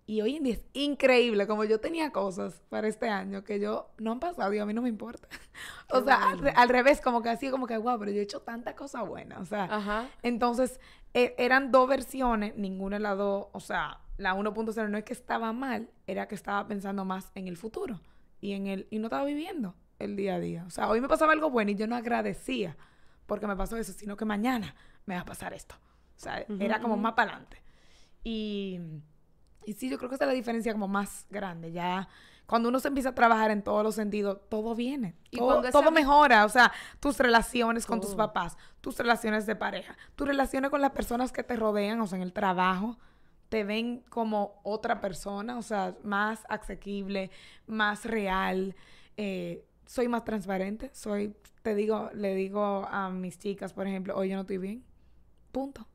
Y 0.04 0.20
hoy 0.20 0.36
en 0.36 0.42
día 0.42 0.54
es 0.54 0.64
increíble, 0.72 1.46
como 1.46 1.64
yo 1.64 1.78
tenía 1.80 2.10
cosas 2.10 2.60
para 2.68 2.88
este 2.88 3.08
año 3.08 3.44
que 3.44 3.60
yo 3.60 3.90
no 3.98 4.12
han 4.12 4.20
pasado 4.20 4.52
y 4.52 4.58
a 4.58 4.66
mí 4.66 4.74
no 4.74 4.82
me 4.82 4.88
importa. 4.88 5.28
o 5.92 5.98
Qué 6.00 6.04
sea, 6.04 6.30
al, 6.56 6.68
revés, 6.68 7.00
como 7.00 7.22
que 7.22 7.28
así, 7.28 7.50
como 7.50 7.66
que, 7.66 7.78
wow, 7.78 7.98
pero 7.98 8.10
yo 8.10 8.18
he 8.18 8.22
hecho 8.22 8.40
tanta 8.40 8.74
cosa 8.74 9.02
buena. 9.02 9.38
O 9.38 9.44
sea, 9.44 9.64
Ajá. 9.64 10.08
entonces 10.22 10.80
e- 11.14 11.34
eran 11.38 11.70
dos 11.70 11.88
versiones, 11.88 12.56
ninguna 12.56 12.96
de 12.96 13.00
las 13.04 13.16
dos, 13.16 13.46
o 13.52 13.60
sea, 13.60 14.00
la 14.18 14.34
1.0 14.34 14.88
no 14.90 14.98
es 14.98 15.04
que 15.04 15.12
estaba 15.12 15.52
mal, 15.52 15.88
era 16.06 16.26
que 16.28 16.34
estaba 16.34 16.66
pensando 16.66 17.04
más 17.04 17.30
en 17.34 17.46
el 17.48 17.56
futuro 17.56 18.00
y 18.40 18.52
en 18.52 18.66
el 18.66 18.86
y 18.90 18.98
no 18.98 19.06
estaba 19.06 19.24
viviendo 19.24 19.74
el 20.04 20.16
día 20.16 20.36
a 20.36 20.40
día. 20.40 20.64
O 20.66 20.70
sea, 20.70 20.88
hoy 20.88 21.00
me 21.00 21.08
pasaba 21.08 21.32
algo 21.32 21.50
bueno 21.50 21.70
y 21.70 21.74
yo 21.74 21.86
no 21.86 21.96
agradecía 21.96 22.76
porque 23.26 23.46
me 23.46 23.56
pasó 23.56 23.76
eso, 23.76 23.92
sino 23.92 24.16
que 24.16 24.24
mañana 24.24 24.74
me 25.06 25.14
va 25.14 25.22
a 25.22 25.24
pasar 25.24 25.52
esto. 25.52 25.74
O 26.16 26.20
sea, 26.20 26.44
era 26.60 26.80
como 26.80 26.94
ujú. 26.94 27.02
más 27.02 27.14
para 27.14 27.32
adelante. 27.32 27.62
Y, 28.22 28.78
y 29.64 29.72
sí, 29.72 29.88
yo 29.88 29.98
creo 29.98 30.08
que 30.08 30.16
esa 30.16 30.24
es 30.24 30.28
la 30.28 30.34
diferencia 30.34 30.72
como 30.72 30.88
más 30.88 31.26
grande. 31.30 31.72
Ya 31.72 32.08
cuando 32.46 32.68
uno 32.68 32.80
se 32.80 32.88
empieza 32.88 33.10
a 33.10 33.14
trabajar 33.14 33.50
en 33.50 33.62
todos 33.62 33.82
los 33.82 33.94
sentidos, 33.94 34.38
todo 34.48 34.74
viene. 34.74 35.16
Y 35.30 35.38
todo 35.38 35.90
mejora. 35.90 36.44
O 36.44 36.48
sea, 36.48 36.72
tus 37.00 37.18
relaciones 37.18 37.86
con 37.86 38.00
tus 38.00 38.14
papás, 38.14 38.56
tus 38.80 38.98
relaciones 38.98 39.46
de 39.46 39.56
pareja, 39.56 39.96
tus 40.14 40.28
relaciones 40.28 40.70
con 40.70 40.80
las 40.80 40.90
personas 40.90 41.32
que 41.32 41.42
te 41.42 41.56
rodean, 41.56 42.00
o 42.00 42.06
sea, 42.06 42.16
en 42.16 42.22
el 42.22 42.32
trabajo, 42.32 42.98
te 43.48 43.64
ven 43.64 44.04
como 44.08 44.60
otra 44.64 45.00
persona, 45.00 45.58
o 45.58 45.62
sea, 45.62 45.96
más 46.04 46.44
asequible, 46.48 47.30
más 47.66 48.04
real. 48.04 48.74
eh, 49.16 49.64
soy 49.86 50.08
más 50.08 50.24
transparente, 50.24 50.90
soy, 50.92 51.34
te 51.62 51.74
digo, 51.74 52.10
le 52.14 52.34
digo 52.34 52.86
a 52.90 53.10
mis 53.10 53.38
chicas, 53.38 53.72
por 53.72 53.86
ejemplo, 53.86 54.16
hoy 54.16 54.28
yo 54.30 54.34
no 54.36 54.42
estoy 54.42 54.58
bien. 54.58 54.84
Punto. 55.52 55.86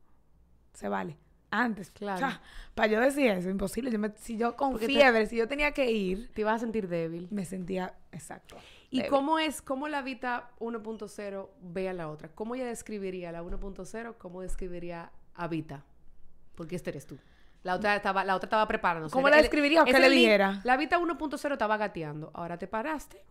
Se 0.73 0.87
vale. 0.89 1.17
Antes, 1.49 1.89
Claro. 1.91 2.27
para 2.75 2.87
yo 2.91 2.99
decir 2.99 3.31
eso, 3.31 3.49
imposible. 3.49 3.89
Yo 3.89 3.97
me- 3.99 4.11
si 4.17 4.37
yo 4.37 4.55
con 4.57 4.71
Porque 4.71 4.87
te- 4.87 4.93
fiebre, 4.93 5.25
si 5.27 5.37
yo 5.37 5.47
tenía 5.47 5.71
que 5.71 5.89
ir, 5.89 6.29
Te 6.33 6.41
ibas 6.41 6.55
a 6.57 6.59
sentir 6.59 6.87
débil. 6.89 7.27
me 7.31 7.45
sentía 7.45 7.97
exacto. 8.11 8.57
¿Y 8.91 8.97
débil. 8.97 9.09
cómo 9.09 9.39
es, 9.39 9.61
cómo 9.61 9.87
la 9.87 10.01
Vita 10.01 10.51
1.0 10.59 11.49
ve 11.61 11.87
a 11.89 11.93
la 11.93 12.09
otra? 12.09 12.29
¿Cómo 12.35 12.55
ella 12.55 12.65
describiría 12.67 13.31
la 13.31 13.43
1.0? 13.43 14.17
¿Cómo 14.17 14.41
describiría 14.41 15.11
a 15.35 15.47
Vita? 15.47 15.85
Porque 16.55 16.75
este 16.75 16.89
eres 16.89 17.05
tú. 17.07 17.17
La 17.67 17.75
otra 17.75 17.95
estaba, 17.95 18.23
la 18.23 18.35
otra 18.35 18.47
estaba 18.47 18.67
preparándose. 18.67 19.13
¿Cómo 19.13 19.29
la 19.29 19.35
el- 19.37 19.43
describiría 19.43 19.83
o 19.83 19.85
qué 19.85 19.99
le 19.99 20.09
dijera? 20.09 20.61
La 20.63 20.77
Vita 20.77 20.97
1.0 20.99 21.51
estaba 21.53 21.77
gateando. 21.77 22.31
Ahora 22.33 22.57
te 22.57 22.67
paraste 22.67 23.23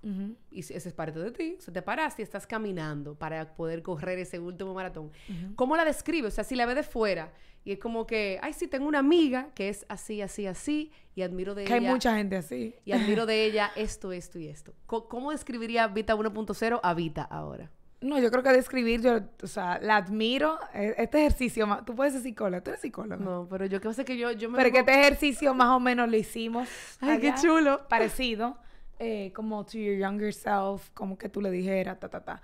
y 0.50 0.60
ese 0.60 0.76
es 0.76 0.92
parte 0.92 1.18
de 1.18 1.30
ti. 1.32 1.56
O 1.58 1.60
sea, 1.62 1.72
te 1.74 1.82
paraste 1.82 2.22
y 2.22 2.24
estás 2.24 2.46
caminando 2.46 3.14
para 3.14 3.54
poder 3.54 3.82
correr 3.82 4.18
ese 4.18 4.38
último 4.38 4.74
maratón. 4.74 5.10
¿Cómo 5.56 5.76
la 5.76 5.84
describe? 5.84 6.28
O 6.28 6.30
sea, 6.30 6.44
si 6.44 6.54
la 6.54 6.66
ve 6.66 6.74
de 6.74 6.82
fuera 6.82 7.32
y 7.64 7.72
es 7.72 7.78
como 7.80 8.06
que, 8.06 8.38
ay, 8.42 8.52
sí, 8.52 8.68
tengo 8.68 8.86
una 8.86 9.00
amiga 9.00 9.48
que 9.54 9.68
es 9.68 9.84
así, 9.88 10.22
así, 10.22 10.46
así 10.46 10.92
y 11.16 11.22
admiro 11.22 11.54
de 11.56 11.64
Que 11.64 11.74
hay 11.74 11.80
mucha 11.80 12.14
gente 12.16 12.36
así. 12.36 12.74
Y 12.84 12.92
admiro 12.92 13.26
de 13.26 13.44
ella 13.46 13.72
esto, 13.74 14.12
esto 14.12 14.38
y 14.38 14.46
esto. 14.46 14.72
Co- 14.86 15.08
¿Cómo 15.08 15.32
describiría 15.32 15.88
Vita 15.88 16.14
1.0 16.14 16.78
a 16.82 16.94
Vita 16.94 17.22
ahora? 17.22 17.70
No, 18.02 18.18
yo 18.18 18.30
creo 18.30 18.42
que 18.42 18.52
describir, 18.52 19.00
yo, 19.00 19.20
o 19.42 19.46
sea, 19.46 19.78
la 19.80 19.96
admiro. 19.96 20.58
eh, 20.74 20.94
Este 20.98 21.18
ejercicio, 21.18 21.66
tú 21.86 21.94
puedes 21.94 22.12
ser 22.12 22.22
psicóloga, 22.22 22.62
tú 22.62 22.70
eres 22.70 22.80
psicóloga. 22.82 23.16
No, 23.16 23.46
pero 23.48 23.64
yo 23.66 23.80
que 23.80 23.88
pasa 23.88 24.04
que 24.04 24.16
yo, 24.18 24.30
yo 24.32 24.50
me... 24.50 24.58
Pero 24.58 24.70
que 24.70 24.78
este 24.80 24.92
ejercicio 25.00 25.54
más 25.54 25.68
o 25.68 25.80
menos 25.80 26.08
lo 26.10 26.16
hicimos. 26.16 26.68
Ay, 27.00 27.18
qué 27.20 27.34
chulo. 27.40 27.88
Parecido. 27.88 28.58
eh, 28.98 29.32
como 29.34 29.64
to 29.64 29.78
your 29.78 29.96
younger 29.98 30.32
self, 30.32 30.90
como 30.94 31.16
que 31.18 31.28
tú 31.28 31.40
le 31.40 31.50
dijeras, 31.50 31.98
ta, 31.98 32.08
ta, 32.08 32.24
ta. 32.24 32.42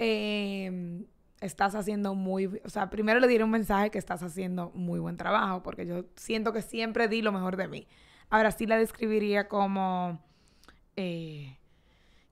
Eh, 0.00 1.04
estás 1.40 1.74
haciendo 1.76 2.14
muy... 2.14 2.46
O 2.64 2.68
sea, 2.68 2.90
primero 2.90 3.20
le 3.20 3.28
diré 3.28 3.44
un 3.44 3.50
mensaje 3.50 3.90
que 3.90 3.98
estás 3.98 4.22
haciendo 4.22 4.70
muy 4.74 4.98
buen 5.00 5.16
trabajo, 5.16 5.62
porque 5.62 5.86
yo 5.86 6.04
siento 6.16 6.52
que 6.52 6.62
siempre 6.62 7.06
di 7.08 7.22
lo 7.22 7.30
mejor 7.32 7.56
de 7.56 7.68
mí. 7.68 7.86
Ahora 8.30 8.50
sí 8.50 8.66
la 8.66 8.76
describiría 8.76 9.48
como... 9.48 10.20
eh, 10.96 11.56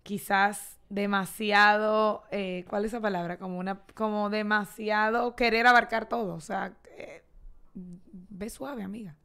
quizás 0.07 0.79
demasiado, 0.89 2.23
eh, 2.31 2.65
¿cuál 2.69 2.85
es 2.85 2.93
esa 2.93 3.01
palabra? 3.01 3.39
Como 3.39 3.59
una, 3.59 3.81
como 3.95 4.31
demasiado 4.31 5.35
querer 5.35 5.67
abarcar 5.67 6.09
todo. 6.09 6.35
O 6.35 6.41
sea, 6.41 6.77
eh, 6.97 7.25
ve 7.75 8.49
suave, 8.49 8.85
amiga. 8.85 9.17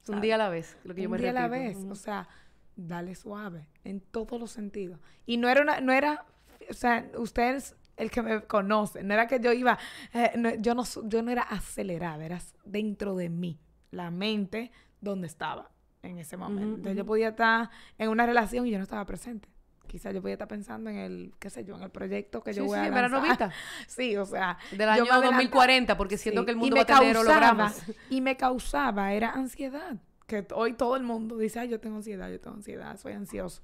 Un 0.00 0.14
¿sabes? 0.14 0.22
día 0.22 0.34
a 0.36 0.38
la 0.38 0.48
vez, 0.48 0.78
lo 0.82 0.94
que 0.94 1.02
yo 1.02 1.08
un 1.08 1.12
me 1.12 1.18
día 1.18 1.30
a 1.30 1.34
la 1.34 1.48
vez. 1.48 1.76
O 1.90 1.94
sea, 1.94 2.26
dale 2.74 3.14
suave 3.14 3.66
en 3.84 4.00
todos 4.00 4.40
los 4.40 4.50
sentidos. 4.50 4.98
Y 5.26 5.36
no 5.36 5.50
era 5.50 5.60
una, 5.60 5.82
no 5.82 5.92
era, 5.92 6.24
o 6.70 6.74
sea, 6.74 7.06
ustedes 7.18 7.76
el 7.98 8.10
que 8.10 8.22
me 8.22 8.42
conoce, 8.44 9.02
no 9.02 9.12
era 9.12 9.26
que 9.26 9.40
yo 9.40 9.52
iba, 9.52 9.78
eh, 10.14 10.32
no, 10.38 10.54
yo 10.54 10.74
no, 10.74 10.84
yo 11.04 11.22
no 11.22 11.30
era 11.30 11.42
acelerada, 11.42 12.24
era 12.24 12.40
dentro 12.64 13.14
de 13.14 13.28
mí, 13.28 13.60
la 13.90 14.10
mente 14.10 14.72
donde 15.02 15.26
estaba 15.26 15.70
en 16.02 16.18
ese 16.18 16.38
momento. 16.38 16.76
Entonces 16.76 16.96
yo 16.96 17.04
podía 17.04 17.28
estar 17.28 17.68
en 17.98 18.08
una 18.08 18.24
relación 18.24 18.66
y 18.66 18.70
yo 18.70 18.78
no 18.78 18.84
estaba 18.84 19.04
presente. 19.04 19.50
Quizás 19.90 20.14
yo 20.14 20.20
podía 20.22 20.34
estar 20.34 20.46
pensando 20.46 20.88
en 20.88 20.96
el, 20.98 21.34
qué 21.40 21.50
sé 21.50 21.64
yo, 21.64 21.74
en 21.74 21.82
el 21.82 21.90
proyecto 21.90 22.44
que 22.44 22.52
yo 22.52 22.64
voy 22.64 22.78
sí, 22.78 22.86
a 22.86 22.90
verano 22.90 23.16
lanzar. 23.16 23.48
Vita. 23.48 23.50
Sí, 23.88 24.16
o 24.16 24.24
sea, 24.24 24.56
Del 24.70 24.88
año 24.88 25.02
me 25.02 25.10
adelantaba- 25.10 25.26
2040, 25.32 25.96
porque 25.96 26.16
siento 26.16 26.42
Sí, 26.42 26.44
que 26.44 26.50
el 26.52 26.56
y 26.58 26.60
mundo 26.60 26.76
va 26.76 26.82
a 26.82 26.86
tener 26.86 27.14
causaba- 27.16 27.20
hologramas. 27.20 27.82
Y 28.08 28.20
me 28.20 28.36
causaba, 28.36 29.12
era 29.12 29.30
ansiedad. 29.32 29.96
Que 30.28 30.46
hoy 30.54 30.74
todo 30.74 30.94
el 30.94 31.02
mundo 31.02 31.36
dice, 31.38 31.58
ay, 31.58 31.68
yo 31.70 31.80
tengo 31.80 31.96
ansiedad, 31.96 32.30
yo 32.30 32.38
tengo 32.40 32.54
ansiedad, 32.56 32.96
soy 32.98 33.14
ansioso. 33.14 33.62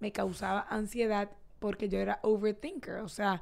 Me 0.00 0.10
causaba 0.10 0.66
ansiedad 0.68 1.30
porque 1.60 1.88
yo 1.88 1.98
era 2.00 2.18
overthinker. 2.22 2.96
O 2.96 3.08
sea, 3.08 3.40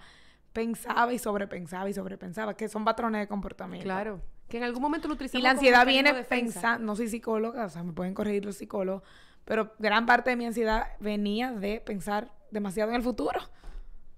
pensaba 0.52 1.12
y 1.14 1.18
sobrepensaba 1.18 1.88
y 1.88 1.94
sobrepensaba, 1.94 2.54
que 2.54 2.68
son 2.68 2.84
patrones 2.84 3.22
de 3.22 3.28
comportamiento. 3.28 3.84
Claro. 3.84 4.20
Que 4.48 4.58
en 4.58 4.64
algún 4.64 4.82
momento 4.82 5.08
lo 5.08 5.14
Y 5.14 5.16
utilizamos 5.16 5.42
la 5.42 5.48
como 5.50 5.58
ansiedad 5.58 5.86
viene 5.86 6.14
pensando, 6.24 6.84
no 6.86 6.96
soy 6.96 7.08
psicóloga, 7.08 7.64
o 7.64 7.68
sea, 7.70 7.82
me 7.82 7.92
pueden 7.92 8.14
corregir 8.14 8.44
los 8.44 8.56
psicólogos, 8.56 9.02
pero 9.46 9.72
gran 9.78 10.04
parte 10.04 10.28
de 10.30 10.36
mi 10.36 10.44
ansiedad 10.44 10.88
venía 11.00 11.52
de 11.52 11.80
pensar 11.80 12.30
demasiado 12.50 12.90
en 12.90 12.96
el 12.96 13.02
futuro, 13.02 13.40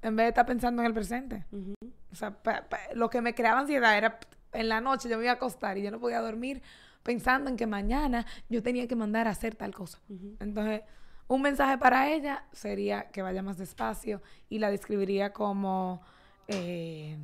en 0.03 0.17
vez 0.17 0.25
de 0.25 0.29
estar 0.31 0.47
pensando 0.47 0.83
en 0.83 0.87
el 0.87 0.95
presente. 0.95 1.45
O 2.11 2.14
sea, 2.17 2.31
pa- 2.43 2.62
pa- 2.69 2.81
lo 2.95 3.09
que 3.11 3.21
me 3.21 3.35
creaba 3.35 3.61
ansiedad 3.61 3.97
era 3.97 4.19
en 4.53 4.69
la 4.69 4.81
noche 4.81 5.09
yo 5.09 5.17
me 5.19 5.25
iba 5.25 5.33
a 5.33 5.37
acostar 5.37 5.79
y 5.79 5.83
yo 5.83 5.91
no 5.93 6.01
podía 6.01 6.21
dormir 6.21 6.62
pensando 7.03 7.49
en 7.51 7.57
que 7.57 7.67
mañana 7.67 8.27
yo 8.49 8.62
tenía 8.62 8.88
que 8.88 8.97
mandar 8.97 9.29
a 9.29 9.31
hacer 9.31 9.55
tal 9.55 9.73
cosa. 9.75 9.99
Entonces, 10.41 10.81
un 11.27 11.43
mensaje 11.43 11.77
para 11.79 12.11
ella 12.11 12.45
sería 12.53 13.11
que 13.11 13.21
vaya 13.23 13.43
más 13.43 13.59
despacio 13.59 14.23
y 14.49 14.59
la 14.59 14.71
describiría 14.71 15.33
como, 15.33 16.01
eh, 16.49 17.19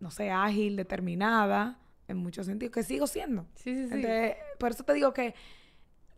no 0.00 0.10
sé, 0.10 0.30
ágil, 0.30 0.76
determinada, 0.76 1.78
en 2.08 2.16
muchos 2.18 2.46
sentidos, 2.46 2.72
que 2.74 2.82
sigo 2.82 3.06
siendo. 3.06 3.46
Sí, 3.54 3.74
sí, 3.74 3.88
sí. 3.88 3.94
Entonces, 3.94 4.36
por 4.58 4.70
eso 4.72 4.82
te 4.84 4.94
digo 4.94 5.12
que 5.12 5.34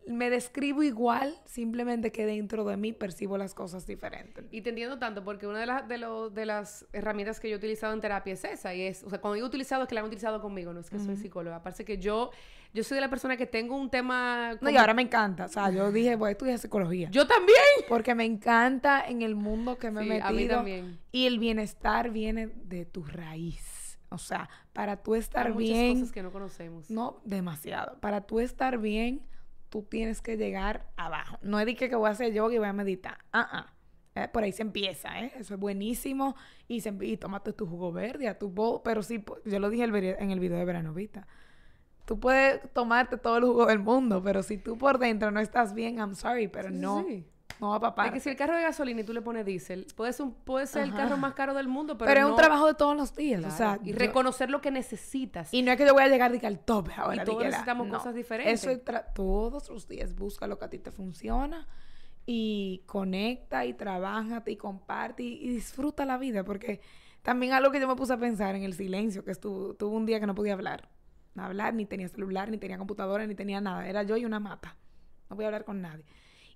me 0.07 0.29
describo 0.29 0.83
igual, 0.83 1.35
simplemente 1.45 2.11
que 2.11 2.25
dentro 2.25 2.63
de 2.65 2.77
mí 2.77 2.93
percibo 2.93 3.37
las 3.37 3.53
cosas 3.53 3.85
diferentes. 3.85 4.45
Y 4.51 4.61
te 4.61 4.69
entiendo 4.69 4.97
tanto 4.99 5.23
porque 5.23 5.47
una 5.47 5.59
de, 5.59 5.65
las 5.65 5.87
de, 5.87 5.97
lo- 5.97 6.29
de 6.29 6.45
las 6.45 6.85
herramientas 6.93 7.39
que 7.39 7.49
yo 7.49 7.55
he 7.55 7.57
utilizado 7.57 7.93
en 7.93 8.01
terapia 8.01 8.33
es 8.33 8.43
esa. 8.45 8.73
Y 8.73 8.81
es, 8.83 9.03
o 9.03 9.09
sea, 9.09 9.19
cuando 9.19 9.35
digo 9.35 9.47
utilizado 9.47 9.83
es 9.83 9.89
que 9.89 9.95
la 9.95 10.01
han 10.01 10.07
utilizado 10.07 10.41
conmigo, 10.41 10.73
no 10.73 10.79
es 10.79 10.89
que 10.89 10.99
soy 10.99 11.15
psicóloga. 11.17 11.57
Aparte 11.57 11.83
que 11.83 11.97
yo, 11.97 12.31
yo 12.73 12.83
soy 12.83 12.95
de 12.95 13.01
la 13.01 13.09
persona 13.09 13.37
que 13.37 13.45
tengo 13.45 13.75
un 13.75 13.89
tema... 13.89 14.57
No, 14.61 14.69
y 14.69 14.77
ahora 14.77 14.93
me 14.93 15.01
encanta. 15.01 15.45
O 15.45 15.49
sea, 15.49 15.69
yo 15.71 15.91
dije, 15.91 16.15
voy 16.15 16.29
a 16.29 16.31
estudiar 16.31 16.57
psicología. 16.59 17.09
Yo 17.11 17.27
también. 17.27 17.57
Porque 17.89 18.15
me 18.15 18.25
encanta 18.25 19.03
en 19.07 19.21
el 19.21 19.35
mundo 19.35 19.77
que 19.77 19.91
me 19.91 20.03
Sí, 20.03 20.09
he 20.11 20.21
a 20.21 20.29
mí 20.31 20.35
metido. 20.37 20.55
también. 20.57 20.99
Y 21.11 21.25
el 21.27 21.39
bienestar 21.39 22.11
viene 22.11 22.47
de 22.47 22.85
tu 22.85 23.03
raíz. 23.03 23.99
O 24.09 24.17
sea, 24.17 24.49
para 24.71 24.95
tú 25.03 25.15
Hay 25.15 25.19
estar 25.19 25.49
muchas 25.53 25.57
bien, 25.67 25.93
cosas 25.99 26.11
que 26.13 26.23
no 26.23 26.31
conocemos. 26.31 26.89
no 26.89 27.19
demasiado. 27.25 27.99
Para 27.99 28.21
tú 28.21 28.39
estar 28.39 28.77
bien, 28.77 29.21
tú 29.69 29.83
tienes 29.83 30.21
que 30.21 30.37
llegar 30.37 30.87
abajo. 30.97 31.37
No 31.41 31.59
es 31.59 31.65
de 31.65 31.75
que, 31.75 31.89
que 31.89 31.95
voy 31.95 32.07
a 32.07 32.11
hacer 32.11 32.33
yoga 32.33 32.53
y 32.53 32.57
voy 32.57 32.67
a 32.67 32.73
meditar. 32.73 33.17
Ah, 33.31 33.47
ah. 33.51 33.73
Eh, 34.15 34.27
por 34.29 34.43
ahí 34.43 34.51
se 34.51 34.63
empieza, 34.63 35.19
¿eh? 35.21 35.31
Eso 35.37 35.53
es 35.53 35.59
buenísimo. 35.59 36.35
Y, 36.67 36.81
se, 36.81 36.91
y 37.01 37.17
tómate 37.17 37.53
tu 37.53 37.67
jugo 37.67 37.91
verde, 37.91 38.27
a 38.27 38.39
tu 38.39 38.49
bowl. 38.49 38.81
Pero 38.83 39.03
sí, 39.03 39.19
po- 39.19 39.37
yo 39.45 39.59
lo 39.59 39.69
dije 39.69 39.83
el 39.83 39.93
en 39.95 40.31
el 40.31 40.39
video 40.39 40.57
de 40.57 40.65
Veranovita. 40.65 41.27
Tú 42.05 42.19
puedes 42.19 42.61
tomarte 42.73 43.17
todo 43.17 43.37
el 43.37 43.43
jugo 43.43 43.65
del 43.65 43.79
mundo, 43.79 44.23
pero 44.23 44.41
si 44.41 44.57
tú 44.57 44.77
por 44.77 44.97
dentro 44.97 45.29
no 45.29 45.39
estás 45.39 45.73
bien, 45.73 45.97
I'm 45.97 46.15
sorry, 46.15 46.47
pero 46.47 46.69
sí, 46.69 46.75
no, 46.75 47.03
sí. 47.05 47.25
No 47.59 47.69
va 47.69 47.75
a 47.77 47.79
papar. 47.79 48.07
Es 48.07 48.13
que 48.13 48.19
si 48.19 48.29
el 48.29 48.35
carro 48.35 48.55
de 48.55 48.61
gasolina 48.63 49.01
y 49.01 49.03
tú 49.03 49.13
le 49.13 49.21
pones 49.21 49.45
diésel, 49.45 49.87
puede 49.95 50.13
ser, 50.13 50.25
un- 50.27 50.33
puede 50.33 50.67
ser 50.67 50.83
el 50.83 50.93
carro 50.93 51.17
más 51.17 51.33
caro 51.33 51.53
del 51.53 51.67
mundo, 51.67 51.97
pero, 51.97 52.09
Pero, 52.09 52.25
es 52.27 52.31
un 52.31 52.37
trabajo 52.37 52.67
de 52.67 52.73
todos 52.75 52.95
los 52.95 53.15
días, 53.15 53.43
o 53.45 53.51
sea, 53.51 53.79
y 53.83 53.91
yo- 53.91 53.95
reconocer 53.97 54.49
lo 54.49 54.61
que 54.61 54.71
necesitas. 54.71 55.53
y 55.53 55.61
no 55.63 55.71
es 55.71 55.77
que 55.77 55.85
yo 55.85 55.93
voy 55.93 56.03
a 56.03 56.07
llegar 56.07 56.31
de 56.31 56.39
que 56.39 56.47
al 56.47 56.59
tope 56.59 56.91
ahora. 56.95 57.21
Y 57.21 57.25
todos 57.25 57.43
necesitamos 57.43 57.87
no. 57.87 57.97
cosas 57.97 58.13
diferentes. 58.15 58.61
Eso 58.63 58.69
es 58.71 58.81
todos 59.15 59.69
los 59.69 59.87
días 59.87 60.13
busca 60.15 60.45
lo 60.47 60.57
que 60.59 60.65
a 60.65 60.69
ti 60.69 60.79
te 60.79 60.91
funciona 60.91 61.67
y 62.25 62.83
conecta 62.85 63.65
y 63.65 63.73
trabaja 63.73 64.43
y 64.45 64.55
comparte 64.57 65.23
y, 65.23 65.33
y 65.45 65.49
disfruta 65.49 66.05
la 66.05 66.17
vida 66.17 66.43
porque 66.43 66.81
también 67.21 67.53
algo 67.53 67.71
que 67.71 67.79
yo 67.79 67.87
me 67.87 67.95
puse 67.95 68.13
a 68.13 68.17
pensar 68.17 68.55
en 68.55 68.63
el 68.63 68.73
silencio 68.73 69.23
que 69.23 69.31
estuvo 69.31 69.73
tuve 69.75 69.95
un 69.95 70.05
día 70.05 70.19
que 70.19 70.27
no 70.27 70.35
podía 70.35 70.53
hablar, 70.53 70.89
no 71.35 71.43
hablar 71.43 71.73
ni 71.73 71.85
tenía 71.85 72.07
celular 72.09 72.49
ni 72.51 72.57
tenía 72.57 72.77
computadora 72.77 73.25
ni 73.25 73.33
tenía 73.35 73.61
nada, 73.61 73.87
era 73.87 74.03
yo 74.03 74.17
y 74.17 74.25
una 74.25 74.39
mata, 74.41 74.75
no 75.29 75.35
podía 75.37 75.47
hablar 75.47 75.63
con 75.63 75.81
nadie 75.81 76.03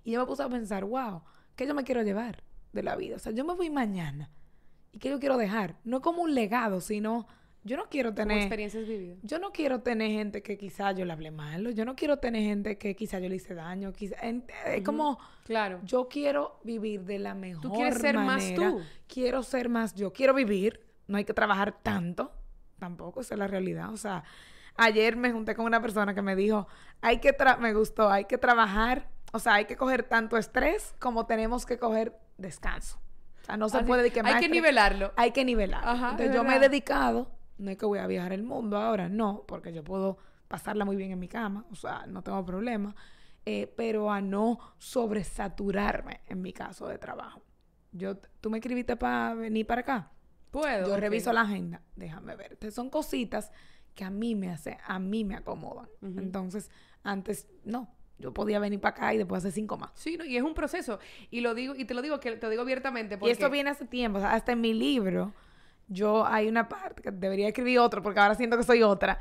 y 0.04 0.12
yo 0.12 0.20
me 0.20 0.26
puse 0.26 0.42
a 0.42 0.48
pensar, 0.48 0.84
wow, 0.84 1.22
¿qué 1.56 1.66
yo 1.66 1.74
me 1.74 1.84
quiero 1.84 2.02
llevar 2.02 2.42
de 2.72 2.82
la 2.82 2.96
vida? 2.96 3.16
O 3.16 3.18
sea, 3.18 3.32
yo 3.32 3.44
me 3.44 3.54
voy 3.54 3.70
mañana 3.70 4.30
y 4.92 4.98
qué 4.98 5.10
yo 5.10 5.18
quiero 5.20 5.36
dejar, 5.36 5.76
no 5.84 6.00
como 6.00 6.22
un 6.22 6.34
legado, 6.34 6.80
sino 6.80 7.26
Yo 7.64 7.76
no 7.76 7.84
quiero 7.88 8.08
Como 8.10 8.16
tener... 8.16 8.38
experiencias 8.38 8.88
vividas. 8.88 9.18
Yo 9.22 9.38
no 9.38 9.52
quiero 9.52 9.82
tener 9.82 10.10
gente 10.10 10.42
que 10.42 10.58
quizá 10.58 10.90
yo 10.90 11.04
le 11.04 11.12
hablé 11.12 11.30
mal. 11.30 11.72
Yo 11.76 11.84
no 11.84 11.94
quiero 11.94 12.16
tener 12.18 12.42
gente 12.42 12.76
que 12.76 12.96
quizá 12.96 13.20
yo 13.20 13.28
le 13.28 13.36
hice 13.36 13.54
daño. 13.54 13.92
Quizá, 13.92 14.16
en- 14.20 14.44
es 14.66 14.82
como... 14.82 15.16
Claro. 15.44 15.78
Yo 15.84 16.08
quiero 16.08 16.58
vivir 16.64 17.04
de 17.04 17.20
la 17.20 17.34
mejor 17.36 17.70
quieres 17.72 18.00
ser 18.00 18.16
más 18.16 18.42
manera. 18.42 18.56
tú. 18.72 18.80
Quiero 19.06 19.44
ser 19.44 19.68
más 19.68 19.94
yo. 19.94 20.12
Quiero 20.12 20.34
vivir. 20.34 20.80
No 21.06 21.18
hay 21.18 21.24
que 21.24 21.34
trabajar 21.34 21.80
tanto. 21.84 22.32
Tampoco, 22.80 23.20
esa 23.20 23.34
es 23.34 23.38
la 23.38 23.46
realidad. 23.46 23.92
O 23.92 23.96
sea, 23.96 24.24
ayer 24.74 25.14
me 25.16 25.30
junté 25.30 25.54
con 25.54 25.64
una 25.64 25.80
persona 25.80 26.14
que 26.16 26.22
me 26.22 26.34
dijo, 26.34 26.66
hay 27.00 27.18
que 27.20 27.32
tra 27.32 27.58
me 27.58 27.72
gustó, 27.74 28.10
hay 28.10 28.24
que 28.24 28.38
trabajar, 28.38 29.08
o 29.32 29.38
sea, 29.38 29.54
hay 29.54 29.64
que 29.64 29.76
coger 29.76 30.04
tanto 30.04 30.36
estrés 30.36 30.94
como 31.00 31.26
tenemos 31.26 31.66
que 31.66 31.78
coger 31.78 32.16
descanso. 32.38 32.98
O 33.42 33.44
sea, 33.44 33.56
no 33.56 33.68
se 33.68 33.78
Así- 33.78 33.86
puede 33.86 34.02
de 34.04 34.10
que 34.12 34.20
Hay 34.24 34.40
que 34.40 34.48
nivelarlo. 34.48 35.12
hay 35.16 35.32
que 35.32 35.44
nivelar. 35.44 35.82
Ajá, 35.84 36.10
Entonces 36.10 36.28
es 36.30 36.34
yo 36.36 36.44
me 36.44 36.56
he 36.56 36.60
dedicado, 36.60 37.30
no 37.58 37.70
es 37.70 37.76
que 37.76 37.86
voy 37.86 37.98
a 37.98 38.06
viajar 38.06 38.32
el 38.32 38.44
mundo 38.44 38.76
ahora, 38.78 39.08
no, 39.08 39.44
porque 39.48 39.72
yo 39.72 39.82
puedo 39.82 40.16
pasarla 40.48 40.84
muy 40.84 40.94
bien 40.96 41.10
en 41.10 41.18
mi 41.18 41.28
cama, 41.28 41.64
o 41.70 41.74
sea, 41.74 42.04
no 42.06 42.22
tengo 42.22 42.44
problema, 42.44 42.94
eh, 43.44 43.72
pero 43.76 44.12
a 44.12 44.20
no 44.20 44.58
sobresaturarme 45.22 46.20
en 46.26 46.42
mi 46.42 46.52
caso 46.52 46.86
de 46.88 46.98
trabajo. 46.98 47.42
Yo, 47.92 48.16
tú 48.40 48.50
me 48.50 48.58
escribiste 48.58 48.96
para 48.96 49.34
venir 49.34 49.66
para 49.66 49.80
acá. 49.82 50.10
Puedo. 50.50 50.88
Yo 50.88 50.96
reviso 50.96 51.32
la 51.32 51.42
agenda, 51.42 51.82
déjame 51.96 52.36
ver. 52.36 52.52
Entonces, 52.52 52.74
son 52.74 52.90
cositas 52.90 53.50
que 53.94 54.04
a 54.04 54.10
mí 54.10 54.34
me 54.34 54.50
hace, 54.50 54.78
a 54.86 54.98
mí 54.98 55.24
me 55.24 55.34
acomodan. 55.34 55.88
Entonces, 56.02 56.70
antes 57.02 57.48
no, 57.64 57.88
yo 58.22 58.32
podía 58.32 58.58
venir 58.58 58.80
para 58.80 58.94
acá 58.96 59.14
y 59.14 59.18
después 59.18 59.40
hacer 59.40 59.52
cinco 59.52 59.76
más. 59.76 59.90
Sí, 59.94 60.16
no, 60.16 60.24
y 60.24 60.36
es 60.36 60.42
un 60.42 60.54
proceso. 60.54 60.98
Y 61.30 61.40
lo 61.40 61.54
digo, 61.54 61.74
y 61.76 61.84
te 61.84 61.92
lo 61.92 62.00
digo 62.00 62.20
que 62.20 62.32
te 62.32 62.46
lo 62.46 62.50
digo 62.50 62.62
abiertamente 62.62 63.18
porque 63.18 63.30
Y 63.30 63.32
esto 63.32 63.50
viene 63.50 63.70
hace 63.70 63.84
tiempo, 63.84 64.18
o 64.18 64.20
sea, 64.20 64.32
hasta 64.32 64.52
en 64.52 64.60
mi 64.60 64.72
libro, 64.72 65.34
yo 65.88 66.24
hay 66.24 66.48
una 66.48 66.68
parte 66.68 67.02
que 67.02 67.10
debería 67.10 67.48
escribir 67.48 67.80
otro 67.80 68.02
porque 68.02 68.20
ahora 68.20 68.34
siento 68.34 68.56
que 68.56 68.62
soy 68.62 68.82
otra, 68.82 69.18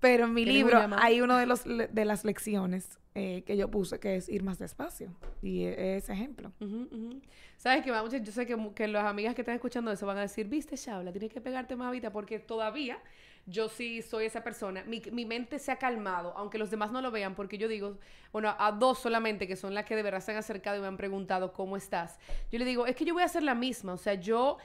pero 0.00 0.24
en 0.24 0.34
mi 0.34 0.44
¿Tienes 0.44 0.64
un 0.64 0.68
libro 0.80 0.96
hay 0.98 1.20
uno 1.20 1.36
de 1.38 1.46
los 1.46 1.62
de 1.64 2.04
las 2.04 2.24
lecciones 2.24 2.98
eh, 3.14 3.42
que 3.46 3.56
yo 3.56 3.70
puse 3.70 4.00
que 4.00 4.16
es 4.16 4.28
ir 4.28 4.42
más 4.42 4.58
despacio 4.58 5.14
y 5.42 5.64
e- 5.64 5.96
ese 5.98 6.12
ejemplo. 6.12 6.50
¿Sabes 7.56 7.84
qué? 7.84 7.92
Muchas, 7.92 8.22
yo 8.22 8.32
sé 8.32 8.46
que, 8.46 8.56
que 8.74 8.88
las 8.88 9.04
amigas 9.04 9.34
que 9.34 9.42
están 9.42 9.54
escuchando 9.54 9.92
eso 9.92 10.06
van 10.06 10.18
a 10.18 10.22
decir, 10.22 10.48
viste, 10.48 10.76
Shaula, 10.76 11.12
tienes 11.12 11.30
que 11.32 11.40
pegarte 11.40 11.76
más 11.76 11.86
ahorita 11.86 12.10
porque 12.10 12.38
todavía 12.38 12.98
yo 13.46 13.68
sí 13.68 14.02
soy 14.02 14.26
esa 14.26 14.42
persona. 14.44 14.84
Mi, 14.86 15.02
mi 15.10 15.24
mente 15.24 15.58
se 15.58 15.72
ha 15.72 15.76
calmado, 15.76 16.32
aunque 16.36 16.58
los 16.58 16.70
demás 16.70 16.92
no 16.92 17.00
lo 17.02 17.10
vean, 17.10 17.34
porque 17.34 17.58
yo 17.58 17.68
digo, 17.68 17.98
bueno, 18.32 18.54
a 18.58 18.72
dos 18.72 18.98
solamente, 19.00 19.46
que 19.48 19.56
son 19.56 19.74
las 19.74 19.84
que 19.84 19.96
de 19.96 20.02
verdad 20.02 20.20
se 20.20 20.30
han 20.32 20.38
acercado 20.38 20.76
y 20.78 20.80
me 20.80 20.86
han 20.86 20.96
preguntado, 20.96 21.52
¿cómo 21.52 21.76
estás? 21.76 22.18
Yo 22.50 22.58
le 22.58 22.64
digo, 22.64 22.86
es 22.86 22.94
que 22.96 23.04
yo 23.04 23.14
voy 23.14 23.22
a 23.22 23.26
hacer 23.26 23.42
la 23.42 23.54
misma, 23.54 23.92
o 23.94 23.98
sea, 23.98 24.14
yo... 24.14 24.58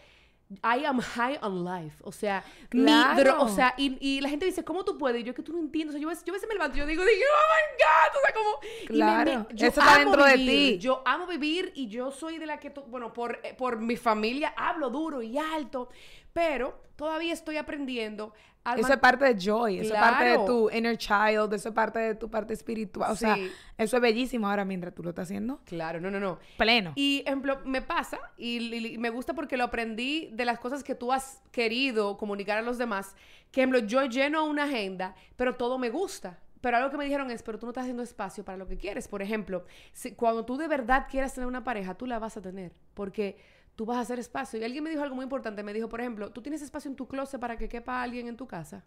I 0.63 0.85
am 0.85 1.01
high 1.01 1.37
on 1.41 1.65
life, 1.65 1.97
o 2.05 2.11
sea, 2.13 2.41
mi 2.71 2.83
dro- 3.21 3.35
o 3.41 3.49
sea, 3.49 3.73
y, 3.75 3.97
y 3.99 4.21
la 4.21 4.29
gente 4.29 4.45
dice, 4.45 4.63
¿cómo 4.63 4.85
tú 4.85 4.97
puedes? 4.97 5.19
Y 5.19 5.25
yo, 5.25 5.31
es 5.31 5.35
que 5.35 5.43
tú 5.43 5.51
no 5.51 5.59
entiendes, 5.59 5.93
o 5.93 5.97
sea, 5.97 6.01
yo, 6.01 6.07
a 6.07 6.11
veces- 6.11 6.23
yo 6.23 6.31
a 6.31 6.35
veces 6.35 6.47
me 6.47 6.55
levanto 6.55 6.77
y 6.77 6.79
yo 6.79 6.85
digo, 6.85 7.03
digo, 7.03 7.19
oh 7.33 7.53
my 7.53 7.83
God, 7.83 8.17
o 8.17 8.21
sea, 8.25 8.33
como... 8.33 8.59
y 8.63 8.81
me- 8.83 8.95
Claro, 8.95 9.45
me- 9.49 9.55
yo 9.57 9.67
eso 9.67 9.81
está 9.81 9.97
dentro 9.99 10.23
de 10.23 10.35
ti. 10.35 10.77
Yo 10.79 11.01
amo 11.03 11.27
vivir 11.27 11.73
y 11.75 11.89
yo 11.89 12.11
soy 12.11 12.37
de 12.37 12.45
la 12.45 12.61
que, 12.61 12.69
bueno, 12.69 13.11
por, 13.11 13.41
eh, 13.43 13.55
por 13.57 13.81
mi 13.81 13.97
familia 13.97 14.53
hablo 14.55 14.89
duro 14.89 15.21
y 15.21 15.37
alto, 15.37 15.89
pero 16.31 16.81
todavía 16.95 17.33
estoy 17.33 17.57
aprendiendo 17.57 18.33
Eso 18.75 18.93
es 18.93 18.99
parte 18.99 19.25
de 19.33 19.39
joy, 19.39 19.79
eso 19.79 19.93
es 19.93 19.99
parte 19.99 20.25
de 20.25 20.37
tu 20.45 20.69
inner 20.69 20.97
child, 20.97 21.53
eso 21.53 21.69
es 21.69 21.75
parte 21.75 21.99
de 21.99 22.15
tu 22.15 22.29
parte 22.29 22.53
espiritual, 22.53 23.11
o 23.11 23.15
sea, 23.15 23.35
Sí. 23.35 23.51
eso 23.77 23.95
es 23.97 24.01
bellísimo 24.01 24.49
ahora 24.49 24.65
mientras 24.65 24.93
tú 24.93 25.03
lo 25.03 25.09
estás 25.09 25.23
haciendo 25.27 25.59
Claro, 25.65 25.99
no, 26.01 26.11
no, 26.11 26.19
no. 26.19 26.39
pleno. 26.57 26.93
Y, 26.95 27.23
ejemplo, 27.25 27.59
me 27.65 27.81
pasa 27.81 28.19
y, 28.37 28.57
y- 28.57 28.93
y 28.93 28.97
me 28.97 29.09
gusta 29.09 29.33
porque 29.33 29.57
lo 29.57 29.63
aprendí 29.65 30.29
de 30.33 30.45
las 30.45 30.59
cosas 30.59 30.83
que 30.83 30.95
tú 30.95 31.13
has 31.13 31.41
querido 31.51 32.17
comunicar 32.17 32.57
a 32.57 32.61
los 32.61 32.77
demás. 32.77 33.15
Que, 33.51 33.61
ejemplo, 33.61 33.79
yo 33.79 34.03
lleno 34.05 34.45
una 34.45 34.63
agenda, 34.65 35.15
pero 35.35 35.55
todo 35.55 35.77
me 35.77 35.89
gusta. 35.89 36.39
Pero 36.59 36.77
algo 36.77 36.89
que 36.89 36.97
me 36.97 37.05
dijeron 37.05 37.29
es, 37.31 37.43
pero 37.43 37.59
tú 37.59 37.67
no 37.67 37.69
estás 37.69 37.83
haciendo 37.83 38.01
espacio 38.03 38.43
para 38.43 38.57
lo 38.57 38.67
que 38.67 38.77
quieres. 38.77 39.07
Por 39.07 39.21
ejemplo, 39.21 39.65
si, 39.93 40.13
cuando 40.13 40.43
tú 40.43 40.57
de 40.57 40.67
verdad 40.67 41.05
quieras 41.09 41.33
tener 41.35 41.47
una 41.47 41.63
pareja, 41.63 41.93
tú 41.93 42.07
la 42.07 42.17
vas 42.19 42.35
a 42.35 42.41
tener. 42.41 42.73
Porque 42.95 43.37
tú 43.77 43.85
vas 43.85 43.97
a 43.97 44.01
hacer 44.01 44.19
espacio. 44.19 44.59
Y 44.59 44.63
alguien 44.65 44.83
me 44.83 44.89
dijo 44.89 45.03
algo 45.03 45.15
muy 45.15 45.23
importante. 45.23 45.63
Me 45.63 45.71
dijo, 45.71 45.87
por 45.87 46.01
ejemplo, 46.01 46.31
tú 46.33 46.41
tienes 46.41 46.61
espacio 46.61 46.89
en 46.89 46.95
tu 46.97 47.07
closet 47.07 47.39
para 47.39 47.57
que 47.57 47.69
quepa 47.69 48.01
alguien 48.01 48.27
en 48.27 48.35
tu 48.35 48.47
casa. 48.47 48.83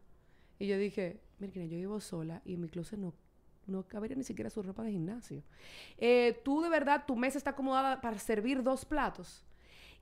Y 0.59 0.67
yo 0.67 0.77
dije, 0.77 1.23
mira, 1.39 1.55
yo 1.65 1.79
vivo 1.79 2.01
sola 2.01 2.43
y 2.45 2.55
en 2.55 2.61
mi 2.61 2.69
closet 2.69 2.99
no, 2.99 3.15
no 3.67 3.87
cabería 3.87 4.17
ni 4.17 4.25
siquiera 4.25 4.51
su 4.51 4.63
ropa 4.63 4.83
de 4.83 4.91
gimnasio. 4.91 5.43
Eh, 5.97 6.41
tú 6.45 6.61
de 6.61 6.69
verdad, 6.69 7.05
tu 7.07 7.17
mesa 7.17 7.39
está 7.39 7.51
acomodada 7.51 8.01
para 8.03 8.19
servir 8.19 8.63
dos 8.63 8.85
platos. 8.85 9.47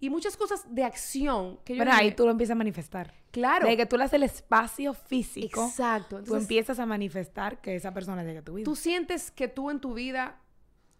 Y 0.00 0.10
muchas 0.10 0.36
cosas 0.36 0.64
de 0.74 0.84
acción 0.84 1.58
que 1.64 1.74
yo 1.74 1.80
Pero 1.80 1.90
dije, 1.90 2.02
ahí 2.04 2.12
tú 2.14 2.24
lo 2.24 2.30
empiezas 2.30 2.52
a 2.52 2.58
manifestar. 2.58 3.12
claro. 3.30 3.68
De 3.68 3.76
que 3.76 3.84
tú 3.84 3.98
le 3.98 4.04
haces 4.04 4.14
el 4.14 4.22
espacio 4.22 4.94
físico, 4.94 5.66
Exacto. 5.66 6.16
tú 6.16 6.16
Entonces, 6.20 6.42
empiezas 6.44 6.78
a 6.78 6.86
manifestar 6.86 7.60
que 7.60 7.76
esa 7.76 7.92
persona 7.92 8.22
llegue 8.24 8.38
a 8.38 8.42
tu 8.42 8.54
vida. 8.54 8.64
tú 8.64 8.74
sientes 8.74 9.30
que 9.30 9.48
tú 9.48 9.70
en 9.70 9.80
tu 9.80 9.92
vida, 9.94 10.40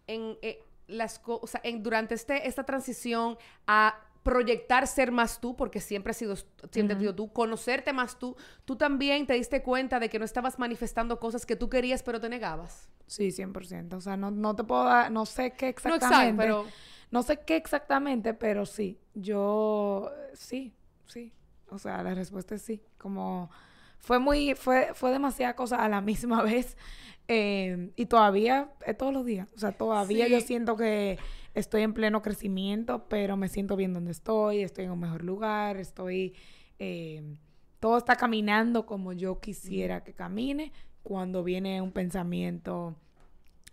en 0.05 0.37
eh, 0.41 0.61
las 0.89 1.19
co- 1.19 1.39
o 1.41 1.47
sea, 1.47 1.61
en, 1.63 1.83
durante 1.83 2.15
este, 2.15 2.47
esta 2.47 2.63
transición 2.65 3.37
a 3.67 3.95
proyectar 4.23 4.85
ser 4.87 5.11
más 5.11 5.39
tú, 5.39 5.55
porque 5.55 5.79
siempre 5.79 6.11
has 6.11 6.17
sido, 6.17 6.35
siempre 6.71 7.13
tú, 7.13 7.31
conocerte 7.31 7.93
más 7.93 8.19
tú, 8.19 8.35
tú 8.65 8.75
también 8.75 9.25
te 9.25 9.33
diste 9.33 9.63
cuenta 9.63 9.99
de 9.99 10.09
que 10.09 10.19
no 10.19 10.25
estabas 10.25 10.59
manifestando 10.59 11.19
cosas 11.19 11.45
que 11.45 11.55
tú 11.55 11.69
querías, 11.69 12.03
pero 12.03 12.19
te 12.19 12.29
negabas. 12.29 12.89
Sí, 13.07 13.31
100%. 13.31 13.97
O 13.97 14.01
sea, 14.01 14.17
no, 14.17 14.29
no 14.29 14.55
te 14.55 14.63
puedo 14.63 14.83
dar, 14.83 15.11
no 15.11 15.25
sé 15.25 15.51
qué 15.51 15.65
No 15.65 15.69
exactamente. 15.69 16.45
exacto, 16.45 16.63
pero 16.65 16.65
No 17.11 17.23
sé 17.23 17.39
qué 17.39 17.55
exactamente, 17.55 18.33
pero 18.33 18.65
sí. 18.65 18.99
Yo, 19.15 20.11
sí, 20.33 20.75
sí. 21.07 21.33
O 21.69 21.79
sea, 21.79 22.03
la 22.03 22.13
respuesta 22.13 22.55
es 22.55 22.61
sí. 22.61 22.83
Como 22.97 23.49
fue 23.99 24.19
muy, 24.19 24.55
fue, 24.55 24.89
fue 24.93 25.11
demasiada 25.11 25.55
cosa 25.55 25.77
a 25.83 25.89
la 25.89 26.01
misma 26.11 26.41
vez. 26.41 26.77
eh, 27.27 27.91
y 27.95 28.07
todavía, 28.07 28.71
es 28.85 28.97
todos 28.97 29.13
los 29.13 29.25
días. 29.25 29.47
O 29.55 29.59
sea, 29.59 29.71
todavía 29.71 30.27
yo 30.27 30.41
siento 30.41 30.75
que 30.75 31.19
estoy 31.53 31.83
en 31.83 31.93
pleno 31.93 32.21
crecimiento, 32.21 33.07
pero 33.07 33.37
me 33.37 33.49
siento 33.49 33.75
bien 33.75 33.93
donde 33.93 34.11
estoy, 34.11 34.61
estoy 34.61 34.85
en 34.85 34.91
un 34.91 34.99
mejor 34.99 35.23
lugar, 35.23 35.77
estoy, 35.77 36.35
eh, 36.79 37.37
todo 37.79 37.97
está 37.97 38.15
caminando 38.15 38.85
como 38.85 39.13
yo 39.13 39.39
quisiera 39.39 40.03
que 40.03 40.13
camine 40.13 40.71
cuando 41.03 41.43
viene 41.43 41.81
un 41.81 41.91
pensamiento 41.91 42.95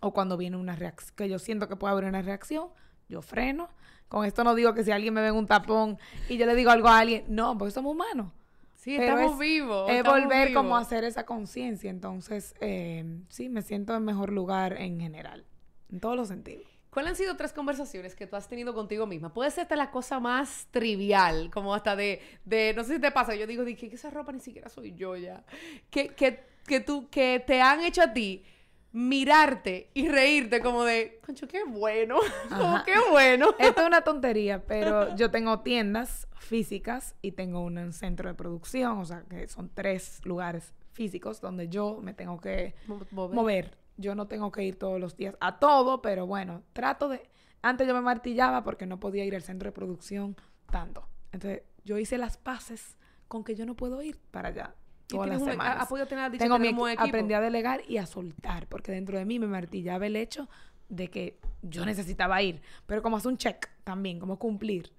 o 0.01 0.13
cuando 0.13 0.37
viene 0.37 0.57
una 0.57 0.75
reacción, 0.75 1.15
que 1.15 1.29
yo 1.29 1.39
siento 1.39 1.67
que 1.67 1.75
puede 1.75 1.91
haber 1.93 2.05
una 2.05 2.21
reacción, 2.21 2.69
yo 3.09 3.21
freno. 3.21 3.69
Con 4.07 4.23
esto 4.25 4.43
no 4.43 4.55
digo 4.55 4.73
que 4.73 4.83
si 4.83 4.91
alguien 4.91 5.13
me 5.13 5.21
ve 5.21 5.29
en 5.29 5.35
un 5.35 5.47
tapón 5.47 5.97
y 6.29 6.37
yo 6.37 6.45
le 6.45 6.55
digo 6.55 6.71
algo 6.71 6.87
a 6.87 6.99
alguien, 6.99 7.25
no, 7.27 7.57
porque 7.57 7.71
somos 7.71 7.93
humanos. 7.93 8.31
Sí, 8.77 8.95
estamos 8.95 9.33
es- 9.33 9.39
vivos. 9.39 9.89
Es 9.89 9.97
estamos 9.97 10.21
volver 10.23 10.53
como 10.53 10.77
a 10.77 10.79
hacer 10.81 11.03
esa 11.03 11.25
conciencia. 11.25 11.89
Entonces, 11.89 12.55
eh, 12.61 13.03
sí, 13.27 13.49
me 13.49 13.61
siento 13.61 13.93
en 13.95 14.05
mejor 14.05 14.31
lugar 14.31 14.79
en 14.81 14.99
general, 14.99 15.45
en 15.91 15.99
todos 15.99 16.15
los 16.15 16.29
sentidos. 16.29 16.65
¿Cuáles 16.89 17.11
han 17.11 17.15
sido 17.17 17.35
tres 17.37 17.53
conversaciones 17.53 18.15
que 18.15 18.25
tú 18.25 18.35
has 18.37 18.47
tenido 18.47 18.73
contigo 18.73 19.05
misma? 19.05 19.31
Puede 19.33 19.51
ser 19.51 19.63
hasta 19.63 19.75
la 19.75 19.91
cosa 19.91 20.19
más 20.19 20.67
trivial, 20.71 21.51
como 21.51 21.75
hasta 21.75 21.95
de, 21.95 22.21
de 22.45 22.73
no 22.75 22.83
sé 22.83 22.95
si 22.95 23.01
te 23.01 23.11
pasa, 23.11 23.35
yo 23.35 23.45
digo, 23.45 23.63
dije, 23.65 23.89
que 23.89 23.95
esa 23.95 24.09
ropa 24.09 24.31
ni 24.31 24.39
siquiera 24.39 24.69
soy 24.69 24.93
yo 24.95 25.15
ya. 25.15 25.43
Que, 25.91 26.07
que, 26.09 26.39
que 26.65 26.79
tú, 26.79 27.07
que 27.09 27.43
te 27.45 27.61
han 27.61 27.83
hecho 27.83 28.01
a 28.01 28.13
ti 28.13 28.43
mirarte 28.91 29.91
y 29.93 30.07
reírte 30.07 30.59
como 30.61 30.83
de, 30.83 31.19
concho, 31.25 31.47
qué 31.47 31.63
bueno, 31.63 32.17
como 32.49 32.83
qué 32.83 32.95
bueno. 33.11 33.49
Esto 33.59 33.81
es 33.81 33.87
una 33.87 34.01
tontería, 34.01 34.65
pero 34.65 35.15
yo 35.15 35.29
tengo 35.31 35.59
tiendas 35.59 36.27
físicas 36.39 37.15
y 37.21 37.33
tengo 37.33 37.61
un 37.61 37.93
centro 37.93 38.29
de 38.29 38.35
producción, 38.35 38.97
o 38.97 39.05
sea, 39.05 39.23
que 39.29 39.47
son 39.47 39.69
tres 39.73 40.21
lugares 40.23 40.73
físicos 40.93 41.41
donde 41.41 41.69
yo 41.69 41.99
me 42.01 42.13
tengo 42.13 42.39
que 42.39 42.75
mover. 43.11 43.77
Yo 43.97 44.13
no 44.13 44.27
tengo 44.27 44.51
que 44.51 44.63
ir 44.63 44.77
todos 44.77 44.99
los 44.99 45.17
días 45.17 45.35
a 45.39 45.59
todo, 45.59 46.01
pero 46.01 46.27
bueno, 46.27 46.63
trato 46.73 47.09
de... 47.09 47.29
Antes 47.63 47.87
yo 47.87 47.95
me 47.95 48.01
martillaba 48.01 48.63
porque 48.63 48.85
no 48.85 48.99
podía 48.99 49.25
ir 49.25 49.35
al 49.35 49.41
centro 49.41 49.69
de 49.69 49.71
producción 49.71 50.35
tanto. 50.71 51.07
Entonces, 51.31 51.63
yo 51.83 51.97
hice 51.97 52.17
las 52.17 52.37
paces 52.37 52.97
con 53.27 53.43
que 53.43 53.55
yo 53.55 53.65
no 53.65 53.75
puedo 53.75 54.01
ir 54.01 54.17
para 54.31 54.49
allá 54.49 54.75
¿Y 54.86 54.86
todas 55.07 55.27
las 55.29 55.37
tienes 55.37 55.41
un- 55.43 55.49
e- 55.49 55.51
semanas. 55.53 55.77
ha- 55.77 55.81
ha 55.83 55.87
podido 55.87 56.07
tener, 56.07 56.31
dicho, 56.31 56.43
Tengo 56.43 56.59
mi 56.59 56.67
equipo? 56.67 56.87
aprendí 57.03 57.33
a 57.33 57.41
delegar 57.41 57.81
y 57.87 57.97
a 57.97 58.05
soltar, 58.05 58.67
porque 58.67 58.91
dentro 58.91 59.17
de 59.17 59.25
mí 59.25 59.39
me 59.39 59.47
martillaba 59.47 60.05
el 60.05 60.15
hecho 60.15 60.47
de 60.89 61.09
que 61.09 61.39
yo 61.61 61.85
necesitaba 61.85 62.41
ir, 62.41 62.61
pero 62.85 63.01
como 63.01 63.17
hacer 63.17 63.31
un 63.31 63.37
check 63.37 63.67
también, 63.83 64.19
como 64.19 64.37
cumplir. 64.39 64.91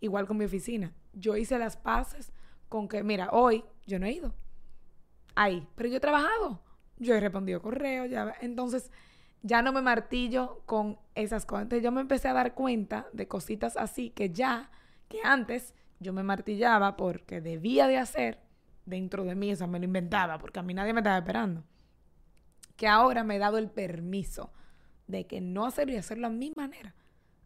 Igual 0.00 0.26
con 0.26 0.36
mi 0.36 0.44
oficina. 0.44 0.92
Yo 1.12 1.36
hice 1.36 1.58
las 1.58 1.76
paces 1.76 2.32
con 2.68 2.88
que, 2.88 3.02
mira, 3.02 3.28
hoy 3.32 3.64
yo 3.86 3.98
no 3.98 4.06
he 4.06 4.12
ido. 4.12 4.34
Ahí, 5.34 5.66
pero 5.74 5.88
yo 5.88 5.96
he 5.96 6.00
trabajado. 6.00 6.60
Yo 6.98 7.14
he 7.14 7.20
respondido 7.20 7.60
correos, 7.60 8.08
ya, 8.10 8.34
entonces 8.40 8.90
ya 9.42 9.62
no 9.62 9.72
me 9.72 9.82
martillo 9.82 10.62
con 10.64 10.98
esas 11.14 11.44
cosas. 11.44 11.64
Entonces 11.64 11.82
yo 11.84 11.90
me 11.92 12.00
empecé 12.00 12.28
a 12.28 12.32
dar 12.32 12.54
cuenta 12.54 13.06
de 13.12 13.26
cositas 13.26 13.76
así 13.76 14.10
que 14.10 14.30
ya, 14.30 14.70
que 15.08 15.18
antes 15.24 15.74
yo 16.00 16.12
me 16.12 16.22
martillaba 16.22 16.96
porque 16.96 17.40
debía 17.40 17.86
de 17.88 17.98
hacer 17.98 18.38
dentro 18.86 19.24
de 19.24 19.34
mí, 19.34 19.52
o 19.52 19.56
sea, 19.56 19.66
me 19.66 19.78
lo 19.78 19.84
inventaba, 19.84 20.38
porque 20.38 20.58
a 20.60 20.62
mí 20.62 20.74
nadie 20.74 20.92
me 20.92 21.00
estaba 21.00 21.18
esperando. 21.18 21.64
Que 22.76 22.88
ahora 22.88 23.22
me 23.24 23.36
he 23.36 23.38
dado 23.38 23.58
el 23.58 23.70
permiso 23.70 24.52
de 25.06 25.26
que 25.26 25.40
no 25.40 25.64
hacerlo 25.66 25.94
y 25.94 25.96
hacerlo 25.96 26.26
a 26.26 26.30
mi 26.30 26.52
manera. 26.56 26.94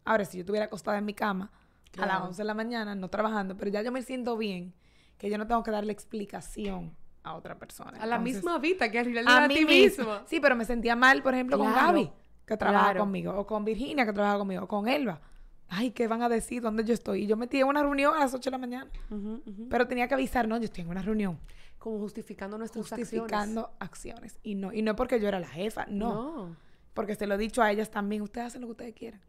Ahora, 0.05 0.25
si 0.25 0.37
yo 0.37 0.41
estuviera 0.41 0.65
acostada 0.65 0.97
en 0.97 1.05
mi 1.05 1.13
cama 1.13 1.51
a 1.97 2.01
las 2.01 2.09
Claro. 2.09 2.25
11 2.25 2.41
de 2.41 2.45
la 2.45 2.53
mañana, 2.53 2.95
no 2.95 3.09
trabajando, 3.09 3.55
pero 3.57 3.69
ya 3.71 3.81
yo 3.81 3.91
me 3.91 4.01
siento 4.01 4.37
bien, 4.37 4.73
que 5.17 5.29
yo 5.29 5.37
no 5.37 5.45
tengo 5.47 5.61
que 5.63 5.71
darle 5.71 5.91
explicación 5.91 6.95
a 7.23 7.35
otra 7.35 7.57
persona. 7.59 8.01
A 8.01 8.05
la 8.05 8.17
misma 8.17 8.57
vida 8.59 8.89
que 8.89 8.99
al 8.99 9.05
final 9.05 9.27
a 9.27 9.43
a 9.43 9.47
mí 9.47 9.55
ti 9.55 9.65
mismo. 9.65 10.05
mismo. 10.05 10.19
Sí, 10.25 10.39
pero 10.39 10.55
me 10.55 10.65
sentía 10.65 10.95
mal, 10.95 11.21
por 11.21 11.33
ejemplo, 11.33 11.57
con 11.57 11.71
Gaby, 11.73 12.11
que 12.45 12.57
trabaja 12.57 12.85
claro. 12.85 12.99
conmigo, 13.01 13.33
o 13.37 13.45
con 13.45 13.65
Virginia, 13.65 14.05
que 14.05 14.13
trabaja 14.13 14.37
conmigo, 14.37 14.63
o 14.63 14.67
con 14.67 14.87
Elba. 14.87 15.19
Ay, 15.69 15.91
¿qué 15.91 16.07
van 16.07 16.21
a 16.23 16.29
decir? 16.29 16.61
¿Dónde 16.61 16.83
yo 16.83 16.93
estoy? 16.93 17.23
Y 17.23 17.27
yo 17.27 17.37
metí 17.37 17.59
en 17.59 17.67
una 17.67 17.81
reunión 17.83 18.15
a 18.15 18.19
las 18.19 18.33
8 18.33 18.49
de 18.49 18.51
la 18.51 18.57
mañana. 18.57 18.91
Pero 19.69 19.87
tenía 19.87 20.07
que 20.07 20.15
avisar, 20.15 20.47
no, 20.47 20.57
yo 20.57 20.65
estoy 20.65 20.83
en 20.83 20.89
una 20.89 21.01
reunión. 21.01 21.39
Como 21.77 21.99
justificando 21.99 22.57
nuestras 22.57 22.89
Justificando 22.89 23.71
acciones. 23.79 24.39
Y 24.43 24.55
no, 24.55 24.73
y 24.73 24.81
no 24.81 24.91
es 24.91 24.97
porque 24.97 25.19
yo 25.19 25.27
era 25.27 25.39
la 25.39 25.47
jefa, 25.47 25.81
acciones. 25.81 26.05
no. 26.05 26.55
Porque 26.93 27.15
se 27.15 27.27
lo 27.27 27.35
he 27.35 27.37
dicho 27.37 27.61
a 27.61 27.71
ellas 27.71 27.91
también, 27.91 28.21
ustedes 28.23 28.47
hacen 28.47 28.61
lo 28.61 28.67
que 28.67 28.71
ustedes 28.71 28.93
quieran. 28.95 29.21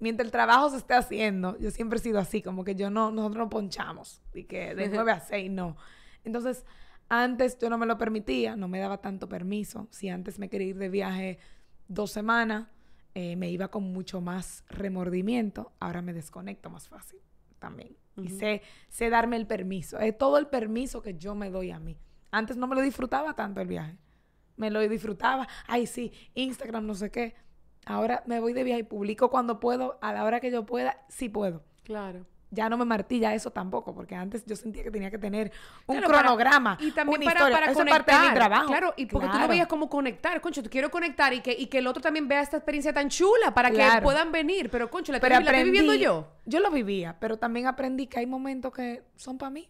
Mientras 0.00 0.26
el 0.26 0.32
trabajo 0.32 0.68
se 0.70 0.76
esté 0.76 0.94
haciendo, 0.94 1.56
yo 1.58 1.70
siempre 1.70 1.98
he 1.98 2.02
sido 2.02 2.18
así, 2.18 2.42
como 2.42 2.64
que 2.64 2.74
yo 2.74 2.90
no, 2.90 3.10
nosotros 3.10 3.38
no 3.38 3.48
ponchamos, 3.48 4.20
y 4.34 4.44
que 4.44 4.74
de 4.74 4.88
9 4.88 5.12
a 5.12 5.20
6 5.20 5.50
no. 5.50 5.76
Entonces, 6.24 6.64
antes 7.08 7.58
yo 7.58 7.70
no 7.70 7.78
me 7.78 7.86
lo 7.86 7.96
permitía, 7.98 8.56
no 8.56 8.68
me 8.68 8.78
daba 8.78 8.98
tanto 8.98 9.28
permiso. 9.28 9.88
Si 9.90 10.08
antes 10.08 10.38
me 10.38 10.48
quería 10.50 10.68
ir 10.68 10.78
de 10.78 10.88
viaje 10.88 11.38
dos 11.88 12.10
semanas, 12.10 12.66
eh, 13.18 13.36
me 13.36 13.50
iba 13.50 13.68
con 13.68 13.92
mucho 13.92 14.20
más 14.20 14.64
remordimiento, 14.68 15.72
ahora 15.80 16.02
me 16.02 16.12
desconecto 16.12 16.70
más 16.70 16.88
fácil 16.88 17.20
también. 17.58 17.96
Y 18.16 18.30
sé, 18.30 18.62
sé 18.88 19.10
darme 19.10 19.36
el 19.36 19.46
permiso, 19.46 19.98
es 20.00 20.16
todo 20.16 20.38
el 20.38 20.48
permiso 20.48 21.02
que 21.02 21.16
yo 21.16 21.34
me 21.34 21.50
doy 21.50 21.70
a 21.70 21.78
mí. 21.78 21.98
Antes 22.30 22.56
no 22.56 22.66
me 22.66 22.74
lo 22.74 22.82
disfrutaba 22.82 23.34
tanto 23.34 23.60
el 23.60 23.68
viaje 23.68 23.96
me 24.58 24.70
lo 24.70 24.86
disfrutaba. 24.86 25.48
Ay, 25.66 25.86
sí, 25.86 26.12
Instagram, 26.34 26.84
no 26.86 26.94
sé 26.94 27.10
qué. 27.10 27.34
Ahora 27.86 28.22
me 28.26 28.40
voy 28.40 28.52
de 28.52 28.64
viaje 28.64 28.80
y 28.80 28.84
publico 28.84 29.30
cuando 29.30 29.60
puedo, 29.60 29.98
a 30.02 30.12
la 30.12 30.24
hora 30.24 30.40
que 30.40 30.50
yo 30.50 30.66
pueda, 30.66 31.06
sí 31.08 31.30
puedo. 31.30 31.64
Claro. 31.84 32.26
Ya 32.50 32.70
no 32.70 32.78
me 32.78 32.86
martilla 32.86 33.34
eso 33.34 33.50
tampoco, 33.50 33.94
porque 33.94 34.14
antes 34.14 34.42
yo 34.46 34.56
sentía 34.56 34.82
que 34.82 34.90
tenía 34.90 35.10
que 35.10 35.18
tener 35.18 35.52
un 35.86 35.96
Claro, 35.96 36.08
para- 36.08 36.20
cronograma, 36.22 36.78
Y 36.80 36.92
también 36.92 37.20
una 37.20 37.24
para, 37.26 37.40
historia. 37.40 37.56
para 37.58 37.70
Eso 37.72 37.78
conectar. 37.80 38.04
parte 38.06 38.22
de 38.22 38.28
mi 38.30 38.34
trabajo. 38.34 38.66
Claro, 38.68 38.94
y 38.96 39.04
porque 39.06 39.26
tú 39.26 39.32
Claro. 39.32 39.48
veías 39.48 39.66
como 39.66 39.90
conectar. 39.90 40.40
Concho, 40.40 40.62
te 40.62 40.70
quiero 40.70 40.90
conectar 40.90 41.34
y 41.34 41.40
que, 41.42 41.52
y 41.52 41.66
que 41.66 41.78
el 41.78 41.86
otro 41.86 42.00
también 42.00 42.26
vea 42.26 42.40
esta 42.40 42.56
experiencia 42.56 42.94
tan 42.94 43.10
chula 43.10 43.52
para 43.52 43.70
que 43.70 43.86
puedan 44.02 44.32
venir. 44.32 44.70
Pero, 44.70 44.88
concho, 44.90 45.12
la, 45.12 45.20
Pero 45.20 45.34
estoy, 45.34 45.44
la 45.44 45.50
estoy 45.50 45.64
viviendo 45.64 45.92
aprendí- 45.92 45.98
yo. 46.02 46.26
Yo 46.46 46.60
lo 46.60 46.70
vivía, 46.70 47.16
pero 47.20 47.36
también 47.36 47.66
aprendí 47.66 48.06
que 48.06 48.18
hay 48.20 48.26
momentos 48.26 48.72
que 48.72 49.02
son 49.16 49.36
para 49.36 49.50
mí. 49.50 49.68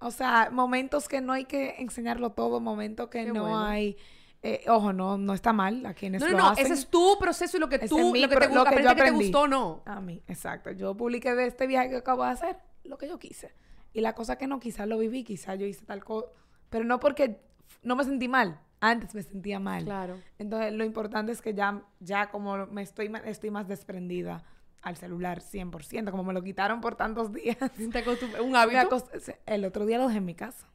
O 0.00 0.10
sea, 0.10 0.50
momentos 0.52 1.08
que 1.08 1.20
no 1.22 1.32
hay 1.32 1.46
que 1.46 1.76
enseñarlo 1.78 2.30
todo, 2.32 2.60
momentos 2.60 3.08
que 3.08 3.24
Qué 3.24 3.32
no 3.32 3.40
bueno. 3.42 3.64
hay... 3.64 3.96
eh, 4.42 4.64
ojo, 4.68 4.92
no, 4.92 5.18
no 5.18 5.34
está 5.34 5.52
mal 5.52 5.84
a 5.84 5.94
quienes 5.94 6.20
No, 6.20 6.28
lo 6.28 6.32
no, 6.36 6.38
no. 6.44 6.50
hacen. 6.50 6.64
Ese 6.66 6.74
es 6.74 6.88
tu 6.88 7.18
proceso 7.18 7.56
y 7.56 7.60
lo 7.60 7.68
que 7.68 7.78
tú, 7.80 7.98
lo 7.98 8.28
que 8.28 8.36
te, 8.36 8.48
lo 8.54 8.64
que 8.64 8.82
yo 8.82 8.94
que 8.94 9.02
te 9.02 9.10
gustó 9.10 9.42
o 9.42 9.48
no. 9.48 9.82
A 9.84 10.00
mí, 10.00 10.22
exacto. 10.28 10.70
Yo 10.70 10.96
publiqué 10.96 11.34
de 11.34 11.46
este 11.46 11.66
viaje 11.66 11.90
que 11.90 11.96
acabo 11.96 12.24
de 12.24 12.30
hacer 12.30 12.56
lo 12.84 12.98
que 12.98 13.08
yo 13.08 13.18
quise. 13.18 13.52
Y 13.92 14.00
la 14.00 14.14
cosa 14.14 14.36
que 14.38 14.46
no, 14.46 14.60
quizás 14.60 14.86
lo 14.86 14.98
viví, 14.98 15.24
quizás 15.24 15.58
yo 15.58 15.66
hice 15.66 15.84
tal 15.84 16.04
cosa. 16.04 16.28
Pero 16.70 16.84
no 16.84 17.00
porque 17.00 17.40
no 17.82 17.96
me 17.96 18.04
sentí 18.04 18.28
mal. 18.28 18.60
Antes 18.80 19.12
me 19.14 19.22
sentía 19.22 19.58
mal. 19.58 19.84
Claro. 19.84 20.20
Entonces, 20.38 20.72
lo 20.72 20.84
importante 20.84 21.32
es 21.32 21.42
que 21.42 21.52
ya, 21.52 21.82
ya 21.98 22.30
como 22.30 22.66
me 22.66 22.82
estoy, 22.82 23.10
estoy 23.24 23.50
más 23.50 23.66
desprendida 23.66 24.44
al 24.82 24.96
celular 24.96 25.40
100%, 25.40 26.12
como 26.12 26.22
me 26.22 26.32
lo 26.32 26.42
quitaron 26.42 26.80
por 26.80 26.94
tantos 26.94 27.32
días. 27.32 27.56
Te 27.58 28.40
un 28.40 28.54
hábito. 28.56 29.04
el 29.46 29.64
otro 29.64 29.84
día 29.84 29.98
lo 29.98 30.06
dejé 30.06 30.18
en 30.18 30.24
mi 30.24 30.34
casa. 30.36 30.68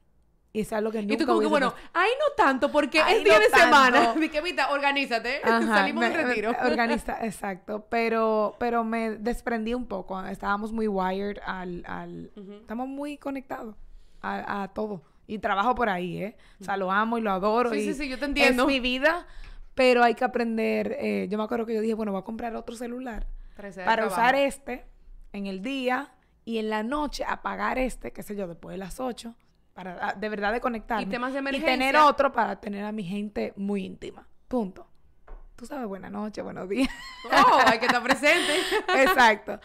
Y 0.54 0.60
es 0.60 0.70
lo 0.70 0.92
que 0.92 1.02
nunca 1.02 1.14
Y 1.14 1.16
tú 1.16 1.26
como 1.26 1.40
que, 1.40 1.46
bueno, 1.48 1.72
pensado. 1.72 1.90
ahí 1.94 2.10
no 2.16 2.34
tanto, 2.36 2.70
porque 2.70 3.00
Ahí 3.00 3.16
es 3.18 3.24
día 3.24 3.34
no 3.34 3.40
de 3.40 3.48
semana. 3.50 4.14
Mi 4.16 4.28
quemita, 4.28 4.70
organízate. 4.70 5.40
Ajá, 5.44 5.66
Salimos 5.66 6.04
del 6.04 6.14
retiro. 6.14 6.52
me- 6.52 6.58
Organiza, 6.70 7.26
exacto. 7.26 7.86
Pero, 7.90 8.54
pero 8.60 8.84
me 8.84 9.16
desprendí 9.16 9.74
un 9.74 9.86
poco. 9.86 10.24
Estábamos 10.24 10.70
muy 10.72 10.86
wired 10.86 11.38
al... 11.44 11.82
al. 11.88 12.30
Estamos 12.60 12.86
muy 12.86 13.18
conectados 13.18 13.74
a, 14.22 14.62
a 14.62 14.68
todo. 14.68 15.02
Y 15.26 15.40
trabajo 15.40 15.74
por 15.74 15.88
ahí, 15.88 16.22
¿eh? 16.22 16.36
O 16.60 16.64
sea, 16.64 16.76
lo 16.76 16.92
amo 16.92 17.18
y 17.18 17.20
lo 17.20 17.32
adoro. 17.32 17.70
Sí, 17.70 17.78
y 17.78 17.84
sí, 17.86 17.94
sí, 17.94 18.08
yo 18.08 18.16
te 18.16 18.26
entiendo. 18.26 18.62
Es 18.62 18.68
mi 18.68 18.78
vida, 18.78 19.26
pero 19.74 20.04
hay 20.04 20.14
que 20.14 20.24
aprender... 20.24 20.96
eh, 21.00 21.26
yo 21.28 21.36
me 21.36 21.42
acuerdo 21.42 21.66
que 21.66 21.74
yo 21.74 21.80
dije, 21.80 21.94
bueno, 21.94 22.12
voy 22.12 22.20
a 22.20 22.24
comprar 22.24 22.54
otro 22.54 22.76
celular 22.76 23.26
Para, 23.84 24.06
usar 24.06 24.36
este 24.36 24.84
en 25.32 25.46
el 25.46 25.62
día 25.62 26.12
y 26.44 26.58
en 26.58 26.70
la 26.70 26.84
noche 26.84 27.24
apagar 27.26 27.76
este, 27.78 28.12
qué 28.12 28.22
sé 28.22 28.36
yo, 28.36 28.46
después 28.46 28.74
de 28.74 28.78
las 28.78 29.00
8, 29.00 29.34
para 29.74 29.98
ah, 30.00 30.14
de 30.14 30.28
verdad 30.28 30.52
de 30.52 30.60
conectarme. 30.60 31.02
Y 31.02 31.06
temas 31.06 31.32
de 31.32 31.38
Y 31.38 31.40
emergencia. 31.40 31.70
tener 31.70 31.96
otro 31.96 32.32
para 32.32 32.60
tener 32.60 32.84
a 32.84 32.92
mi 32.92 33.02
gente 33.04 33.52
muy 33.56 33.84
íntima. 33.84 34.26
Punto. 34.48 34.88
Tú 35.56 35.66
sabes, 35.66 35.86
buenas 35.86 36.10
noches, 36.10 36.42
buenos 36.42 36.68
días. 36.68 36.88
Oh, 37.30 37.60
hay 37.64 37.78
que 37.78 37.86
estar 37.86 38.02
presente. 38.02 38.54
Exacto. 38.96 39.60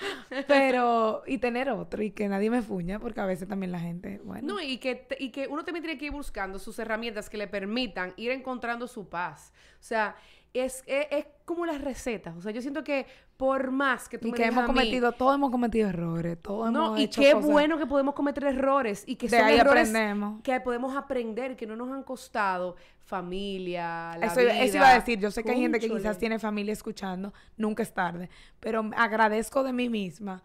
Pero, 0.47 1.23
y 1.25 1.39
tener 1.39 1.69
otro 1.71 2.03
y 2.03 2.11
que 2.11 2.27
nadie 2.27 2.51
me 2.51 2.61
fuña, 2.61 2.99
porque 2.99 3.19
a 3.21 3.25
veces 3.25 3.47
también 3.47 3.71
la 3.71 3.79
gente, 3.79 4.21
bueno. 4.23 4.53
No, 4.53 4.61
y 4.61 4.77
que, 4.77 5.07
y 5.19 5.31
que 5.31 5.47
uno 5.47 5.65
también 5.65 5.83
tiene 5.83 5.97
que 5.97 6.05
ir 6.05 6.11
buscando 6.11 6.59
sus 6.59 6.77
herramientas 6.77 7.27
que 7.27 7.37
le 7.37 7.47
permitan 7.47 8.13
ir 8.17 8.29
encontrando 8.29 8.87
su 8.87 9.09
paz. 9.09 9.51
O 9.79 9.83
sea, 9.83 10.15
es, 10.53 10.83
es, 10.87 11.07
es 11.11 11.25
como 11.45 11.65
las 11.65 11.79
recetas. 11.81 12.35
O 12.37 12.41
sea, 12.41 12.51
yo 12.51 12.61
siento 12.61 12.83
que 12.83 13.05
por 13.37 13.71
más 13.71 14.09
que 14.09 14.17
tú 14.17 14.27
y 14.27 14.31
me 14.31 14.37
que 14.37 14.45
hemos 14.45 14.63
a 14.63 14.67
mí- 14.67 14.73
cometido, 14.73 15.11
todos 15.13 15.35
hemos 15.35 15.49
cometido 15.51 15.87
errores, 15.89 16.37
todos 16.41 16.71
No, 16.71 16.87
hemos 16.87 16.99
y 16.99 17.03
hecho 17.03 17.21
qué 17.21 17.31
cosas- 17.33 17.49
bueno 17.49 17.77
que 17.77 17.85
podemos 17.85 18.13
cometer 18.15 18.43
errores 18.45 19.03
y 19.07 19.15
que 19.15 19.27
De 19.29 19.37
son 19.37 19.45
ahí 19.47 19.57
errores 19.59 19.89
aprendemos. 19.89 20.41
que 20.41 20.59
podemos 20.59 20.95
aprender, 20.97 21.55
que 21.55 21.65
no 21.65 21.75
nos 21.75 21.89
han 21.91 22.03
costado 22.03 22.75
familia, 23.23 24.17
la 24.17 24.27
Eso, 24.27 24.39
vida. 24.39 24.59
eso 24.63 24.77
iba 24.77 24.89
a 24.89 24.93
decir, 24.95 25.19
yo 25.19 25.31
sé 25.31 25.43
que 25.43 25.51
hay 25.51 25.61
gente 25.61 25.79
que 25.79 25.89
quizás 25.89 26.17
tiene 26.17 26.39
familia 26.39 26.73
escuchando, 26.73 27.33
nunca 27.57 27.83
es 27.83 27.93
tarde, 27.93 28.29
pero 28.59 28.89
agradezco 28.95 29.63
de 29.63 29.73
mí 29.73 29.89
misma 29.89 30.41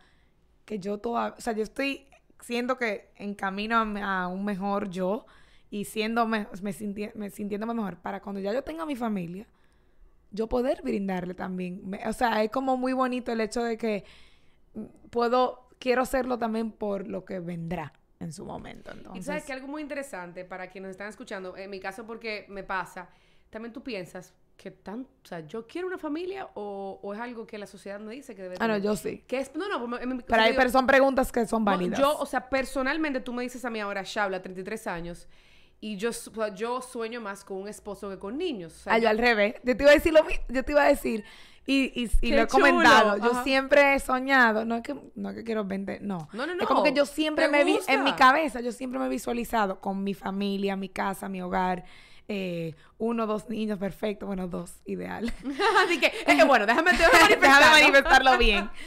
que 0.65 0.79
yo 0.79 0.99
toda, 0.99 1.35
o 1.37 1.41
sea, 1.41 1.53
yo 1.53 1.63
estoy, 1.63 2.07
siento 2.41 2.77
que 2.77 3.11
en 3.17 3.35
camino 3.35 3.77
a 3.77 4.29
un 4.29 4.45
mejor 4.45 4.89
yo 4.91 5.27
y 5.71 5.85
siendo, 5.85 6.27
me, 6.27 6.47
me 6.63 6.73
sinti- 6.73 7.13
me 7.15 7.31
sintiéndome 7.31 7.75
mejor 7.75 7.97
para 7.99 8.21
cuando 8.21 8.41
ya 8.41 8.53
yo 8.53 8.63
tenga 8.63 8.85
mi 8.87 8.97
familia, 8.97 9.47
yo 10.35 10.49
poder 10.49 10.82
brindarle 10.82 11.32
también. 11.35 11.80
Me- 11.89 12.07
o 12.07 12.12
sea, 12.12 12.43
es 12.43 12.51
como 12.51 12.76
muy 12.76 12.93
bonito 12.93 13.32
el 13.32 13.41
hecho 13.41 13.62
de 13.62 13.78
que 13.78 14.05
puedo, 15.11 15.68
quiero 15.78 16.03
hacerlo 16.03 16.39
también 16.39 16.70
por 16.72 17.07
lo 17.09 17.24
que 17.24 17.41
vendrá 17.41 17.93
en 18.20 18.32
su 18.32 18.45
momento. 18.45 18.91
Y 18.93 18.99
Entonces, 18.99 19.24
sabes 19.26 19.45
que 19.45 19.53
algo 19.53 19.68
muy 19.68 19.82
interesante 19.82 20.45
para 20.45 20.68
quienes 20.68 20.91
están 20.93 21.09
escuchando, 21.09 21.57
en 21.57 21.70
mi 21.70 21.80
caso 21.80 22.05
porque 22.07 22.47
me 22.49 22.62
pasa, 22.64 23.09
también 23.51 23.72
tú 23.72 23.82
piensas 23.82 24.35
que 24.57 24.70
tan, 24.70 25.01
o 25.03 25.26
sea, 25.26 25.41
yo 25.41 25.66
quiero 25.66 25.89
una 25.89 25.99
familia 25.99 26.49
o, 26.55 27.01
o 27.03 27.12
es 27.14 27.20
algo 27.20 27.45
que 27.47 27.59
la 27.59 27.66
sociedad 27.66 27.99
me 27.99 28.14
dice 28.14 28.35
que 28.37 28.43
debe 28.43 28.57
ah, 28.61 28.68
no, 28.68 28.74
tener? 28.74 28.82
yo 28.82 28.97
sí. 28.97 29.24
Que 29.26 29.39
es, 29.41 29.55
no, 29.55 29.68
no, 29.68 29.99
en 29.99 30.09
mi- 30.16 30.22
Pero 30.22 30.43
hay 30.43 30.53
digo, 30.57 30.68
son 30.68 30.87
preguntas 30.87 31.32
que 31.32 31.45
son 31.47 31.62
no, 31.64 31.72
válidas. 31.72 31.99
yo, 31.99 32.16
o 32.18 32.24
sea, 32.26 32.49
personalmente 32.49 33.20
tú 33.20 33.32
me 33.32 33.43
dices 33.43 33.64
a 33.64 33.70
mí 33.70 33.80
ahora, 33.80 34.03
Shabla, 34.05 34.41
33 34.43 34.87
años, 34.87 35.28
y 35.81 35.97
yo, 35.97 36.11
o 36.11 36.12
sea, 36.12 36.55
yo 36.55 36.81
sueño 36.81 37.20
más 37.20 37.45
con 37.45 37.59
un 37.59 37.68
esposo 37.68 38.09
que 38.11 38.18
con 38.18 38.39
niños. 38.39 38.72
O 38.72 38.83
sea, 38.85 38.95
Ah, 38.95 38.99
yo 38.99 39.09
al 39.09 39.18
revés. 39.18 39.55
Yo 39.64 39.77
te 39.77 39.83
iba 39.83 39.91
a 39.93 39.95
decir 39.95 40.12
lo 40.12 40.25
mismo. 40.25 40.43
Yo 40.49 40.64
te 40.64 40.72
iba 40.72 40.83
a 40.83 40.89
decir. 40.89 41.25
Y, 41.66 41.93
y, 41.95 42.11
y 42.20 42.33
lo 42.33 42.43
he 42.43 42.47
chulo. 42.47 42.66
comentado. 42.66 43.16
Yo 43.18 43.33
Ajá. 43.33 43.43
siempre 43.45 43.95
he 43.95 43.99
soñado. 44.01 44.64
No 44.64 44.77
es 44.77 44.83
que, 44.83 44.95
no 45.14 45.31
es 45.31 45.37
que 45.37 45.45
quiero 45.45 45.64
vender. 45.64 46.03
No. 46.03 46.29
No, 46.33 46.47
no, 46.47 46.53
Es 46.53 46.59
no. 46.59 46.66
como 46.66 46.83
que 46.83 46.93
yo 46.93 47.07
siempre 47.07 47.47
¿Te 47.47 47.51
me 47.51 47.64
vi. 47.64 47.79
En 47.89 48.03
mi 48.05 48.12
cabeza, 48.14 48.61
yo 48.61 48.72
siempre 48.72 48.99
me 48.99 49.07
he 49.07 49.09
visualizado 49.09 49.81
con 49.81 50.03
mi 50.05 50.14
familia, 50.14 50.77
mi 50.77 50.89
casa, 50.91 51.29
mi 51.29 51.41
hogar. 51.43 51.85
eh, 52.29 52.75
uno, 52.99 53.27
dos 53.27 53.49
niños, 53.51 53.79
perfecto. 53.79 54.27
Bueno, 54.27 54.47
dos, 54.49 54.72
ideal. 54.87 55.31
Así 55.87 55.99
que, 56.01 56.07
es 56.27 56.35
que 56.37 56.45
bueno, 56.45 56.64
déjame. 56.66 56.93
Déjame 56.93 57.70
manifestarlo 57.83 58.39
bien. 58.39 58.70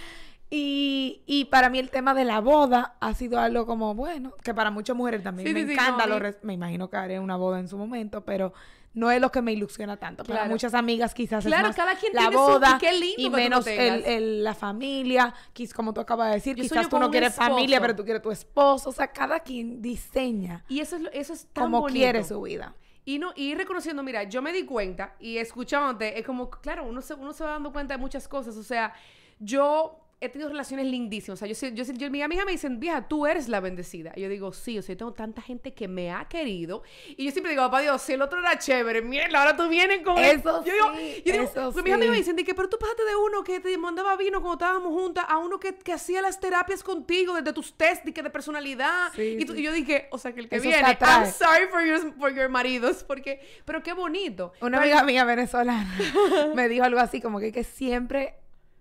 Y, 0.50 1.24
y 1.26 1.46
para 1.46 1.70
mí 1.70 1.78
el 1.80 1.90
tema 1.90 2.14
de 2.14 2.24
la 2.24 2.40
boda 2.40 2.96
ha 3.02 3.14
sido 3.14 3.40
algo 3.40 3.66
como, 3.66 3.94
bueno, 3.96 4.34
que 4.44 4.54
para 4.54 4.72
muchas 4.72 4.96
mujeres 4.96 5.22
también 5.22 5.48
Sí, 5.48 5.54
me 5.54 5.62
sí, 5.62 5.68
sí, 5.68 5.74
encanta. 5.74 6.08
no, 6.08 6.20
lo 6.20 6.30
me 6.44 6.54
imagino 6.54 6.90
que 6.90 6.96
haré 6.98 7.20
una 7.20 7.36
boda 7.36 7.60
en 7.60 7.68
su 7.68 7.78
momento, 7.78 8.22
pero 8.24 8.54
no 8.94 9.12
es 9.12 9.20
lo 9.20 9.30
que 9.30 9.42
me 9.42 9.52
ilusiona 9.52 9.98
tanto. 9.98 10.24
Para 10.24 10.46
muchas 10.46 10.74
amigas 10.74 11.14
quizás 11.14 11.46
es 11.46 11.50
Claro, 11.50 11.68
más 11.68 11.76
cada 11.76 11.96
quien 11.96 12.14
la 12.14 12.22
tiene 12.22 12.36
su- 12.36 12.42
boda 12.42 12.76
y 12.76 12.78
qué 12.80 12.94
lindo 12.94 13.22
y 13.22 13.30
menos 13.30 13.68
el, 13.68 14.44
la 14.44 14.54
familia, 14.56 15.34
quiz- 15.54 15.74
como 15.74 15.94
tú 15.94 16.00
acabas 16.00 16.30
de 16.30 16.36
decir, 16.36 16.56
Yo 16.56 16.64
quizás 16.64 16.88
tú 16.88 16.98
no 16.98 17.12
quieres 17.12 17.36
familia, 17.36 17.82
pero 17.82 17.94
tú 17.96 18.04
quieres 18.06 18.24
tu 18.24 18.32
esposo. 18.32 18.90
O 18.90 18.94
sea, 18.94 19.08
cada 19.08 19.42
quien 19.42 19.82
diseña 19.82 20.64
Y 20.70 20.80
eso 20.80 20.96
es, 20.96 21.04
eso 21.12 21.34
es 21.34 21.46
tan 21.48 21.66
como 21.66 21.82
bonito. 21.82 21.98
quiere 22.00 22.24
su 22.24 22.42
vida. 22.42 22.74
Y 23.04 23.20
no, 23.20 23.34
y 23.36 23.54
reconociendo, 23.54 24.02
mira, 24.02 24.24
yo 24.24 24.42
me 24.42 24.52
di 24.54 24.64
cuenta 24.66 25.14
y 25.20 25.38
escuchándote, 25.38 26.18
es 26.20 26.26
como, 26.26 26.50
claro, 26.50 26.86
uno 26.86 27.02
se, 27.02 27.14
uno 27.16 27.34
se 27.34 27.44
va 27.44 27.52
dando 27.52 27.72
cuenta 27.74 27.94
de 27.96 28.00
muchas 28.00 28.28
cosas. 28.28 28.56
O 28.58 28.64
sea, 28.64 28.94
yo 29.40 30.00
he 30.20 30.30
tenido 30.30 30.50
relaciones 30.50 30.88
lindísimas. 30.88 31.38
O 31.38 31.40
sea, 31.40 31.48
yo, 31.48 31.54
sé- 31.54 31.74
yo, 31.76 31.86
sé- 31.86 31.94
yo, 31.96 32.10
mi 32.10 32.24
amiga 32.24 32.44
me 32.44 32.52
dicen, 32.52 32.80
vieja, 32.80 33.08
tú 33.08 33.28
eres 33.28 33.48
la 33.50 33.60
bendecida. 33.60 34.14
Y 34.16 34.22
yo 34.22 34.30
digo, 34.30 34.52
sí, 34.52 34.80
o 34.80 34.82
sea, 34.82 34.94
yo 34.94 34.98
tengo 34.98 35.14
tanta 35.14 35.44
gente 35.44 35.74
que 35.76 35.88
me 35.88 36.12
ha 36.12 36.26
querido. 36.28 36.82
Y 37.18 37.26
yo 37.26 37.32
siempre 37.32 37.52
digo, 37.52 37.64
papá 37.64 37.82
Dios, 37.82 38.02
si 38.02 38.14
el 38.14 38.22
otro 38.24 38.40
era 38.40 38.58
chévere, 38.58 39.04
mierda, 39.04 39.38
ahora 39.40 39.56
tú 39.56 39.70
vienes 39.70 40.02
con 40.02 40.18
Eso 40.18 40.64
yo 40.66 40.74
digo, 40.74 40.92
sí, 40.96 41.22
yo 41.24 41.34
digo, 41.34 41.44
eso 41.46 41.72
pues 41.72 41.86
mis 41.86 41.98
me 41.98 42.06
sí. 42.08 42.12
dicen, 42.14 42.36
que, 42.38 42.56
pero 42.56 42.68
tú 42.68 42.80
pasaste 42.80 43.04
de 43.06 43.16
uno 43.16 43.44
que 43.44 43.60
te 43.60 43.78
mandaba 43.78 44.16
vino 44.18 44.42
cuando 44.42 44.54
estábamos 44.66 44.92
juntas 44.92 45.26
a 45.28 45.38
uno 45.38 45.60
que, 45.60 45.76
que 45.76 45.94
hacía 45.94 46.22
las 46.24 46.40
terapias 46.40 46.82
contigo, 46.82 47.36
desde 47.36 47.54
tus 47.54 47.74
test 47.78 48.04
de, 48.04 48.12
de 48.12 48.30
personalidad. 48.32 49.12
Sí, 49.16 49.38
y, 49.40 49.46
tú- 49.46 49.54
sí. 49.54 49.60
y 49.60 49.64
yo 49.64 49.72
dije, 49.72 50.08
o 50.12 50.18
sea, 50.18 50.34
que 50.34 50.40
el 50.40 50.50
que 50.50 50.56
Eso 50.56 50.64
viene. 50.68 50.98
I'm 51.00 51.32
sorry 51.32 51.68
for 51.70 51.84
your, 51.86 52.14
for 52.18 52.34
your 52.34 52.50
maridos, 52.50 53.04
porque, 53.04 53.40
pero 53.66 53.84
qué 53.84 53.94
bonito. 53.94 54.52
Una 54.62 54.80
Pero- 54.80 54.98
amiga 54.98 55.04
mía 55.04 55.26
venezolana 55.26 55.96
me 56.56 56.68
dijo 56.70 56.84
algo 56.86 57.00
así, 57.00 57.22
como 57.22 57.40
que, 57.40 57.52
que 57.52 57.64
siempre 57.64 58.34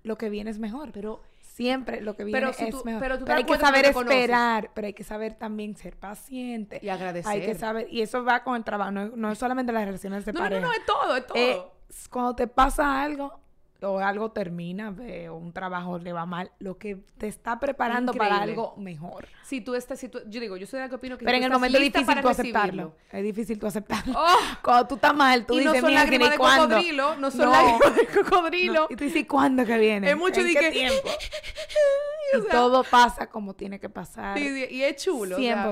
lo 0.07 0.17
que 0.17 0.31
viene 0.31 0.51
es 0.51 0.59
mejor. 0.59 0.93
Pero 0.93 1.21
Siempre 1.41 2.03
lo 2.03 2.15
que 2.15 2.25
viene 2.25 2.39
Pero 2.39 2.53
si 2.53 2.65
es 2.65 2.71
tú- 2.71 2.83
mejor. 2.85 3.01
pero 3.01 3.19
tú 3.19 3.25
te 3.25 3.33
hay 3.33 3.45
que 3.45 3.57
saber 3.57 3.91
conoces. 3.95 4.19
esperar, 4.19 4.71
pero 4.75 4.89
hay 4.89 4.93
que 4.93 5.05
saber 5.05 5.33
también 5.39 5.75
ser 5.75 5.97
paciente. 5.97 6.79
Y 6.83 6.91
agradecer. 6.91 7.33
Hay 7.33 7.41
que 7.47 7.55
saber, 7.55 7.89
y 7.91 8.03
eso 8.03 8.23
va 8.25 8.45
con 8.45 8.57
el 8.57 8.65
trabajo, 8.65 8.91
no, 8.91 9.07
no 9.17 9.33
es 9.33 9.39
solamente 9.39 9.73
las 9.73 9.87
relaciones 9.87 10.27
de 10.27 10.35
No, 10.35 10.41
no, 10.41 10.45
pareja. 10.45 10.61
no, 10.61 10.67
no, 10.69 10.73
es 10.75 10.85
todo, 10.85 11.17
es 11.17 11.27
todo. 11.27 11.39
Eh, 11.39 11.63
cuando 12.11 12.35
te 12.37 12.47
pasa 12.47 13.01
algo 13.01 13.41
o 13.83 13.99
algo 13.99 14.31
termina 14.31 14.95
o 15.31 15.35
un 15.37 15.53
trabajo 15.53 15.99
le 15.99 16.13
va 16.13 16.27
mal, 16.27 16.51
lo 16.59 16.79
que 16.79 16.97
te 17.19 17.27
está 17.29 17.61
preparando 17.61 18.13
para 18.15 18.41
algo 18.43 18.75
mejor. 18.77 19.29
si 19.45 19.61
tú 19.61 19.75
estás, 19.75 19.99
si 20.01 20.09
tú, 20.09 20.21
yo 20.27 20.41
digo, 20.41 20.57
yo 20.57 20.67
soy 20.67 20.79
de 20.79 20.85
la 20.85 20.89
que 20.89 20.95
opino 20.97 21.19
que 21.19 21.25
Pero 21.25 21.37
si 21.37 21.39
en 21.39 21.45
el 21.45 21.53
momento 21.53 21.79
es 21.79 21.85
difícil 21.85 22.21
tú 22.21 22.29
aceptarlo. 22.29 22.95
Es 23.13 23.23
difícil 23.23 23.59
tú 23.59 23.67
aceptarlo. 23.67 24.15
¡Oh! 24.17 24.37
Cuando 24.63 24.87
tú 24.89 24.95
estás 24.97 25.15
mal, 25.15 25.45
tú 25.47 25.55
y 25.61 25.65
no 25.65 25.73
dices, 25.73 25.81
son 25.81 25.91
"Mierda, 25.91 26.05
lágrimas 26.05 26.29
¿y 26.29 26.31
de 26.33 26.39
cuándo?". 26.39 26.69
cocodrilo, 26.69 27.17
no 27.17 27.31
son 27.31 27.41
No. 27.47 27.51
lágrimas 27.53 27.97
de 27.97 28.07
cocodrilo. 28.23 28.75
No, 28.83 28.87
Y 28.91 28.97
tú 28.97 29.05
dices, 29.05 29.27
¿cuándo 29.27 29.65
que 29.65 29.79
viene? 29.79 30.11
Es 30.11 30.17
mucho 30.17 30.41
¿En 30.41 30.55
qué 30.55 30.71
tiempo? 30.71 31.09
O 32.35 32.39
Y 32.39 32.43
sea, 32.43 32.51
todo 32.51 32.83
pasa 32.83 33.29
como 33.29 33.55
tiene 33.55 33.79
que 33.79 33.89
pasar. 33.89 34.37
y 34.39 34.83
es 34.83 34.97
chulo. 35.05 35.37
o 35.37 35.39
sea, 35.39 35.63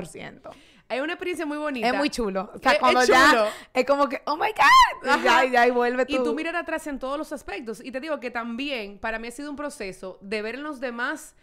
100%. 0.89 0.95
hay 0.95 1.01
una 1.01 1.13
experiencia 1.15 1.47
muy 1.47 1.59
bonita. 1.59 1.89
Es 1.89 1.95
muy 1.95 2.11
chulo. 2.11 2.51
O 2.55 2.59
sea, 2.59 2.73
Es- 2.73 2.77
es 2.77 2.81
cuando 2.81 3.01
chulo. 3.03 3.15
ya 3.15 3.49
es 3.73 3.87
como 3.87 4.09
que, 4.09 4.23
oh 4.27 4.37
my 4.37 4.49
God. 4.49 5.19
Y 5.19 5.23
ya, 5.25 5.45
y 5.45 5.51
ya, 5.51 5.67
y 5.67 5.71
vuelve 5.71 6.07
tú. 6.07 6.13
Y 6.15 6.23
tú 6.23 6.35
mirar 6.35 6.57
atrás 6.57 6.87
en 6.87 6.99
todos 6.99 7.19
los 7.19 7.33
aspectos. 7.33 7.81
Y 7.85 7.91
te 7.93 8.01
digo 8.01 8.21
que 8.21 8.31
también 8.31 8.99
para 8.99 9.19
mí 9.19 9.29
ha 9.29 9.31
sido 9.31 9.51
un 9.51 9.57
proceso 9.57 10.19
de 10.21 10.43
ver 10.43 10.57
en 10.57 10.63
los 10.63 10.81
demás. 10.81 11.35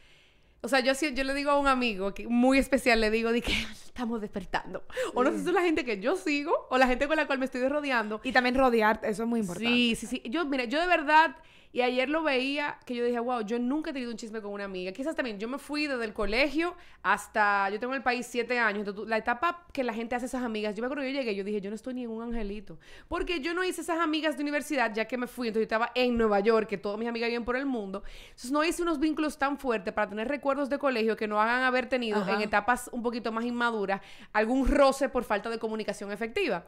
O 0.63 0.67
sea, 0.67 0.79
yo, 0.79 0.93
yo 0.93 1.23
le 1.23 1.33
digo 1.33 1.49
a 1.49 1.57
un 1.57 1.67
amigo 1.67 2.13
que 2.13 2.27
muy 2.27 2.59
especial, 2.59 3.01
le 3.01 3.09
digo, 3.09 3.31
de 3.31 3.41
que 3.41 3.51
estamos 3.85 4.21
despertando. 4.21 4.83
O 5.15 5.23
no 5.23 5.31
sé 5.31 5.39
si 5.39 5.47
es 5.47 5.53
la 5.53 5.61
gente 5.61 5.83
que 5.83 5.99
yo 5.99 6.15
sigo 6.15 6.67
o 6.69 6.77
la 6.77 6.85
gente 6.87 7.07
con 7.07 7.15
la 7.17 7.25
cual 7.25 7.39
me 7.39 7.45
estoy 7.45 7.67
rodeando. 7.67 8.21
Y 8.23 8.31
también 8.31 8.55
rodearte, 8.55 9.09
eso 9.09 9.23
es 9.23 9.29
muy 9.29 9.39
importante. 9.39 9.69
Sí, 9.71 9.95
sí, 9.95 10.05
sí. 10.07 10.21
Yo, 10.25 10.45
mira, 10.45 10.65
yo 10.65 10.79
de 10.79 10.85
verdad, 10.87 11.35
y 11.73 11.81
ayer 11.81 12.09
lo 12.09 12.21
veía, 12.21 12.77
que 12.85 12.95
yo 12.95 13.05
dije, 13.05 13.19
wow, 13.19 13.41
yo 13.41 13.57
nunca 13.57 13.91
he 13.91 13.93
tenido 13.93 14.11
un 14.11 14.17
chisme 14.17 14.41
con 14.41 14.51
una 14.51 14.65
amiga. 14.65 14.91
Quizás 14.91 15.15
también, 15.15 15.39
yo 15.39 15.47
me 15.47 15.57
fui 15.57 15.87
desde 15.87 16.03
el 16.03 16.13
colegio 16.13 16.75
hasta, 17.01 17.69
yo 17.69 17.79
tengo 17.79 17.93
en 17.93 17.97
el 17.97 18.03
país 18.03 18.27
siete 18.27 18.59
años, 18.59 18.79
entonces 18.79 19.07
la 19.07 19.17
etapa 19.17 19.65
que 19.71 19.83
la 19.83 19.93
gente 19.93 20.15
hace 20.15 20.25
esas 20.25 20.43
amigas, 20.43 20.75
yo 20.75 20.81
me 20.81 20.87
acuerdo 20.87 21.03
que 21.03 21.13
yo 21.13 21.19
llegué, 21.19 21.33
yo 21.33 21.43
dije, 21.43 21.61
yo 21.61 21.69
no 21.69 21.75
estoy 21.75 21.93
ni 21.93 22.03
en 22.03 22.09
un 22.09 22.23
angelito. 22.23 22.77
Porque 23.07 23.39
yo 23.39 23.53
no 23.53 23.63
hice 23.63 23.81
esas 23.81 23.99
amigas 23.99 24.35
de 24.35 24.43
universidad, 24.43 24.93
ya 24.93 25.05
que 25.05 25.17
me 25.17 25.27
fui, 25.27 25.47
entonces 25.47 25.61
yo 25.61 25.75
estaba 25.75 25.91
en 25.95 26.17
Nueva 26.17 26.41
York, 26.41 26.67
que 26.67 26.77
todas 26.77 26.99
mis 26.99 27.07
amigas 27.07 27.29
viven 27.29 27.45
por 27.45 27.55
el 27.55 27.65
mundo. 27.65 28.03
Entonces 28.25 28.51
no 28.51 28.63
hice 28.65 28.81
unos 28.81 28.99
vínculos 28.99 29.37
tan 29.37 29.57
fuertes 29.57 29.93
para 29.93 30.09
tener 30.09 30.27
recuerdos 30.27 30.69
de 30.69 30.77
colegio 30.77 31.15
que 31.15 31.27
no 31.27 31.41
hagan 31.41 31.63
haber 31.63 31.87
tenido 31.87 32.19
Ajá. 32.19 32.33
en 32.33 32.41
etapas 32.41 32.89
un 32.91 33.01
poquito 33.01 33.31
más 33.31 33.45
inmaduras 33.45 34.01
algún 34.33 34.67
roce 34.67 35.07
por 35.07 35.23
falta 35.23 35.49
de 35.49 35.57
comunicación 35.57 36.11
efectiva. 36.11 36.65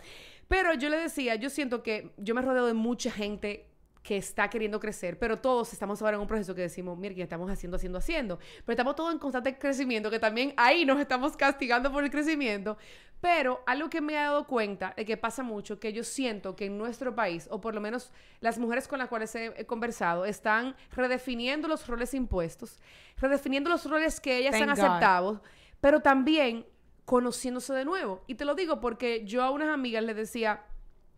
Pero 0.47 0.73
yo 0.75 0.89
le 0.89 0.97
decía, 0.97 1.35
yo 1.35 1.49
siento 1.49 1.83
que 1.83 2.11
yo 2.17 2.35
me 2.35 2.41
rodeo 2.41 2.65
de 2.65 2.73
mucha 2.73 3.11
gente 3.11 3.72
que 4.03 4.17
está 4.17 4.49
queriendo 4.49 4.79
crecer, 4.79 5.17
pero 5.17 5.39
todos 5.39 5.71
estamos 5.71 6.01
ahora 6.01 6.15
en 6.15 6.21
un 6.21 6.27
proceso 6.27 6.53
que 6.53 6.61
decimos, 6.61 6.97
mira, 6.97 7.15
que 7.15 7.23
estamos 7.23 7.49
haciendo, 7.49 7.77
haciendo, 7.77 7.97
haciendo, 7.99 8.37
pero 8.65 8.73
estamos 8.73 8.95
todos 8.95 9.13
en 9.13 9.17
constante 9.17 9.57
crecimiento, 9.57 10.11
que 10.11 10.19
también 10.19 10.53
ahí 10.57 10.85
nos 10.85 10.99
estamos 10.99 11.37
castigando 11.37 11.89
por 11.89 12.03
el 12.03 12.11
crecimiento, 12.11 12.77
pero 13.21 13.63
algo 13.65 13.89
que 13.89 14.01
me 14.01 14.11
he 14.11 14.17
dado 14.17 14.45
cuenta 14.45 14.93
de 14.97 15.05
que 15.05 15.15
pasa 15.15 15.41
mucho, 15.41 15.79
que 15.79 15.93
yo 15.93 16.03
siento 16.03 16.57
que 16.57 16.65
en 16.65 16.77
nuestro 16.77 17.15
país, 17.15 17.47
o 17.49 17.61
por 17.61 17.73
lo 17.73 17.79
menos 17.79 18.11
las 18.41 18.59
mujeres 18.59 18.89
con 18.89 18.99
las 18.99 19.07
cuales 19.07 19.33
he, 19.35 19.65
conversado, 19.65 20.25
están 20.25 20.75
redefiniendo 20.91 21.69
los 21.69 21.87
roles 21.87 22.13
impuestos, 22.13 22.81
redefiniendo 23.15 23.69
los 23.69 23.89
roles 23.89 24.19
que 24.19 24.37
ellas 24.37 24.51
Thank 24.51 24.63
han 24.63 24.75
God. 24.75 24.79
aceptado, 24.79 25.43
pero 25.79 26.01
también 26.01 26.65
conociéndose 27.05 27.73
de 27.73 27.85
nuevo. 27.85 28.21
Y 28.27 28.35
te 28.35 28.43
lo 28.43 28.55
digo 28.55 28.81
porque 28.81 29.23
yo 29.23 29.43
a 29.43 29.51
unas 29.51 29.69
amigas 29.69 30.03
les 30.03 30.17
decía, 30.17 30.65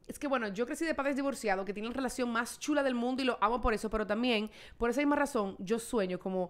es 0.08 0.20
que 0.20 0.28
bueno, 0.28 0.48
yo 0.50 0.66
crecí 0.66 0.86
de 0.86 0.94
padres 0.94 1.16
divorciados 1.16 1.66
que 1.66 1.74
tienen 1.74 1.92
la 1.92 1.96
relación 1.98 2.32
más 2.32 2.60
chula 2.60 2.84
del 2.84 2.96
mundo 2.96 3.22
y 3.22 3.26
lo 3.26 3.38
amo 3.42 3.62
por 3.62 3.74
eso, 3.74 3.90
pero 3.90 4.06
también, 4.06 4.50
por 4.78 4.90
esa 4.90 5.02
misma 5.02 5.16
razón, 5.16 5.56
yo 5.60 5.80
sueño 5.80 6.20
como 6.20 6.50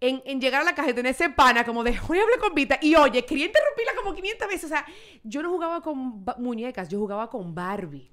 en, 0.00 0.22
en 0.24 0.40
llegar 0.40 0.62
a 0.62 0.64
la 0.64 0.74
caja 0.74 0.90
y 0.90 0.94
tener 0.94 1.12
ese 1.12 1.30
pana 1.30 1.64
como 1.64 1.82
de, 1.82 1.90
oye, 2.08 2.20
hablé 2.20 2.38
con 2.38 2.54
Vita 2.54 2.78
y 2.80 2.94
oye, 2.94 3.24
quería 3.24 3.46
interrumpirla 3.46 3.92
como 3.96 4.14
500 4.14 4.48
veces. 4.48 4.64
O 4.64 4.68
sea, 4.68 4.86
yo 5.22 5.42
no 5.42 5.50
jugaba 5.50 5.80
con 5.80 6.24
muñecas, 6.38 6.88
yo 6.88 6.98
jugaba 6.98 7.28
con 7.28 7.54
Barbie. 7.54 8.10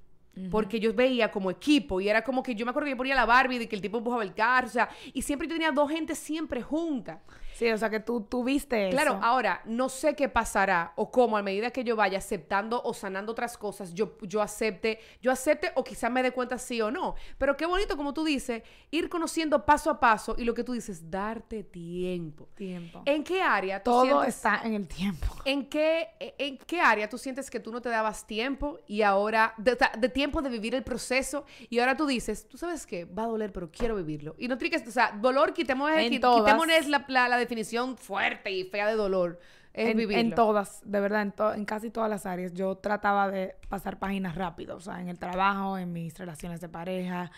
Porque 0.50 0.80
yo 0.80 0.92
veía 0.92 1.30
como 1.30 1.48
equipo 1.48 2.00
y 2.00 2.08
era 2.08 2.24
como 2.24 2.42
que 2.42 2.56
yo 2.56 2.66
me 2.66 2.70
acuerdo 2.70 2.86
que 2.86 2.90
yo 2.90 2.96
ponía 2.96 3.14
la 3.14 3.24
Barbie 3.24 3.60
de 3.60 3.68
que 3.68 3.76
el 3.76 3.82
tipo 3.82 3.98
empujaba 3.98 4.24
el 4.24 4.34
carro, 4.34 4.66
o 4.66 4.70
sea, 4.70 4.88
y 5.12 5.22
siempre 5.22 5.46
yo 5.46 5.54
tenía 5.54 5.70
dos 5.70 5.88
gente 5.88 6.16
siempre 6.16 6.60
juntas. 6.60 7.20
Sí, 7.54 7.70
o 7.70 7.78
sea 7.78 7.88
que 7.88 8.00
tú, 8.00 8.22
tú 8.22 8.42
viste 8.44 8.88
eso. 8.88 8.96
Claro, 8.96 9.18
ahora 9.22 9.62
no 9.64 9.88
sé 9.88 10.14
qué 10.14 10.28
pasará 10.28 10.92
o 10.96 11.10
cómo 11.10 11.36
a 11.36 11.42
medida 11.42 11.70
que 11.70 11.84
yo 11.84 11.94
vaya 11.96 12.18
aceptando 12.18 12.82
o 12.84 12.92
sanando 12.92 13.32
otras 13.32 13.56
cosas, 13.56 13.94
yo, 13.94 14.18
yo 14.22 14.42
acepte, 14.42 14.98
yo 15.22 15.30
acepte 15.30 15.70
o 15.76 15.84
quizás 15.84 16.10
me 16.10 16.22
dé 16.22 16.32
cuenta 16.32 16.58
sí 16.58 16.80
o 16.82 16.90
no. 16.90 17.14
Pero 17.38 17.56
qué 17.56 17.64
bonito, 17.66 17.96
como 17.96 18.12
tú 18.12 18.24
dices, 18.24 18.62
ir 18.90 19.08
conociendo 19.08 19.64
paso 19.64 19.88
a 19.90 20.00
paso 20.00 20.34
y 20.36 20.44
lo 20.44 20.52
que 20.52 20.64
tú 20.64 20.72
dices, 20.72 21.10
darte 21.10 21.62
tiempo. 21.62 22.48
Tiempo. 22.56 23.02
¿En 23.04 23.22
qué 23.22 23.40
área 23.40 23.82
tú 23.82 23.90
Todo 23.92 24.04
sientes- 24.04 24.34
está 24.34 24.60
en 24.64 24.74
el 24.74 24.88
tiempo. 24.88 25.26
¿En 25.44 25.68
qué, 25.68 26.08
¿En 26.38 26.58
qué 26.58 26.80
área 26.80 27.08
tú 27.08 27.18
sientes 27.18 27.48
que 27.50 27.60
tú 27.60 27.70
no 27.70 27.80
te 27.80 27.88
dabas 27.88 28.26
tiempo 28.26 28.80
y 28.88 29.02
ahora, 29.02 29.54
de, 29.58 29.78
de 29.98 30.08
tiempo 30.08 30.42
de 30.42 30.50
vivir 30.50 30.74
el 30.74 30.82
proceso 30.82 31.44
y 31.70 31.78
ahora 31.78 31.96
tú 31.96 32.04
dices, 32.06 32.48
tú 32.48 32.58
sabes 32.58 32.84
qué, 32.84 33.04
va 33.04 33.22
a 33.22 33.26
doler, 33.26 33.52
pero 33.52 33.70
quiero 33.70 33.94
vivirlo? 33.94 34.34
Y 34.38 34.48
no 34.48 34.58
que, 34.64 34.76
o 34.88 34.90
sea, 34.90 35.12
dolor, 35.20 35.52
quitemos, 35.52 35.90
En 35.90 36.10
qui- 36.12 36.20
todas. 36.20 36.40
quitémonos 36.42 36.88
la, 36.88 37.04
la, 37.08 37.28
la 37.28 37.36
definición 37.44 37.96
fuerte 37.96 38.50
y 38.50 38.64
fea 38.64 38.86
de 38.88 38.94
dolor. 38.94 39.38
Es 39.72 39.88
en, 39.90 39.96
vivirlo. 39.96 40.20
en 40.20 40.34
todas, 40.34 40.80
de 40.84 41.00
verdad, 41.00 41.22
en, 41.22 41.32
to- 41.32 41.52
en 41.54 41.64
casi 41.64 41.90
todas 41.90 42.08
las 42.08 42.26
áreas. 42.26 42.52
Yo 42.54 42.76
trataba 42.76 43.28
de 43.30 43.56
pasar 43.68 43.98
páginas 43.98 44.34
rápido, 44.36 44.76
o 44.76 44.80
sea, 44.80 45.00
en 45.00 45.08
el 45.08 45.18
trabajo, 45.18 45.78
en 45.78 45.92
mis 45.92 46.16
relaciones 46.18 46.60
de 46.60 46.68
pareja. 46.68 47.30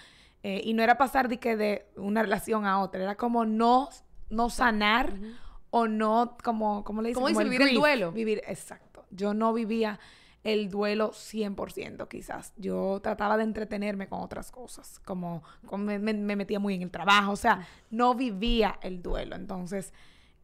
eh, 0.43 0.61
y 0.65 0.75
no 0.75 0.83
era 0.83 0.97
pasar 0.99 1.29
de 1.29 1.39
que 1.39 1.57
de 1.57 1.87
una 1.97 2.23
relación 2.23 2.67
a 2.67 2.81
otra, 2.81 3.03
era 3.03 3.15
como 3.17 3.45
no, 3.47 3.89
no 4.31 4.51
sanar 4.51 5.15
o 5.71 5.89
no, 5.89 6.37
como, 6.45 6.85
como 6.85 7.01
le 7.03 7.09
dicen? 7.09 7.21
¿Cómo 7.23 7.29
dice? 7.29 7.43
el 7.43 7.49
Vivir 7.49 7.69
el 7.69 7.75
duelo. 7.75 8.13
Vivir, 8.13 8.43
exacto. 8.47 9.07
Yo 9.11 9.33
no 9.35 9.53
vivía 9.55 9.99
el 10.47 10.71
duelo 10.71 11.11
100% 11.13 12.09
quizás. 12.09 12.53
Yo 12.57 13.01
trataba 13.03 13.37
de 13.37 13.43
entretenerme 13.45 14.09
con 14.09 14.21
otras 14.21 14.51
cosas, 14.53 15.01
como, 15.05 15.43
como 15.67 15.85
me, 15.85 15.99
me- 15.99 16.15
me 16.15 16.37
metía 16.37 16.59
muy 16.61 16.75
en 16.75 16.83
el 16.83 16.91
trabajo, 16.91 17.33
o 17.33 17.37
sea, 17.37 17.67
no 17.91 18.15
vivía 18.15 18.79
el 18.83 19.03
duelo. 19.03 19.35
Entonces, 19.37 19.93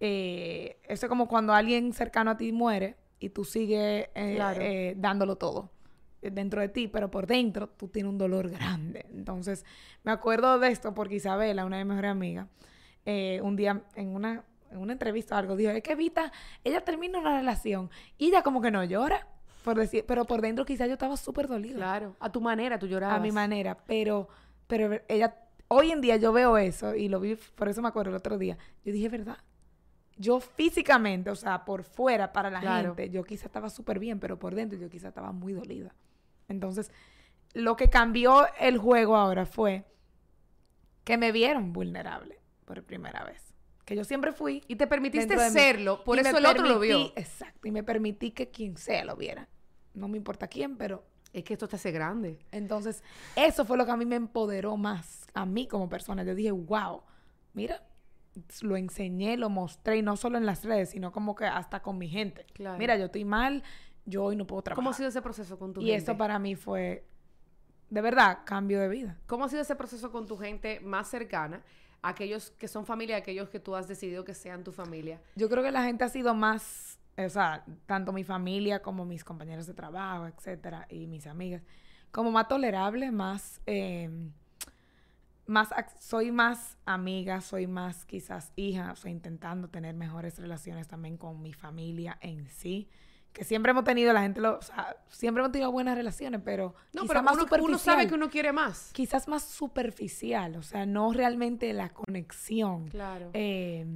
eh, 0.00 0.78
eso 0.88 1.07
es 1.07 1.09
como 1.09 1.28
cuando 1.28 1.53
alguien 1.55 1.92
cercano 1.92 2.32
a 2.32 2.36
ti 2.36 2.53
muere 2.53 2.96
y 3.20 3.28
tú 3.30 3.44
sigues 3.44 4.09
eh, 4.14 4.32
Claro. 4.34 4.61
eh, 4.61 4.94
dándolo 4.96 5.36
todo 5.36 5.70
dentro 6.20 6.61
de 6.61 6.68
ti, 6.68 6.88
pero 6.88 7.11
por 7.11 7.26
dentro 7.26 7.68
tú 7.68 7.88
tienes 7.88 8.11
un 8.11 8.18
dolor 8.18 8.48
grande. 8.50 9.07
Entonces, 9.12 9.64
me 10.05 10.12
acuerdo 10.12 10.59
de 10.59 10.68
esto 10.68 10.94
porque 10.94 11.16
Isabela, 11.16 11.64
una 11.64 11.78
de 11.78 11.84
mis 11.84 11.90
mejores 11.90 12.11
amigas, 12.12 12.46
un 13.42 13.57
día 13.57 13.82
en 13.96 14.09
una, 14.14 14.44
en 14.70 14.78
una 14.78 14.92
entrevista 14.92 15.34
o 15.34 15.38
algo, 15.38 15.57
dijo, 15.57 15.70
es 15.72 15.82
que 15.82 15.94
Vita, 15.96 16.32
ella 16.62 16.80
termina 16.84 17.18
una 17.18 17.38
relación 17.38 17.90
y 18.18 18.26
ella 18.28 18.42
como 18.42 18.61
que 18.61 18.70
no 18.70 18.84
llora, 18.84 19.26
por 19.62 19.76
decir, 19.78 20.04
pero 20.06 20.24
por 20.24 20.40
dentro 20.42 20.64
quizás 20.64 20.86
yo 20.88 20.94
estaba 20.94 21.16
súper 21.16 21.46
dolida 21.48 21.76
Claro, 21.76 22.16
a 22.20 22.30
tu 22.30 22.40
manera 22.40 22.78
tú 22.78 22.86
llorabas. 22.86 23.16
a 23.18 23.20
mi 23.20 23.32
manera, 23.32 23.76
pero, 23.86 24.28
pero 24.66 25.00
ella, 25.08 25.36
hoy 25.68 25.90
en 25.92 26.00
día 26.00 26.16
yo 26.16 26.32
veo 26.32 26.58
eso 26.58 26.94
y 26.94 27.08
lo 27.08 27.20
vi, 27.20 27.36
por 27.54 27.68
eso 27.68 27.80
me 27.82 27.88
acuerdo 27.88 28.10
el 28.10 28.16
otro 28.16 28.38
día, 28.38 28.58
yo 28.84 28.92
dije, 28.92 29.08
¿verdad? 29.08 29.38
Yo 30.16 30.40
físicamente, 30.40 31.30
o 31.30 31.34
sea, 31.36 31.64
por 31.64 31.84
fuera 31.84 32.32
para 32.32 32.50
la 32.50 32.60
Claro. 32.60 32.94
gente, 32.94 33.10
yo 33.10 33.24
quizá 33.24 33.46
estaba 33.46 33.70
súper 33.70 33.98
bien, 33.98 34.20
pero 34.20 34.38
por 34.38 34.54
dentro 34.54 34.78
yo 34.78 34.90
quizá 34.90 35.08
estaba 35.08 35.32
muy 35.32 35.54
dolida. 35.54 35.94
Entonces, 36.48 36.92
lo 37.54 37.76
que 37.76 37.88
cambió 37.88 38.46
el 38.60 38.76
juego 38.78 39.16
ahora 39.16 39.46
fue 39.46 39.84
que 41.04 41.16
me 41.16 41.32
vieron 41.32 41.72
vulnerable 41.72 42.38
por 42.64 42.82
primera 42.84 43.24
vez. 43.24 43.54
Que 43.84 43.96
yo 43.96 44.04
siempre 44.04 44.32
fui. 44.32 44.62
Y 44.68 44.76
te 44.76 44.86
permitiste 44.86 45.36
serlo, 45.50 46.04
por 46.04 46.16
Y 46.18 46.20
eso 46.20 46.38
el 46.38 46.46
otro 46.46 46.66
lo 46.66 46.78
vio. 46.78 47.12
Exacto, 47.16 47.66
y 47.66 47.72
me 47.72 47.82
permití 47.82 48.30
que 48.30 48.48
quien 48.50 48.76
sea 48.76 49.04
lo 49.04 49.16
viera. 49.16 49.48
No 49.95 50.09
me 50.09 50.16
importa 50.16 50.47
quién, 50.49 50.76
pero 50.76 51.05
Es 51.32 51.45
que 51.45 51.55
esto 51.55 51.66
te 51.68 51.76
hace 51.76 51.90
grande. 51.93 52.38
entonces, 52.51 53.03
eso 53.36 53.64
fue 53.64 53.76
lo 53.78 53.84
que 53.86 53.90
a 53.93 53.97
mí 53.97 54.05
me 54.05 54.16
empoderó 54.16 54.76
más, 54.76 55.26
a 55.34 55.47
mí 55.47 55.66
como 55.66 55.88
persona. 55.88 56.22
Yo 56.24 56.34
dije, 56.34 56.51
wow, 56.51 57.03
mira, 57.55 57.82
lo 58.62 58.76
enseñé, 58.76 59.36
lo 59.36 59.49
mostré, 59.51 59.99
y 59.99 60.03
no 60.03 60.16
solo 60.16 60.36
en 60.38 60.45
las 60.47 60.64
redes, 60.64 60.90
sino 60.90 61.11
como 61.12 61.34
que 61.34 61.45
hasta 61.47 61.80
con 61.82 61.97
mi 61.99 62.09
gente. 62.09 62.45
Claro. 62.53 62.78
Mira, 62.78 62.97
yo 62.97 63.07
estoy 63.07 63.24
mal, 63.24 63.62
yo 64.05 64.24
hoy 64.24 64.36
no 64.36 64.47
puedo 64.47 64.62
trabajar. 64.62 64.76
¿Cómo 64.82 64.90
ha 64.90 64.95
sido 64.95 65.09
ese 65.09 65.22
proceso 65.22 65.59
con 65.59 65.72
tu 65.72 65.80
y 65.80 65.86
gente? 65.86 65.99
eso 66.03 66.16
para 66.18 66.38
mí 66.38 66.55
fue, 66.55 67.05
de 67.90 68.01
verdad, 68.01 68.40
cambio 68.45 68.78
de 68.80 68.88
vida. 68.88 69.18
¿Cómo 69.26 69.45
ha 69.45 69.49
sido 69.49 69.62
ese 69.62 69.76
proceso 69.76 70.11
con 70.11 70.26
tu 70.26 70.36
gente 70.36 70.80
más 70.80 71.09
cercana? 71.09 71.62
Aquellos 72.03 72.51
que 72.53 72.68
son 72.68 72.84
familia, 72.84 73.16
aquellos 73.16 73.49
que 73.49 73.61
tú 73.61 73.74
has 73.76 73.86
decidido 73.88 74.24
que 74.24 74.34
sean 74.34 74.64
tu 74.64 74.72
familia. 74.72 75.20
Yo 75.36 75.49
creo 75.49 75.62
que 75.62 75.70
la 75.70 75.84
gente 75.84 76.03
ha 76.05 76.09
sido 76.09 76.34
más, 76.34 76.99
o 77.16 77.28
sea, 77.28 77.64
tanto 77.86 78.12
mi 78.12 78.24
familia 78.24 78.80
como 78.80 79.04
mis 79.04 79.24
compañeros 79.24 79.66
de 79.66 79.74
trabajo, 79.74 80.26
etcétera, 80.26 80.86
y 80.88 81.06
mis 81.06 81.26
amigas, 81.26 81.62
como 82.10 82.30
más 82.30 82.48
tolerable, 82.48 83.10
más, 83.10 83.60
eh, 83.66 84.08
más, 85.46 85.70
soy 85.98 86.30
más 86.30 86.76
amiga, 86.84 87.40
soy 87.40 87.66
más 87.66 88.04
quizás 88.04 88.52
hija, 88.56 88.92
o 88.92 88.96
sea, 88.96 89.10
intentando 89.10 89.68
tener 89.68 89.94
mejores 89.94 90.38
relaciones 90.38 90.88
también 90.88 91.16
con 91.16 91.42
mi 91.42 91.52
familia 91.52 92.16
en 92.20 92.48
sí, 92.48 92.88
que 93.32 93.44
siempre 93.44 93.70
hemos 93.70 93.84
tenido, 93.84 94.12
la 94.12 94.20
gente 94.22 94.40
lo, 94.40 94.58
o 94.58 94.62
sea, 94.62 94.96
siempre 95.08 95.40
hemos 95.40 95.52
tenido 95.52 95.72
buenas 95.72 95.96
relaciones, 95.96 96.40
pero 96.44 96.74
No, 96.92 97.06
pero 97.06 97.22
más 97.22 97.34
uno, 97.34 97.44
uno 97.44 97.48
superficial. 97.48 97.78
sabe 97.96 98.06
que 98.08 98.14
uno 98.14 98.28
quiere 98.28 98.52
más. 98.52 98.90
Quizás 98.92 99.26
más 99.26 99.44
superficial, 99.44 100.56
o 100.56 100.62
sea, 100.62 100.84
no 100.86 101.12
realmente 101.12 101.72
la 101.72 101.88
conexión. 101.90 102.88
Claro. 102.88 103.30
Eh, 103.32 103.86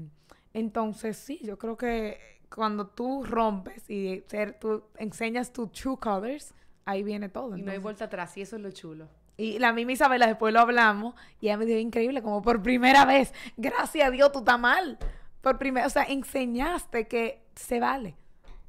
entonces, 0.54 1.18
sí, 1.18 1.38
yo 1.42 1.58
creo 1.58 1.76
que 1.76 2.18
cuando 2.54 2.86
tú 2.86 3.24
rompes 3.24 3.88
y 3.90 4.22
ser, 4.26 4.58
tú 4.58 4.84
enseñas 4.96 5.52
tus 5.52 5.70
true 5.72 5.96
colors, 5.98 6.54
ahí 6.84 7.02
viene 7.02 7.28
todo. 7.28 7.56
y 7.56 7.62
no 7.62 7.72
hay 7.72 7.78
vuelta 7.78 8.06
atrás, 8.06 8.36
y 8.36 8.42
eso 8.42 8.56
es 8.56 8.62
lo 8.62 8.70
chulo. 8.70 9.08
Y 9.36 9.58
la 9.58 9.72
misma 9.72 9.92
Isabela, 9.92 10.26
después 10.26 10.52
lo 10.54 10.60
hablamos, 10.60 11.14
y 11.40 11.46
ella 11.46 11.58
me 11.58 11.66
dijo, 11.66 11.78
increíble, 11.78 12.22
como 12.22 12.40
por 12.42 12.62
primera 12.62 13.04
vez, 13.04 13.34
gracias 13.56 14.08
a 14.08 14.10
Dios, 14.10 14.32
tú 14.32 14.38
estás 14.38 14.58
mal. 14.58 14.98
Por 15.42 15.58
primera, 15.58 15.86
o 15.86 15.90
sea, 15.90 16.04
enseñaste 16.04 17.06
que 17.06 17.42
se 17.54 17.78
vale. 17.78 18.16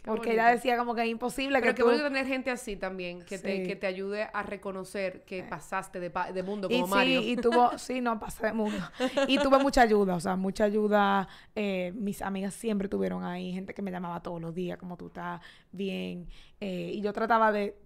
Qué 0.07 0.15
Porque 0.15 0.33
ella 0.33 0.47
decía 0.47 0.77
como 0.77 0.95
que 0.95 1.01
es 1.03 1.09
imposible 1.09 1.59
Pero 1.59 1.71
que 1.71 1.75
qué 1.75 1.81
tú... 1.83 1.87
bonito 1.89 2.03
tener 2.05 2.25
gente 2.25 2.49
así 2.49 2.77
también, 2.77 3.23
que, 3.23 3.37
te, 3.37 3.57
Sí. 3.61 3.67
que 3.67 3.75
te 3.75 3.87
ayude 3.87 4.29
a 4.33 4.41
reconocer 4.43 5.23
que 5.25 5.43
pasaste 5.43 5.99
de, 5.99 6.09
pa- 6.09 6.31
de 6.31 6.43
mundo 6.43 6.67
Y 6.71 6.75
como 6.75 6.87
sí, 6.87 6.91
Mario. 6.91 7.21
y 7.21 7.35
tuvo, 7.35 7.71
sí, 7.77 7.99
no, 8.01 8.17
pasé 8.19 8.47
de 8.47 8.53
mundo. 8.53 8.77
Y 9.27 9.37
tuve 9.39 9.59
mucha 9.59 9.81
ayuda, 9.81 10.15
o 10.15 10.19
sea, 10.19 10.35
mucha 10.35 10.63
ayuda. 10.63 11.27
eh, 11.55 11.91
mis 11.95 12.21
amigas 12.21 12.53
siempre 12.53 12.87
tuvieron 12.87 13.23
ahí, 13.23 13.51
gente 13.51 13.73
que 13.73 13.81
me 13.81 13.91
llamaba 13.91 14.21
todos 14.21 14.39
los 14.41 14.55
días, 14.55 14.77
como 14.77 14.95
tú 14.97 15.07
estás 15.07 15.41
bien. 15.71 16.29
eh, 16.61 16.91
y 16.93 17.01
yo 17.01 17.11
trataba 17.13 17.51
de, 17.51 17.77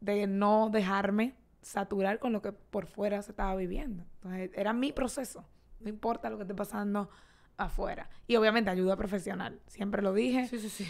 de 0.00 0.26
no 0.26 0.70
dejarme 0.70 1.34
saturar 1.62 2.18
con 2.20 2.32
lo 2.32 2.40
que 2.42 2.52
por 2.52 2.86
fuera 2.86 3.20
se 3.22 3.32
estaba 3.32 3.54
viviendo. 3.56 4.04
Entonces, 4.16 4.50
era 4.54 4.72
mi 4.72 4.92
proceso. 4.92 5.44
No 5.80 5.88
importa 5.90 6.30
lo 6.30 6.36
que 6.38 6.44
esté 6.44 6.54
pasando 6.54 7.10
afuera. 7.58 8.08
Y 8.26 8.36
obviamente 8.36 8.70
ayuda 8.70 8.96
profesional. 8.96 9.60
Siempre 9.66 10.00
lo 10.02 10.12
dije, 10.12 10.46
Sí, 10.46 10.58
sí, 10.58 10.68
sí. 10.68 10.86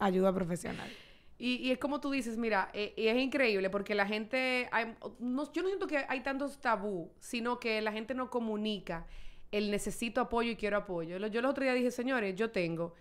Ayuda 0.00 0.32
profesional. 0.34 0.90
Y, 1.38 1.54
y 1.56 1.70
es 1.70 1.78
como 1.78 2.00
tú 2.00 2.10
dices, 2.10 2.36
mira, 2.36 2.68
eh, 2.74 2.92
y 2.96 3.06
es 3.06 3.16
increíble 3.16 3.70
porque 3.70 3.94
la 3.94 4.06
gente, 4.06 4.68
hay- 4.72 4.94
no, 5.20 5.50
yo 5.52 5.62
no 5.62 5.68
siento 5.68 5.86
que 5.86 6.04
hay 6.08 6.20
tantos 6.20 6.58
tabú, 6.60 7.12
sino 7.20 7.58
que 7.58 7.80
la 7.80 7.92
gente 7.92 8.12
no 8.14 8.28
comunica 8.28 9.06
el 9.50 9.70
necesito 9.70 10.20
apoyo 10.20 10.50
y 10.50 10.56
quiero 10.56 10.76
apoyo. 10.76 11.18
Lo- 11.18 11.28
Yo 11.28 11.40
el 11.40 11.46
otro 11.46 11.64
día 11.64 11.72
dije, 11.72 11.90
señores, 11.90 12.34
yo 12.36 12.50
tengo 12.50 12.94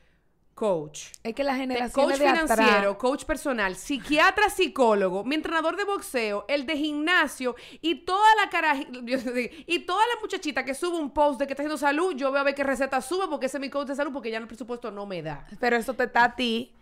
coach, 0.56 1.04
Es 1.24 1.34
que 1.36 1.44
la 1.46 1.56
generación 1.56 2.06
coach 2.10 2.18
de 2.20 2.28
atrás... 2.28 2.58
financiero, 2.60 2.98
coach 2.98 3.24
personal, 3.24 3.76
psiquiatra, 3.78 4.50
psicólogo, 4.50 5.24
mi 5.24 5.36
entrenador 5.36 5.78
de 5.78 5.86
boxeo, 5.86 6.44
el 6.50 6.66
de 6.66 6.76
gimnasio 6.76 7.56
y 7.82 7.96
toda 8.04 8.28
la 8.36 8.50
cara 8.50 8.76
y 8.76 9.80
toda 9.86 10.02
la 10.14 10.20
muchachita 10.22 10.66
que 10.66 10.74
sube 10.74 10.98
un 10.98 11.12
post 11.12 11.40
de 11.40 11.48
que 11.48 11.54
está 11.54 11.64
haciendo 11.64 11.78
salud, 11.78 12.14
yo 12.16 12.30
veo 12.34 12.42
a 12.42 12.44
ver 12.44 12.56
qué 12.56 12.64
receta 12.66 13.02
sube 13.02 13.28
porque 13.30 13.46
ese 13.46 13.56
es 13.58 13.62
mi 13.62 13.70
coach 13.70 13.88
de 13.88 13.96
salud 13.96 14.12
porque 14.12 14.32
ya 14.32 14.38
el 14.38 14.48
presupuesto 14.48 14.92
no 14.92 15.06
me 15.06 15.22
da. 15.22 15.48
Pero 15.62 15.78
eso 15.78 15.94
te 15.94 16.04
está 16.04 16.26
a 16.26 16.36
ti, 16.36 16.74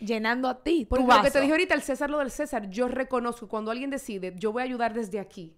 llenando 0.00 0.48
a 0.48 0.62
ti. 0.62 0.86
Porque 0.88 1.04
tu 1.04 1.10
lo 1.10 1.22
que 1.22 1.30
te 1.30 1.40
dije 1.40 1.52
ahorita, 1.52 1.74
el 1.74 1.82
César, 1.82 2.10
lo 2.10 2.18
del 2.18 2.30
César, 2.30 2.68
yo 2.70 2.88
reconozco 2.88 3.48
cuando 3.48 3.70
alguien 3.70 3.90
decide, 3.90 4.34
yo 4.36 4.52
voy 4.52 4.62
a 4.62 4.64
ayudar 4.64 4.94
desde 4.94 5.20
aquí. 5.20 5.54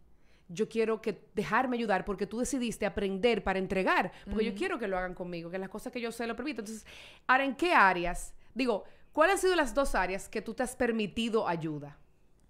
Yo 0.49 0.68
quiero 0.68 1.01
que 1.01 1.28
dejarme 1.34 1.76
ayudar 1.78 2.05
porque 2.05 2.26
tú 2.26 2.40
decidiste 2.40 2.84
aprender 2.84 3.43
para 3.43 3.59
entregar. 3.59 4.12
Porque 4.24 4.45
yo 4.45 4.55
quiero 4.55 4.78
que 4.78 4.86
lo 4.86 4.99
hagan 4.99 5.14
conmigo, 5.14 5.51
que 5.51 5.59
las 5.59 5.70
cosas 5.70 5.93
que 5.93 6.01
yo 6.01 6.12
sé 6.12 6.26
lo 6.26 6.36
permito. 6.36 6.61
Entonces, 6.61 6.84
ahora, 7.26 7.45
¿en 7.45 7.55
qué 7.55 7.72
áreas? 7.72 8.34
Digo, 8.53 8.84
¿cuáles 9.12 9.36
han 9.36 9.40
sido 9.40 9.57
las 9.57 9.72
dos 9.72 9.95
áreas 9.95 10.28
que 10.28 10.43
tú 10.43 10.53
te 10.53 10.62
has 10.62 10.76
permitido 10.76 11.49
ayuda? 11.49 11.99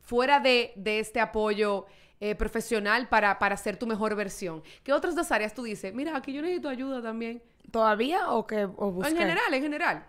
Fuera 0.01 0.41
de, 0.41 0.73
de 0.75 0.99
este 0.99 1.21
apoyo 1.21 1.87
eh, 2.19 2.35
profesional 2.35 3.09
para, 3.09 3.39
para 3.39 3.57
ser 3.57 3.77
tu 3.77 3.87
mejor 3.87 4.17
versión. 4.17 4.65
¿Qué 4.83 4.93
otras 4.93 5.15
dos 5.15 5.31
áreas 5.31 5.55
tú 5.55 5.63
dices? 5.63 5.95
Mira, 5.95 6.17
aquí 6.17 6.33
yo 6.33 6.43
necesito 6.43 6.69
ayuda 6.69 7.03
también. 7.03 7.41
¿Todavía 7.71 8.31
o 8.31 8.47
que 8.47 8.65
o 8.65 8.91
busqué? 8.93 9.11
En 9.11 9.17
general, 9.17 9.55
en 9.55 9.63
general. 9.63 10.07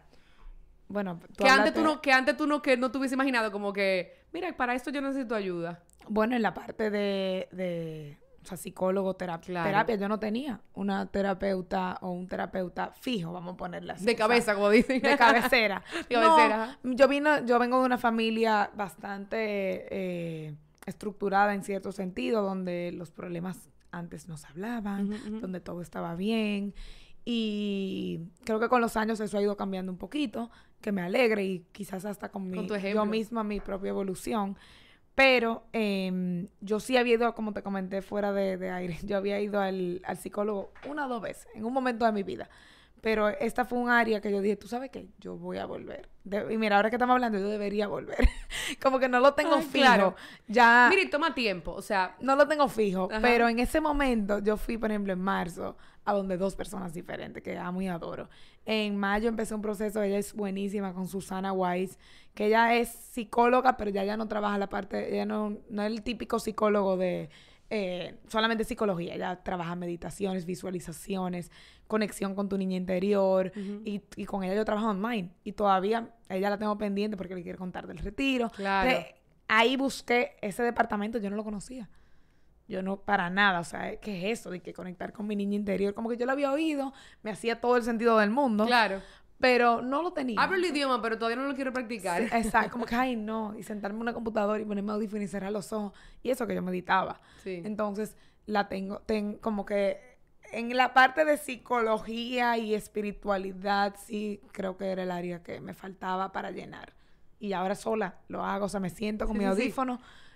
Bueno, 0.93 1.19
tú 1.35 1.43
Que 1.43 1.49
antes, 1.49 1.73
tú 1.73 1.81
no, 1.81 2.01
que 2.01 2.11
antes 2.11 2.37
tú 2.37 2.45
no, 2.45 2.61
que 2.61 2.77
no 2.77 2.91
te 2.91 2.99
hubiese 2.99 3.15
imaginado 3.15 3.51
como 3.51 3.73
que, 3.73 4.13
mira, 4.31 4.55
para 4.55 4.75
esto 4.75 4.91
yo 4.91 5.01
necesito 5.01 5.33
ayuda. 5.33 5.81
Bueno, 6.07 6.35
en 6.35 6.43
la 6.43 6.53
parte 6.53 6.91
de, 6.91 7.47
de 7.51 8.19
o 8.43 8.45
sea, 8.45 8.57
psicólogo, 8.57 9.15
terapia, 9.15 9.47
Claro. 9.47 9.69
terapia, 9.69 9.95
yo 9.95 10.07
no 10.07 10.19
tenía 10.19 10.61
una 10.73 11.07
terapeuta 11.07 11.97
o 12.01 12.11
un 12.11 12.27
terapeuta 12.27 12.91
fijo, 12.99 13.31
vamos 13.33 13.55
a 13.55 13.57
ponerla 13.57 13.93
así. 13.93 14.05
De 14.05 14.11
o 14.11 14.15
sea, 14.15 14.27
cabeza, 14.27 14.53
como 14.53 14.69
dicen. 14.69 15.01
de 15.01 15.17
cabecera. 15.17 15.81
De 16.09 16.15
cabecera. 16.15 16.77
No, 16.83 16.93
yo 16.93 17.07
vino, 17.07 17.43
yo 17.45 17.57
vengo 17.57 17.79
de 17.79 17.85
una 17.85 17.97
familia 17.97 18.69
bastante 18.75 19.87
eh, 19.89 20.55
estructurada 20.85 21.53
en 21.55 21.63
cierto 21.63 21.91
sentido, 21.91 22.43
donde 22.43 22.91
los 22.93 23.09
problemas 23.11 23.69
antes 23.91 24.27
no 24.27 24.37
se 24.37 24.45
hablaban, 24.47 25.09
donde 25.41 25.59
todo 25.59 25.81
estaba 25.81 26.15
bien. 26.15 26.73
Y 27.25 28.19
creo 28.43 28.59
que 28.59 28.67
con 28.67 28.81
los 28.81 28.97
años 28.97 29.19
eso 29.21 29.37
ha 29.37 29.41
ido 29.41 29.55
cambiando 29.55 29.91
un 29.91 29.97
poquito, 29.97 30.51
que 30.83 30.91
me 30.91 31.01
alegre 31.01 31.43
y 31.43 31.65
quizás 31.71 32.05
hasta 32.05 32.29
con, 32.29 32.51
mi, 32.51 32.67
Con 32.67 32.67
yo 32.67 33.05
misma 33.05 33.43
mi 33.43 33.59
propia 33.59 33.89
evolución. 33.89 34.55
Pero 35.15 35.63
em, 35.73 36.47
yo 36.59 36.79
sí 36.79 36.97
había 36.97 37.15
ido, 37.15 37.33
como 37.33 37.53
te 37.53 37.63
comenté, 37.63 38.01
fuera 38.01 38.33
de, 38.33 38.57
de 38.57 38.69
aire. 38.71 38.97
Yo 39.03 39.17
había 39.17 39.39
ido 39.39 39.59
al, 39.59 40.01
al 40.05 40.17
psicólogo 40.17 40.73
una 40.89 41.05
o 41.05 41.09
dos 41.09 41.21
veces 41.21 41.47
en 41.53 41.65
un 41.65 41.73
momento 41.73 42.05
de 42.05 42.11
mi 42.11 42.23
vida. 42.23 42.49
Pero 43.03 43.27
esta 43.27 43.65
fue 43.65 43.79
un 43.79 43.89
área 43.89 44.21
que 44.21 44.31
yo 44.31 44.39
dije, 44.39 44.55
tú 44.55 44.69
sabes 44.69 44.89
qué, 44.89 45.09
yo 45.19 45.35
voy 45.35 45.57
a 45.57 45.65
volver. 45.65 46.07
De- 46.23 46.53
y 46.53 46.57
mira, 46.57 46.77
ahora 46.77 46.89
que 46.89 46.95
estamos 46.95 47.13
hablando, 47.15 47.37
yo 47.37 47.49
debería 47.49 47.85
volver. 47.89 48.15
como 48.81 48.97
que 48.97 49.09
no 49.09 49.19
lo 49.19 49.33
tengo 49.33 49.55
Ay, 49.55 49.63
fijo. 49.63 49.71
claro. 49.83 50.15
Ya 50.47 50.87
Mire, 50.89 51.07
toma 51.07 51.35
tiempo. 51.35 51.73
O 51.73 51.81
sea, 51.81 52.15
no 52.21 52.37
lo 52.37 52.47
tengo 52.47 52.69
fijo. 52.69 53.09
Ajá. 53.11 53.19
Pero 53.21 53.49
en 53.49 53.59
ese 53.59 53.81
momento 53.81 54.39
yo 54.39 54.55
fui, 54.55 54.77
por 54.77 54.89
ejemplo, 54.89 55.11
en 55.11 55.19
marzo, 55.19 55.75
a 56.05 56.13
donde 56.13 56.37
dos 56.37 56.55
personas 56.55 56.93
diferentes 56.93 57.43
que 57.43 57.57
amo 57.57 57.81
y 57.81 57.87
adoro. 57.89 58.29
En 58.65 58.95
mayo 58.95 59.27
empecé 59.27 59.53
un 59.53 59.61
proceso, 59.61 60.01
ella 60.01 60.17
es 60.17 60.33
buenísima 60.33 60.93
con 60.93 61.09
Susana 61.09 61.51
Wise, 61.51 61.97
que 62.33 62.45
ella 62.45 62.73
es 62.75 62.87
psicóloga, 62.87 63.75
pero 63.75 63.89
ya 63.91 64.05
ya 64.05 64.15
no 64.15 64.29
trabaja 64.29 64.57
la 64.57 64.69
parte, 64.69 65.13
ella 65.13 65.25
no, 65.25 65.57
no 65.69 65.81
es 65.83 65.91
el 65.91 66.03
típico 66.03 66.39
psicólogo 66.39 66.95
de 66.95 67.29
eh, 67.69 68.19
solamente 68.27 68.63
psicología, 68.63 69.15
ella 69.15 69.43
trabaja 69.43 69.75
meditaciones, 69.75 70.45
visualizaciones, 70.45 71.51
conexión 71.87 72.35
con 72.35 72.49
tu 72.49 72.57
niña 72.57 72.77
interior, 72.77 73.51
y, 73.55 74.01
y 74.15 74.25
con 74.25 74.43
ella 74.43 74.55
yo 74.55 74.65
trabajo 74.65 74.89
online. 74.89 75.29
Y 75.43 75.53
todavía 75.53 76.13
ella 76.29 76.49
la 76.49 76.57
tengo 76.57 76.77
pendiente 76.77 77.17
porque 77.17 77.35
le 77.35 77.43
quiero 77.43 77.57
contar 77.57 77.87
del 77.87 77.97
retiro. 77.97 78.49
Claro. 78.49 78.89
Entonces, 78.89 79.13
ahí 79.47 79.75
busqué 79.75 80.35
ese 80.41 80.63
departamento, 80.63 81.17
yo 81.17 81.29
no 81.29 81.35
lo 81.35 81.43
conocía. 81.43 81.89
Yo 82.67 82.81
no, 82.81 82.97
para 83.01 83.29
nada, 83.29 83.59
o 83.59 83.63
sea, 83.65 83.97
¿qué 83.97 84.31
es 84.31 84.39
eso 84.39 84.49
de 84.49 84.61
que 84.61 84.73
conectar 84.73 85.11
con 85.11 85.27
mi 85.27 85.35
niña 85.35 85.55
interior? 85.55 85.93
Como 85.93 86.09
que 86.09 86.15
yo 86.15 86.25
lo 86.25 86.31
había 86.31 86.51
oído, 86.51 86.93
me 87.21 87.29
hacía 87.29 87.59
todo 87.59 87.75
el 87.75 87.83
sentido 87.83 88.17
del 88.19 88.29
mundo, 88.29 88.65
claro. 88.65 89.01
Pero 89.43 89.81
no 89.81 90.01
lo 90.01 90.13
tenía. 90.13 90.41
Hablo 90.41 90.55
el 90.55 90.63
idioma, 90.63 91.01
pero 91.01 91.17
todavía 91.17 91.35
no 91.35 91.49
lo 91.49 91.53
quiero 91.53 91.73
practicar. 91.73 92.21
Sí, 92.21 92.29
exacto, 92.31 92.71
como 92.71 92.85
que, 92.85 92.95
ay, 92.95 93.17
no, 93.17 93.53
y 93.59 93.63
sentarme 93.63 93.97
en 93.97 94.03
una 94.03 94.13
computadora 94.13 94.61
y 94.61 94.63
ponerme 94.63 94.93
audífono 94.93 95.21
y 95.21 95.27
cerrar 95.27 95.51
los 95.51 95.73
ojos, 95.73 95.91
y 96.21 96.29
eso 96.29 96.47
que 96.47 96.55
yo 96.55 96.61
meditaba. 96.61 97.19
Sí. 97.43 97.61
Entonces, 97.65 98.15
la 98.45 98.69
tengo, 98.69 98.99
ten, 98.99 99.33
como 99.39 99.65
que 99.65 99.99
en 100.53 100.77
la 100.77 100.93
parte 100.93 101.25
de 101.25 101.35
psicología 101.35 102.57
y 102.57 102.73
espiritualidad, 102.73 103.95
sí, 104.01 104.39
creo 104.53 104.77
que 104.77 104.85
era 104.85 105.03
el 105.03 105.11
área 105.11 105.43
que 105.43 105.59
me 105.59 105.73
faltaba 105.73 106.31
para 106.31 106.51
llenar. 106.51 106.93
Y 107.41 107.51
ahora 107.51 107.75
sola 107.75 108.19
lo 108.29 108.45
hago, 108.45 108.67
o 108.67 108.69
sea, 108.69 108.79
me 108.79 108.91
siento 108.91 109.27
con 109.27 109.35
Sí, 109.35 109.39
mi 109.39 109.45
sí. 109.55 109.73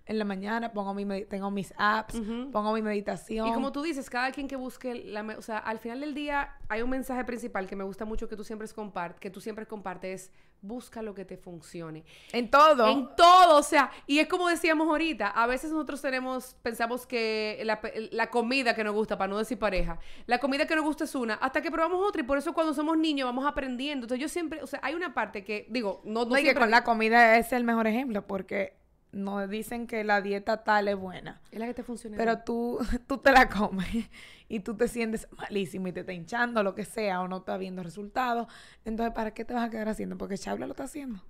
En 0.07 0.17
la 0.19 0.25
mañana, 0.25 0.71
pongo 0.71 0.93
mi, 0.93 1.25
tengo 1.25 1.51
mis 1.51 1.73
apps, 1.77 2.15
pongo 2.51 2.73
mi 2.73 2.81
meditación. 2.81 3.47
Y 3.47 3.53
como 3.53 3.71
tú 3.71 3.81
dices, 3.81 4.09
cada 4.09 4.31
quien 4.31 4.47
que 4.47 4.55
busque 4.55 4.95
la, 4.95 5.21
o 5.37 5.41
sea, 5.41 5.57
al 5.57 5.79
final 5.79 5.99
del 5.99 6.13
día 6.13 6.55
hay 6.69 6.81
un 6.81 6.89
mensaje 6.89 7.23
principal 7.25 7.67
que 7.67 7.75
me 7.75 7.83
gusta 7.83 8.05
mucho 8.05 8.27
que 8.29 8.35
tú 8.35 8.43
siempre 8.43 8.67
compart, 8.69 9.19
que 9.19 9.29
tú 9.29 9.41
siempre 9.41 9.65
compartes, 9.65 10.07
es 10.07 10.31
busca 10.59 11.01
lo 11.03 11.13
que 11.13 11.23
te 11.23 11.37
funcione. 11.37 12.03
en 12.31 12.49
todo. 12.49 12.87
En 12.87 13.09
todo, 13.15 13.57
o 13.59 13.63
sea, 13.63 13.91
y 14.07 14.17
es 14.19 14.27
como 14.27 14.47
decíamos 14.49 14.87
ahorita, 14.87 15.27
a 15.27 15.45
veces 15.45 15.71
nosotros 15.71 16.01
tenemos, 16.01 16.55
pensamos 16.63 17.05
que 17.05 17.61
la, 17.63 17.79
la 18.11 18.27
comida 18.31 18.73
que 18.73 18.83
nos 18.83 18.93
gusta, 18.95 19.17
para 19.17 19.27
no 19.29 19.37
decir 19.37 19.59
pareja, 19.59 19.99
la 20.25 20.39
comida 20.39 20.65
que 20.65 20.75
nos 20.75 20.83
gusta 20.83 21.03
es 21.03 21.13
una, 21.13 21.35
hasta 21.35 21.61
que 21.61 21.69
probamos 21.69 21.99
otra, 22.07 22.21
y 22.21 22.25
por 22.25 22.37
eso 22.39 22.53
cuando 22.53 22.73
somos 22.73 22.97
niños 22.97 23.27
vamos 23.27 23.45
aprendiendo. 23.45 24.05
Entonces 24.05 24.21
yo 24.21 24.29
siempre, 24.29 24.63
o 24.63 24.67
sea, 24.67 24.79
hay 24.81 24.95
una 24.95 25.13
parte 25.13 25.43
que, 25.43 25.67
digo, 25.69 26.01
no, 26.05 26.23
no 26.23 26.31
No, 26.31 26.35
y 26.37 26.39
que 26.39 26.41
siempre- 26.45 26.61
con 26.61 26.71
la 26.71 26.83
comida 26.83 27.37
es 27.37 27.53
el 27.53 27.63
mejor 27.63 27.85
ejemplo, 27.85 28.25
porque 28.25 28.73
nos 29.17 29.49
dicen 29.49 29.87
que 29.87 30.03
la 30.03 30.21
dieta 30.21 30.63
tal 30.63 30.87
es 30.87 30.95
buena. 30.95 31.41
Es 31.51 31.59
la 31.59 31.65
que 31.67 31.73
te 31.73 31.83
funciona. 31.83 32.17
Pero 32.17 32.39
tú, 32.39 32.79
tú 33.07 33.17
te 33.17 33.31
la 33.31 33.49
comes 33.49 34.09
y 34.49 34.61
tú 34.61 34.75
te 34.75 34.87
sientes 34.87 35.27
malísimo 35.37 35.87
y 35.89 35.91
te 35.91 36.01
está 36.01 36.13
hinchando, 36.13 36.63
lo 36.63 36.73
que 36.73 36.85
sea, 36.85 37.21
o 37.21 37.27
no 37.27 37.37
estás 37.37 37.59
viendo 37.59 37.83
resultados. 37.83 38.47
Entonces, 38.85 39.13
¿para 39.13 39.31
qué 39.33 39.43
te 39.43 39.53
vas 39.53 39.67
a 39.67 39.69
quedar 39.69 39.89
haciendo? 39.89 40.17
Porque 40.17 40.37
Chabla 40.37 40.65
lo 40.67 40.71
está 40.73 40.83
haciendo. 40.85 41.21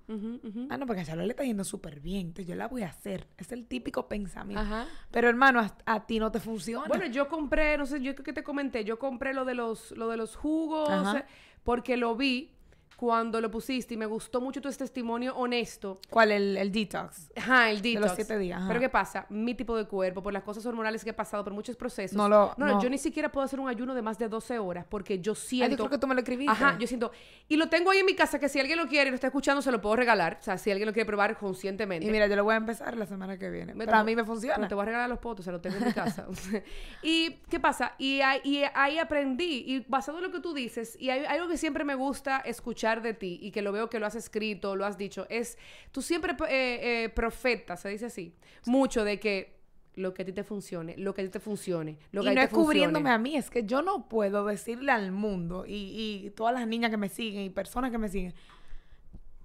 Ah, 0.70 0.76
no, 0.76 0.86
porque 0.86 1.02
a 1.02 1.04
Chabla 1.04 1.24
le 1.24 1.30
está 1.30 1.42
yendo 1.44 1.64
súper 1.64 2.00
bien. 2.00 2.28
Entonces, 2.28 2.46
yo 2.46 2.54
la 2.54 2.68
voy 2.68 2.82
a 2.82 2.88
hacer. 2.88 3.26
Es 3.36 3.50
el 3.52 3.66
típico 3.66 4.06
pensamiento. 4.08 4.62
Ajá. 4.62 4.86
Pero, 5.10 5.28
hermano, 5.28 5.60
a, 5.60 5.74
a 5.86 6.06
ti 6.06 6.18
no 6.20 6.30
te 6.30 6.38
funciona. 6.40 6.86
Bueno, 6.86 7.06
yo 7.06 7.28
compré, 7.28 7.76
no 7.76 7.86
sé, 7.86 8.00
yo 8.00 8.14
creo 8.14 8.24
que 8.24 8.32
te 8.32 8.44
comenté, 8.44 8.84
yo 8.84 8.98
compré 8.98 9.34
lo 9.34 9.44
de 9.44 9.54
los, 9.54 9.90
lo 9.92 10.08
de 10.08 10.16
los 10.16 10.36
jugos, 10.36 10.88
Ajá. 10.88 11.18
eh, 11.18 11.24
porque 11.64 11.96
lo 11.96 12.14
vi, 12.16 12.52
cuando 12.98 13.40
lo 13.40 13.48
pusiste 13.48 13.94
y 13.94 13.96
me 13.96 14.06
gustó 14.06 14.40
mucho 14.40 14.60
tu 14.60 14.68
testimonio 14.72 15.36
honesto. 15.36 16.00
¿Cuál? 16.10 16.32
El, 16.32 16.56
el 16.56 16.72
detox. 16.72 17.30
Ajá, 17.36 17.70
el 17.70 17.80
detox. 17.80 17.94
De 18.02 18.08
los 18.08 18.16
siete 18.16 18.36
días. 18.38 18.58
ajá. 18.58 18.66
Pero 18.66 18.80
¿qué 18.80 18.88
pasa? 18.88 19.24
Mi 19.28 19.54
tipo 19.54 19.76
de 19.76 19.84
cuerpo, 19.84 20.20
por 20.20 20.32
las 20.32 20.42
cosas 20.42 20.66
hormonales 20.66 21.04
que 21.04 21.10
he 21.10 21.14
pasado, 21.14 21.44
por 21.44 21.52
muchos 21.52 21.76
procesos. 21.76 22.16
No 22.16 22.28
lo- 22.28 22.54
no, 22.56 22.66
no. 22.66 22.82
yo 22.82 22.90
ni 22.90 22.98
siquiera 22.98 23.30
puedo 23.30 23.44
hacer 23.44 23.60
un 23.60 23.68
ayuno 23.68 23.94
de 23.94 24.02
más 24.02 24.18
de 24.18 24.28
12 24.28 24.58
horas 24.58 24.84
porque 24.88 25.20
yo 25.20 25.34
Ay, 25.34 25.38
siento... 25.40 25.70
yo 25.76 25.76
creo 25.84 25.90
que 25.90 25.98
tú 25.98 26.08
me 26.08 26.14
lo 26.14 26.22
escribiste. 26.22 26.50
Ajá, 26.50 26.76
yo 26.76 26.88
siento... 26.88 27.12
Y 27.46 27.56
lo 27.56 27.68
tengo 27.68 27.92
ahí 27.92 28.00
en 28.00 28.06
mi 28.06 28.16
casa 28.16 28.40
que 28.40 28.48
si 28.48 28.58
alguien 28.58 28.76
lo 28.78 28.88
quiere 28.88 29.06
y 29.06 29.10
lo 29.10 29.14
está 29.14 29.28
escuchando, 29.28 29.62
se 29.62 29.70
lo 29.70 29.80
puedo 29.80 29.94
regalar. 29.94 30.38
O 30.40 30.42
sea, 30.42 30.58
si 30.58 30.72
alguien 30.72 30.88
lo 30.88 30.92
quiere 30.92 31.06
probar 31.06 31.38
conscientemente. 31.38 32.04
Y 32.04 32.10
mira, 32.10 32.26
yo 32.26 32.34
lo 32.34 32.42
voy 32.42 32.54
a 32.54 32.56
empezar 32.56 32.96
la 32.96 33.06
semana 33.06 33.38
que 33.38 33.48
viene. 33.48 33.74
Me 33.74 33.84
Pero 33.86 33.98
a 33.98 34.02
mí 34.02 34.16
me 34.16 34.24
funciona. 34.24 34.66
te 34.66 34.74
voy 34.74 34.82
a 34.82 34.86
regalar 34.86 35.08
los 35.08 35.20
potos, 35.20 35.40
o 35.40 35.44
sea, 35.44 35.52
lo 35.52 35.60
tengo 35.60 35.76
en 35.76 35.84
mi 35.84 35.92
casa. 35.92 36.26
y, 37.02 37.30
¿qué 37.48 37.60
pasa? 37.60 37.94
Y, 37.96 38.22
y 38.42 38.64
ahí 38.74 38.98
aprendí, 38.98 39.62
y 39.68 39.84
basado 39.86 40.18
en 40.18 40.24
lo 40.24 40.32
que 40.32 40.40
tú 40.40 40.52
dices, 40.52 40.96
y 40.98 41.10
hay 41.10 41.24
algo 41.26 41.46
que 41.46 41.56
siempre 41.56 41.84
me 41.84 41.94
gusta 41.94 42.38
escuchar 42.38 42.87
de 43.02 43.14
ti, 43.14 43.38
y 43.42 43.50
que 43.50 43.62
lo 43.62 43.72
veo 43.72 43.88
que 43.88 43.98
lo 43.98 44.06
has 44.06 44.14
escrito, 44.14 44.76
lo 44.76 44.84
has 44.84 44.98
dicho, 44.98 45.26
es, 45.28 45.58
tú 45.92 46.02
siempre 46.02 46.32
eh, 46.48 47.04
eh, 47.04 47.08
profetas, 47.10 47.80
se 47.80 47.88
dice 47.88 48.06
así, 48.06 48.34
mucho 48.66 49.04
de 49.04 49.20
que 49.20 49.58
lo 49.94 50.14
que 50.14 50.22
a 50.22 50.24
ti 50.24 50.32
te 50.32 50.44
funcione, 50.44 50.96
lo 50.96 51.12
que 51.12 51.22
a 51.22 51.24
ti 51.24 51.30
te 51.30 51.40
funcione, 51.40 51.98
lo 52.12 52.22
que 52.22 52.28
y 52.28 52.30
a 52.30 52.32
ti 52.32 52.36
no 52.36 52.42
te 52.42 52.46
es 52.46 52.52
cubriéndome 52.52 53.10
funcione. 53.10 53.14
a 53.14 53.18
mí, 53.18 53.36
es 53.36 53.50
que 53.50 53.64
yo 53.64 53.82
no 53.82 54.08
puedo 54.08 54.44
decirle 54.46 54.92
al 54.92 55.12
mundo 55.12 55.64
y, 55.66 56.24
y 56.24 56.30
todas 56.30 56.54
las 56.54 56.66
niñas 56.66 56.90
que 56.90 56.96
me 56.96 57.08
siguen 57.08 57.42
y 57.42 57.50
personas 57.50 57.90
que 57.90 57.98
me 57.98 58.08
siguen 58.08 58.34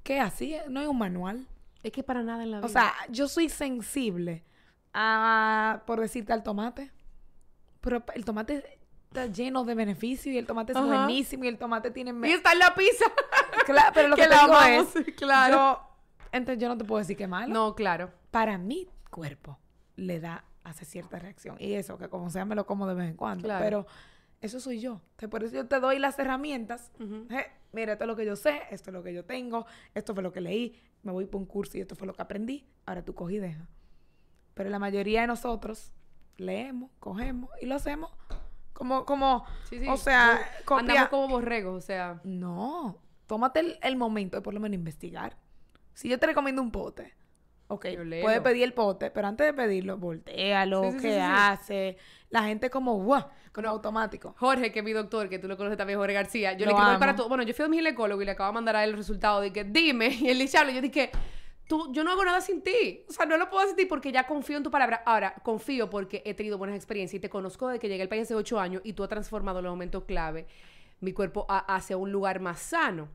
que 0.04 0.20
así 0.20 0.56
no 0.70 0.82
hay 0.82 0.86
un 0.86 0.98
manual. 0.98 1.48
Es 1.82 1.91
que 1.91 2.04
para 2.04 2.24
nada 2.24 2.44
en 2.44 2.52
la 2.52 2.58
vida. 2.58 2.68
O 2.68 2.70
sea, 2.70 2.94
yo 3.10 3.28
soy 3.28 3.50
sensible 3.50 4.44
a, 4.94 5.84
por 5.88 6.00
decirte, 6.00 6.34
al 6.34 6.44
tomate. 6.44 6.91
Pero 7.82 8.04
el 8.14 8.24
tomate 8.24 8.80
está 9.14 9.28
lleno 9.28 9.64
de 9.64 9.76
beneficios 9.76 10.34
y 10.34 10.38
el 10.38 10.45
tomate 10.45 10.72
es 10.74 10.78
Ajá. 10.78 10.88
buenísimo 10.88 11.45
y 11.45 11.47
el 11.47 11.57
tomate 11.57 11.91
tiene... 11.91 12.14
y 12.28 12.32
está 12.32 12.53
en 12.53 12.59
la 12.59 12.74
pizza. 12.74 13.05
Claro, 13.66 13.91
pero 13.93 14.07
lo 14.09 14.16
que, 14.18 14.24
que 14.24 14.28
la 14.28 14.41
amamos, 14.41 14.93
es... 14.95 15.14
claro. 15.16 15.55
Yo, 15.55 15.80
entonces 16.34 16.61
yo 16.61 16.68
no 16.68 16.78
te 16.78 16.84
puedo 16.84 16.99
decir 16.99 17.16
que 17.16 17.24
es 17.24 17.30
malo. 17.30 17.53
no, 17.53 17.76
claro. 17.76 18.11
Para 18.30 18.57
mi 18.57 18.89
cuerpo 19.09 19.57
le 19.95 20.20
da, 20.20 20.43
hace 20.66 20.84
cierta 20.84 21.18
reacción. 21.18 21.55
Y 21.59 21.74
eso, 21.74 21.97
que 21.97 22.09
como 22.09 22.30
sea 22.30 22.43
me 22.43 22.55
lo 22.55 22.66
como 22.66 22.88
de 22.88 22.95
vez 22.95 23.09
en 23.09 23.16
cuando. 23.16 23.43
Claro. 23.43 23.64
Pero 23.64 23.88
eso 24.41 24.59
soy 24.59 24.82
yo. 24.82 24.99
Entonces, 25.11 25.30
por 25.30 25.43
eso 25.43 25.55
yo 25.55 25.68
te 25.68 25.80
doy 25.80 25.97
las 25.97 26.20
herramientas. 26.20 26.91
Eh, 27.30 27.45
mira, 27.72 27.93
esto 27.93 28.03
es 28.03 28.07
lo 28.07 28.18
que 28.18 28.26
yo 28.26 28.36
sé, 28.36 28.64
esto 28.70 28.89
es 28.89 28.93
lo 28.93 29.01
que 29.01 29.14
yo 29.14 29.24
tengo, 29.24 29.66
esto 29.93 30.14
fue 30.14 30.24
lo 30.24 30.34
que 30.34 30.41
leí, 30.41 30.78
me 31.03 31.14
voy 31.14 31.26
por 31.26 31.39
un 31.39 31.47
curso 31.47 31.78
y 31.78 31.82
esto 31.82 31.95
fue 31.95 32.05
lo 32.05 32.14
que 32.14 32.22
aprendí. 32.22 32.68
Ahora 32.86 33.05
tú 33.05 33.16
cogí 33.16 33.36
y 33.36 33.39
deja. 33.39 33.70
Pero 34.55 34.70
la 34.70 34.80
mayoría 34.80 35.22
de 35.22 35.28
nosotros 35.28 35.93
leemos, 36.36 36.91
cogemos 36.99 37.49
y 37.61 37.66
lo 37.68 37.76
hacemos 37.76 38.11
como, 38.84 39.06
como, 39.06 39.46
Sí, 39.70 39.80
sí. 39.80 39.88
o 39.88 39.96
sea, 39.96 40.40
copia. 40.66 40.80
Andamos 40.82 41.08
como 41.10 41.28
borregos, 41.30 41.76
o 41.76 41.86
sea... 41.86 42.20
No, 42.26 42.98
tómate 43.28 43.62
el, 43.62 43.80
el 43.82 43.96
momento 43.96 44.36
de 44.38 44.42
por 44.42 44.54
lo 44.54 44.60
menos 44.60 44.76
investigar. 44.76 45.38
Si 45.94 46.10
yo 46.10 46.20
te 46.20 46.28
recomiendo 46.28 46.62
un 46.62 46.70
pote, 46.72 47.14
ok, 47.68 47.86
puedes 48.22 48.42
pedir 48.42 48.64
el 48.64 48.74
pote, 48.74 49.10
pero 49.10 49.28
antes 49.28 49.48
de 49.48 49.54
pedirlo, 49.54 49.98
voltealo, 49.98 50.92
Sí, 50.92 50.98
¿qué 51.02 51.22
hace? 51.22 51.98
La 52.30 52.44
gente 52.44 52.70
como, 52.70 52.98
wow, 53.00 53.26
como 53.54 53.68
No. 53.68 53.70
automático. 53.70 54.36
Jorge, 54.38 54.72
que 54.74 54.80
es 54.80 54.86
mi 54.86 54.92
doctor, 54.92 55.30
que 55.30 55.40
tú 55.40 55.48
lo 55.48 55.56
conoces 55.56 55.78
también, 55.78 55.98
Jorge 55.98 56.14
García. 56.14 56.54
Yo 56.54 56.66
Lo 56.66 56.72
le 56.72 56.78
quiero 56.84 57.00
para 57.00 57.16
todo. 57.16 57.30
Bueno, 57.30 57.44
yo 57.44 57.54
fui 57.54 57.64
a 57.64 57.68
mi 57.70 57.78
ginecólogo 57.78 58.22
y 58.22 58.26
le 58.26 58.32
acabo 58.32 58.50
de 58.50 58.54
mandar 58.56 58.76
a 58.76 58.84
él 58.84 58.90
el 58.90 58.98
resultado 58.98 59.40
de 59.40 59.54
que 59.54 59.64
dime. 59.64 60.08
Y 60.20 60.30
él 60.30 60.40
dice. 60.40 60.58
Yo 60.74 60.82
dije, 60.82 61.12
tú, 61.68 61.91
yo 61.93 62.03
no 62.03 62.11
hago 62.11 62.24
nada 62.24 62.41
sin 62.41 62.61
ti. 62.61 63.03
O 63.09 63.14
sea, 63.14 63.26
no 63.26 63.38
lo 63.38 63.49
puedo 63.49 63.64
hacer 63.64 63.76
sin 63.76 63.78
ti 63.78 63.86
porque 63.86 64.11
ya 64.11 64.26
confío 64.26 64.57
en 64.57 64.64
tu 64.64 64.72
palabra. 64.72 65.03
Ahora, 65.05 65.36
confío 65.43 65.89
porque 65.89 66.22
he 66.26 66.34
tenido 66.34 66.57
buenas 66.57 66.76
experiencias 66.76 67.18
y 67.18 67.22
te 67.22 67.30
conozco 67.30 67.68
desde 67.68 67.80
que 67.80 67.89
llegué 67.89 68.03
al 68.03 68.09
país 68.09 68.24
hace 68.24 68.36
ocho 68.36 68.59
años 68.59 68.82
y 68.86 68.93
tú 68.93 69.03
has 69.03 69.09
transformado 69.09 69.59
en 69.59 69.66
el 69.66 69.72
momento 69.72 70.05
clave 70.05 70.45
mi 71.04 71.14
cuerpo 71.14 71.45
hacia 71.49 71.97
un 71.97 72.12
lugar 72.12 72.39
más 72.39 72.60
sano. 72.60 73.10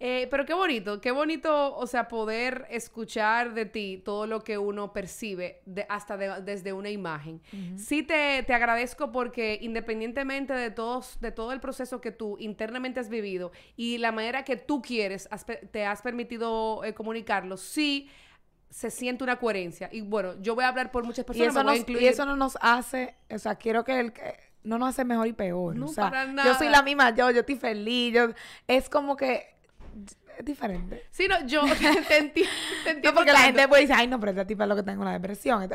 Eh, 0.00 0.28
pero 0.30 0.46
qué 0.46 0.54
bonito, 0.54 1.00
qué 1.00 1.10
bonito, 1.10 1.76
o 1.76 1.86
sea, 1.86 2.08
poder 2.08 2.66
escuchar 2.70 3.52
de 3.54 3.66
ti 3.66 4.00
todo 4.04 4.26
lo 4.26 4.42
que 4.42 4.56
uno 4.56 4.92
percibe 4.92 5.60
de- 5.66 5.84
hasta 5.88 6.16
de- 6.16 6.40
desde 6.42 6.72
una 6.72 6.90
imagen. 6.90 7.42
Sí 7.76 8.02
te, 8.02 8.42
te 8.44 8.54
agradezco 8.54 9.10
porque 9.12 9.58
independientemente 9.60 10.54
de 10.54 10.70
todos, 10.70 11.20
de 11.20 11.32
todo 11.32 11.52
el 11.52 11.60
proceso 11.60 12.00
que 12.00 12.12
tú 12.12 12.36
internamente 12.38 13.00
has 13.00 13.08
vivido 13.08 13.52
y 13.76 13.98
la 13.98 14.12
manera 14.12 14.44
que 14.44 14.56
tú 14.56 14.80
quieres, 14.80 15.28
has 15.30 15.44
te 15.44 15.84
has 15.84 16.00
permitido 16.02 16.82
eh, 16.84 16.94
comunicarlo, 16.94 17.56
sí 17.56 18.08
se 18.70 18.90
siente 18.90 19.22
una 19.22 19.36
coherencia. 19.38 19.88
Y 19.92 20.00
bueno, 20.00 20.34
yo 20.40 20.54
voy 20.54 20.64
a 20.64 20.68
hablar 20.68 20.90
por 20.90 21.04
muchas 21.04 21.24
Y 21.24 21.26
personas. 21.26 21.52
eso, 21.52 21.60
a 21.60 21.64
nos- 21.64 21.88
y 21.88 22.06
eso 22.06 22.26
no 22.26 22.36
nos 22.36 22.58
hace, 22.60 23.14
o 23.30 23.38
sea, 23.38 23.54
quiero 23.56 23.84
que 23.84 24.00
el 24.00 24.12
que 24.12 24.34
no 24.64 24.78
nos 24.78 24.88
hace 24.90 25.04
mejor 25.04 25.26
y 25.26 25.32
peor. 25.32 25.76
No, 25.76 25.86
o 25.86 25.88
sea, 25.88 26.10
para 26.10 26.26
yo 26.26 26.54
soy 26.54 26.66
nada. 26.66 26.78
la 26.78 26.82
misma 26.82 27.14
yo, 27.14 27.30
yo 27.30 27.40
estoy 27.40 27.56
feliz, 27.56 28.14
yo, 28.14 28.28
es 28.66 28.88
como 28.88 29.16
que 29.16 29.54
es 30.38 30.44
diferente. 30.44 31.04
Sí, 31.10 31.26
no, 31.28 31.46
yo 31.46 31.62
te 32.08 32.16
entiendo. 32.18 32.52
Te 32.84 32.90
entiendo 32.90 33.10
No, 33.10 33.14
porque 33.14 33.32
la 33.32 33.40
gente 33.40 33.68
puede 33.68 33.82
decir, 33.82 33.96
ay, 33.98 34.06
no, 34.08 34.18
pero 34.18 34.30
esta 34.32 34.46
tipa 34.46 34.64
es 34.64 34.68
lo 34.68 34.76
que 34.76 34.82
tengo 34.82 35.02
una 35.02 35.12
depresión. 35.12 35.68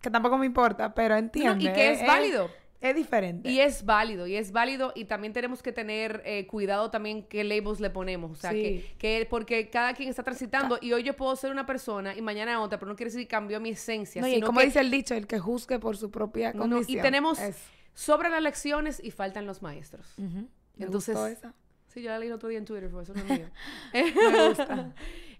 Que 0.00 0.10
tampoco 0.10 0.36
me 0.38 0.46
importa, 0.46 0.94
pero 0.94 1.16
entiende. 1.16 1.64
y 1.64 1.72
que 1.72 1.92
es 1.92 2.06
válido. 2.06 2.50
Es, 2.80 2.94
diferente. 2.94 3.48
Y 3.50 3.60
es 3.60 3.82
válido, 3.86 4.26
y 4.26 4.36
es 4.36 4.52
válido, 4.52 4.92
y 4.94 5.06
también 5.06 5.32
tenemos 5.32 5.62
que 5.62 5.72
tener 5.72 6.20
eh, 6.26 6.46
cuidado 6.46 6.90
también 6.90 7.22
qué 7.22 7.42
labels 7.42 7.80
le 7.80 7.88
ponemos, 7.88 8.30
o 8.32 8.34
sea, 8.34 8.50
Sí. 8.50 8.60
que, 8.60 8.94
que 8.98 9.26
porque 9.30 9.70
cada 9.70 9.94
quien 9.94 10.10
está 10.10 10.22
transitando, 10.22 10.76
y 10.82 10.92
hoy 10.92 11.02
yo 11.02 11.16
puedo 11.16 11.34
ser 11.34 11.50
una 11.50 11.64
persona 11.64 12.14
y 12.14 12.20
mañana 12.20 12.60
otra, 12.60 12.78
pero 12.78 12.90
no 12.90 12.94
quiere 12.96 13.10
decir 13.10 13.22
que 13.26 13.28
cambió 13.30 13.58
mi 13.58 13.70
esencia, 13.70 14.20
No, 14.20 14.28
y 14.28 14.34
sino 14.34 14.46
como 14.46 14.60
que 14.60 14.66
dice 14.66 14.80
el 14.80 14.90
dicho, 14.90 15.14
el 15.14 15.26
que 15.26 15.38
juzgue 15.38 15.78
por 15.78 15.96
su 15.96 16.10
propia 16.10 16.52
no, 16.52 16.66
no, 16.66 16.76
condición. 16.76 16.98
y 16.98 17.02
tenemos, 17.02 17.38
Es- 17.40 17.56
sobran 17.94 18.32
las 18.32 18.42
lecciones 18.42 19.00
y 19.02 19.10
faltan 19.10 19.46
los 19.46 19.62
maestros. 19.62 20.06
Me 20.18 20.46
Entonces- 20.84 21.14
gustó 21.14 21.26
esa. 21.26 21.54
Sí, 21.86 22.02
yo 22.02 22.10
la 22.10 22.18
leí 22.18 22.26
el 22.28 22.34
otro 22.34 22.48
día 22.48 22.58
en 22.58 22.64
Twitter, 22.64 22.90
por 22.90 23.04
eso 23.04 23.14
no 23.14 23.20
es 23.20 23.26
mío. 23.38 23.50
Me 23.92 24.48
gusta. 24.48 24.92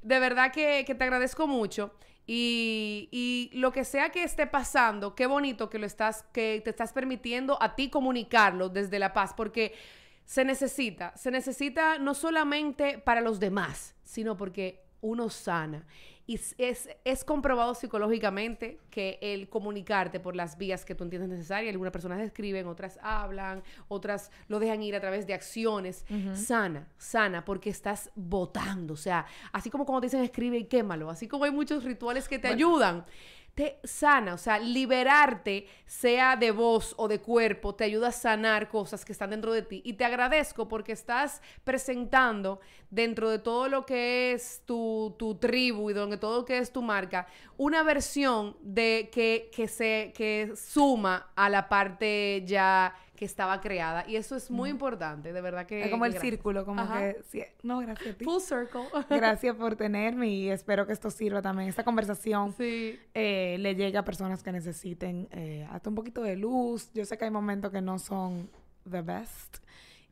De 0.02 0.18
verdad 0.20 0.52
que, 0.52 0.84
que 0.86 0.94
te 0.94 1.02
agradezco 1.04 1.46
mucho. 1.48 1.92
Y, 2.26 3.08
y 3.10 3.50
lo 3.58 3.72
que 3.72 3.84
sea 3.84 4.10
que 4.10 4.22
esté 4.22 4.46
pasando, 4.46 5.14
qué 5.14 5.26
bonito 5.26 5.68
que 5.68 5.78
lo 5.78 5.86
estás, 5.86 6.22
que 6.32 6.60
te 6.64 6.70
estás 6.70 6.92
permitiendo 6.92 7.60
a 7.62 7.74
ti 7.74 7.90
comunicarlo 7.90 8.68
desde 8.68 8.98
la 8.98 9.12
paz, 9.12 9.34
porque 9.36 9.74
se 10.24 10.44
necesita, 10.44 11.14
se 11.16 11.30
necesita 11.30 11.98
no 11.98 12.14
solamente 12.14 12.98
para 12.98 13.20
los 13.20 13.40
demás, 13.40 13.94
sino 14.04 14.36
porque 14.36 14.84
uno 15.02 15.28
sana. 15.28 15.84
Y 16.26 16.40
es, 16.56 16.88
es 17.04 17.24
comprobado 17.24 17.74
psicológicamente 17.74 18.78
que 18.90 19.18
el 19.20 19.48
comunicarte 19.48 20.20
por 20.20 20.34
las 20.34 20.56
vías 20.56 20.84
que 20.86 20.94
tú 20.94 21.04
entiendes 21.04 21.28
necesarias, 21.28 21.72
algunas 21.72 21.92
personas 21.92 22.20
escriben, 22.20 22.66
otras 22.66 22.98
hablan, 23.02 23.62
otras 23.88 24.30
lo 24.48 24.58
dejan 24.58 24.82
ir 24.82 24.96
a 24.96 25.00
través 25.00 25.26
de 25.26 25.34
acciones, 25.34 26.06
sana, 26.34 26.88
sana, 26.96 27.44
porque 27.44 27.68
estás 27.68 28.10
votando. 28.14 28.94
O 28.94 28.96
sea, 28.96 29.26
así 29.52 29.68
como 29.68 29.84
cuando 29.84 30.00
te 30.00 30.06
dicen 30.06 30.22
escribe 30.22 30.56
y 30.56 30.64
quémalo, 30.64 31.10
así 31.10 31.28
como 31.28 31.44
hay 31.44 31.50
muchos 31.50 31.84
rituales 31.84 32.26
que 32.26 32.38
te 32.38 32.48
ayudan 32.48 33.04
te 33.54 33.78
sana, 33.84 34.34
o 34.34 34.38
sea, 34.38 34.58
liberarte, 34.58 35.66
sea 35.86 36.36
de 36.36 36.50
voz 36.50 36.94
o 36.96 37.06
de 37.06 37.20
cuerpo, 37.20 37.74
te 37.74 37.84
ayuda 37.84 38.08
a 38.08 38.12
sanar 38.12 38.68
cosas 38.68 39.04
que 39.04 39.12
están 39.12 39.30
dentro 39.30 39.52
de 39.52 39.62
ti. 39.62 39.80
Y 39.84 39.92
te 39.92 40.04
agradezco 40.04 40.66
porque 40.66 40.92
estás 40.92 41.40
presentando 41.62 42.60
dentro 42.90 43.30
de 43.30 43.38
todo 43.38 43.68
lo 43.68 43.86
que 43.86 44.32
es 44.32 44.62
tu, 44.66 45.14
tu 45.18 45.36
tribu 45.36 45.90
y 45.90 45.94
donde 45.94 46.16
todo 46.16 46.38
lo 46.38 46.44
que 46.44 46.58
es 46.58 46.72
tu 46.72 46.82
marca, 46.82 47.26
una 47.56 47.82
versión 47.82 48.56
de 48.60 49.08
que, 49.12 49.50
que 49.54 49.68
se 49.68 50.12
que 50.16 50.52
suma 50.56 51.30
a 51.36 51.48
la 51.48 51.68
parte 51.68 52.42
ya 52.46 52.94
que 53.16 53.24
estaba 53.24 53.60
creada. 53.60 54.04
Y 54.08 54.16
eso 54.16 54.34
es 54.36 54.50
muy 54.50 54.70
importante, 54.70 55.32
de 55.32 55.40
verdad 55.40 55.66
que... 55.66 55.84
Es 55.84 55.90
como 55.90 56.04
el 56.04 56.12
gracias. 56.12 56.30
círculo, 56.30 56.64
como 56.64 56.80
Ajá. 56.80 56.98
que... 57.00 57.22
sí, 57.30 57.42
no, 57.62 57.78
gracias 57.78 58.14
a 58.14 58.18
ti. 58.18 58.24
Full 58.24 58.40
circle. 58.40 58.82
Gracias 59.10 59.54
por 59.56 59.76
tenerme 59.76 60.28
y 60.28 60.50
espero 60.50 60.86
que 60.86 60.92
esto 60.92 61.10
sirva 61.10 61.40
también. 61.40 61.68
Esta 61.68 61.84
conversación 61.84 62.52
sí. 62.56 62.98
eh, 63.14 63.56
le 63.60 63.74
llegue 63.76 63.96
a 63.98 64.04
personas 64.04 64.42
que 64.42 64.50
necesiten 64.52 65.28
eh, 65.30 65.66
hasta 65.70 65.88
un 65.90 65.94
poquito 65.94 66.22
de 66.22 66.36
luz. 66.36 66.90
Yo 66.92 67.04
sé 67.04 67.16
que 67.16 67.24
hay 67.26 67.30
momentos 67.30 67.70
que 67.70 67.80
no 67.80 67.98
son 67.98 68.50
the 68.90 69.00
best, 69.02 69.58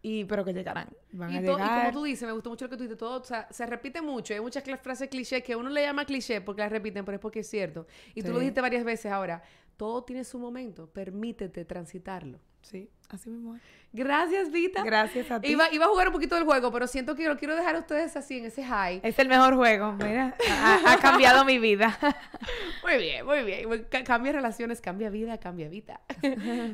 y, 0.00 0.24
pero 0.24 0.44
que 0.44 0.52
llegarán. 0.52 0.88
Van 1.12 1.30
Y, 1.32 1.36
a 1.36 1.40
to- 1.40 1.52
y 1.52 1.54
llegar. 1.54 1.80
como 1.86 1.98
tú 1.98 2.04
dices, 2.04 2.26
me 2.26 2.32
gustó 2.32 2.50
mucho 2.50 2.64
lo 2.64 2.70
que 2.70 2.76
tú 2.76 2.82
dices, 2.84 2.98
todo, 2.98 3.20
o 3.20 3.24
sea, 3.24 3.46
se 3.50 3.66
repite 3.66 4.00
mucho. 4.02 4.34
Hay 4.34 4.40
muchas 4.40 4.64
frases 4.80 5.08
cliché 5.08 5.42
que 5.42 5.54
uno 5.56 5.70
le 5.70 5.82
llama 5.82 6.04
cliché 6.04 6.40
porque 6.40 6.62
las 6.62 6.70
repiten, 6.72 7.04
pero 7.04 7.16
es 7.16 7.20
porque 7.20 7.40
es 7.40 7.48
cierto. 7.50 7.86
Y 8.14 8.22
tú 8.22 8.32
lo 8.32 8.38
dijiste 8.38 8.60
varias 8.60 8.84
veces 8.84 9.10
ahora. 9.12 9.42
Todo 9.76 10.02
tiene 10.04 10.24
su 10.24 10.38
momento. 10.38 10.88
Permítete 10.88 11.64
transitarlo. 11.64 12.38
Sí, 12.62 12.88
así 13.10 13.28
mismo 13.30 13.56
es. 13.56 13.62
Gracias, 13.94 14.50
Vita. 14.50 14.82
Gracias 14.82 15.30
a 15.30 15.38
ti. 15.40 15.48
Iba, 15.48 15.70
iba 15.70 15.84
a 15.84 15.88
jugar 15.88 16.06
un 16.08 16.14
poquito 16.14 16.34
del 16.34 16.44
juego, 16.44 16.72
pero 16.72 16.86
siento 16.86 17.14
que 17.14 17.28
lo 17.28 17.36
quiero 17.36 17.54
dejar 17.54 17.76
a 17.76 17.80
ustedes 17.80 18.16
así, 18.16 18.38
en 18.38 18.46
ese 18.46 18.64
high. 18.64 19.00
Es 19.02 19.18
el 19.18 19.28
mejor 19.28 19.54
juego, 19.54 19.92
mira. 19.92 20.34
Ha, 20.50 20.92
ha 20.92 20.96
cambiado 20.96 21.44
mi 21.44 21.58
vida. 21.58 21.98
Muy 22.82 22.96
bien, 22.98 23.24
muy 23.26 23.42
bien. 23.44 23.86
Ca- 23.90 24.02
cambia 24.02 24.32
relaciones, 24.32 24.80
cambia 24.80 25.08
vida, 25.10 25.38
cambia 25.38 25.68
vida. 25.68 26.00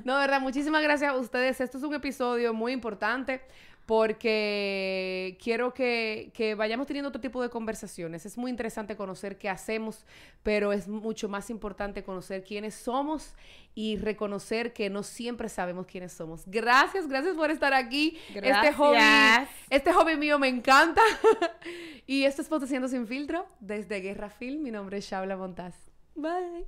no, 0.04 0.14
de 0.14 0.20
verdad, 0.20 0.40
muchísimas 0.40 0.82
gracias 0.82 1.10
a 1.12 1.16
ustedes. 1.16 1.60
Esto 1.60 1.78
es 1.78 1.84
un 1.84 1.94
episodio 1.94 2.54
muy 2.54 2.72
importante 2.72 3.42
porque 3.88 5.38
quiero 5.42 5.72
que, 5.72 6.30
que 6.34 6.54
vayamos 6.54 6.86
teniendo 6.86 7.08
otro 7.08 7.22
tipo 7.22 7.40
de 7.40 7.48
conversaciones. 7.48 8.26
Es 8.26 8.36
muy 8.36 8.50
interesante 8.50 8.96
conocer 8.96 9.38
qué 9.38 9.48
hacemos, 9.48 10.04
pero 10.42 10.74
es 10.74 10.88
mucho 10.88 11.30
más 11.30 11.48
importante 11.48 12.04
conocer 12.04 12.44
quiénes 12.44 12.74
somos 12.74 13.32
y 13.74 13.96
reconocer 13.96 14.74
que 14.74 14.90
no 14.90 15.02
siempre 15.02 15.48
sabemos 15.48 15.86
quiénes 15.86 16.12
somos. 16.12 16.42
Gracias, 16.44 17.08
gracias 17.08 17.34
por 17.34 17.50
estar 17.50 17.72
aquí. 17.72 18.18
Este 18.28 18.42
Gracias. 18.42 18.76
hobby, 18.76 18.98
este 19.70 19.90
hobby 19.94 20.16
mío 20.16 20.38
me 20.38 20.48
encanta. 20.48 21.00
y 22.06 22.24
esto 22.24 22.42
es 22.42 22.48
Potenciando 22.48 22.88
sin 22.88 23.06
filtro 23.06 23.46
desde 23.58 24.00
Guerra 24.00 24.28
Film. 24.28 24.64
Mi 24.64 24.70
nombre 24.70 24.98
es 24.98 25.10
Shaula 25.10 25.38
Montaz. 25.38 25.74
Bye. 26.14 26.66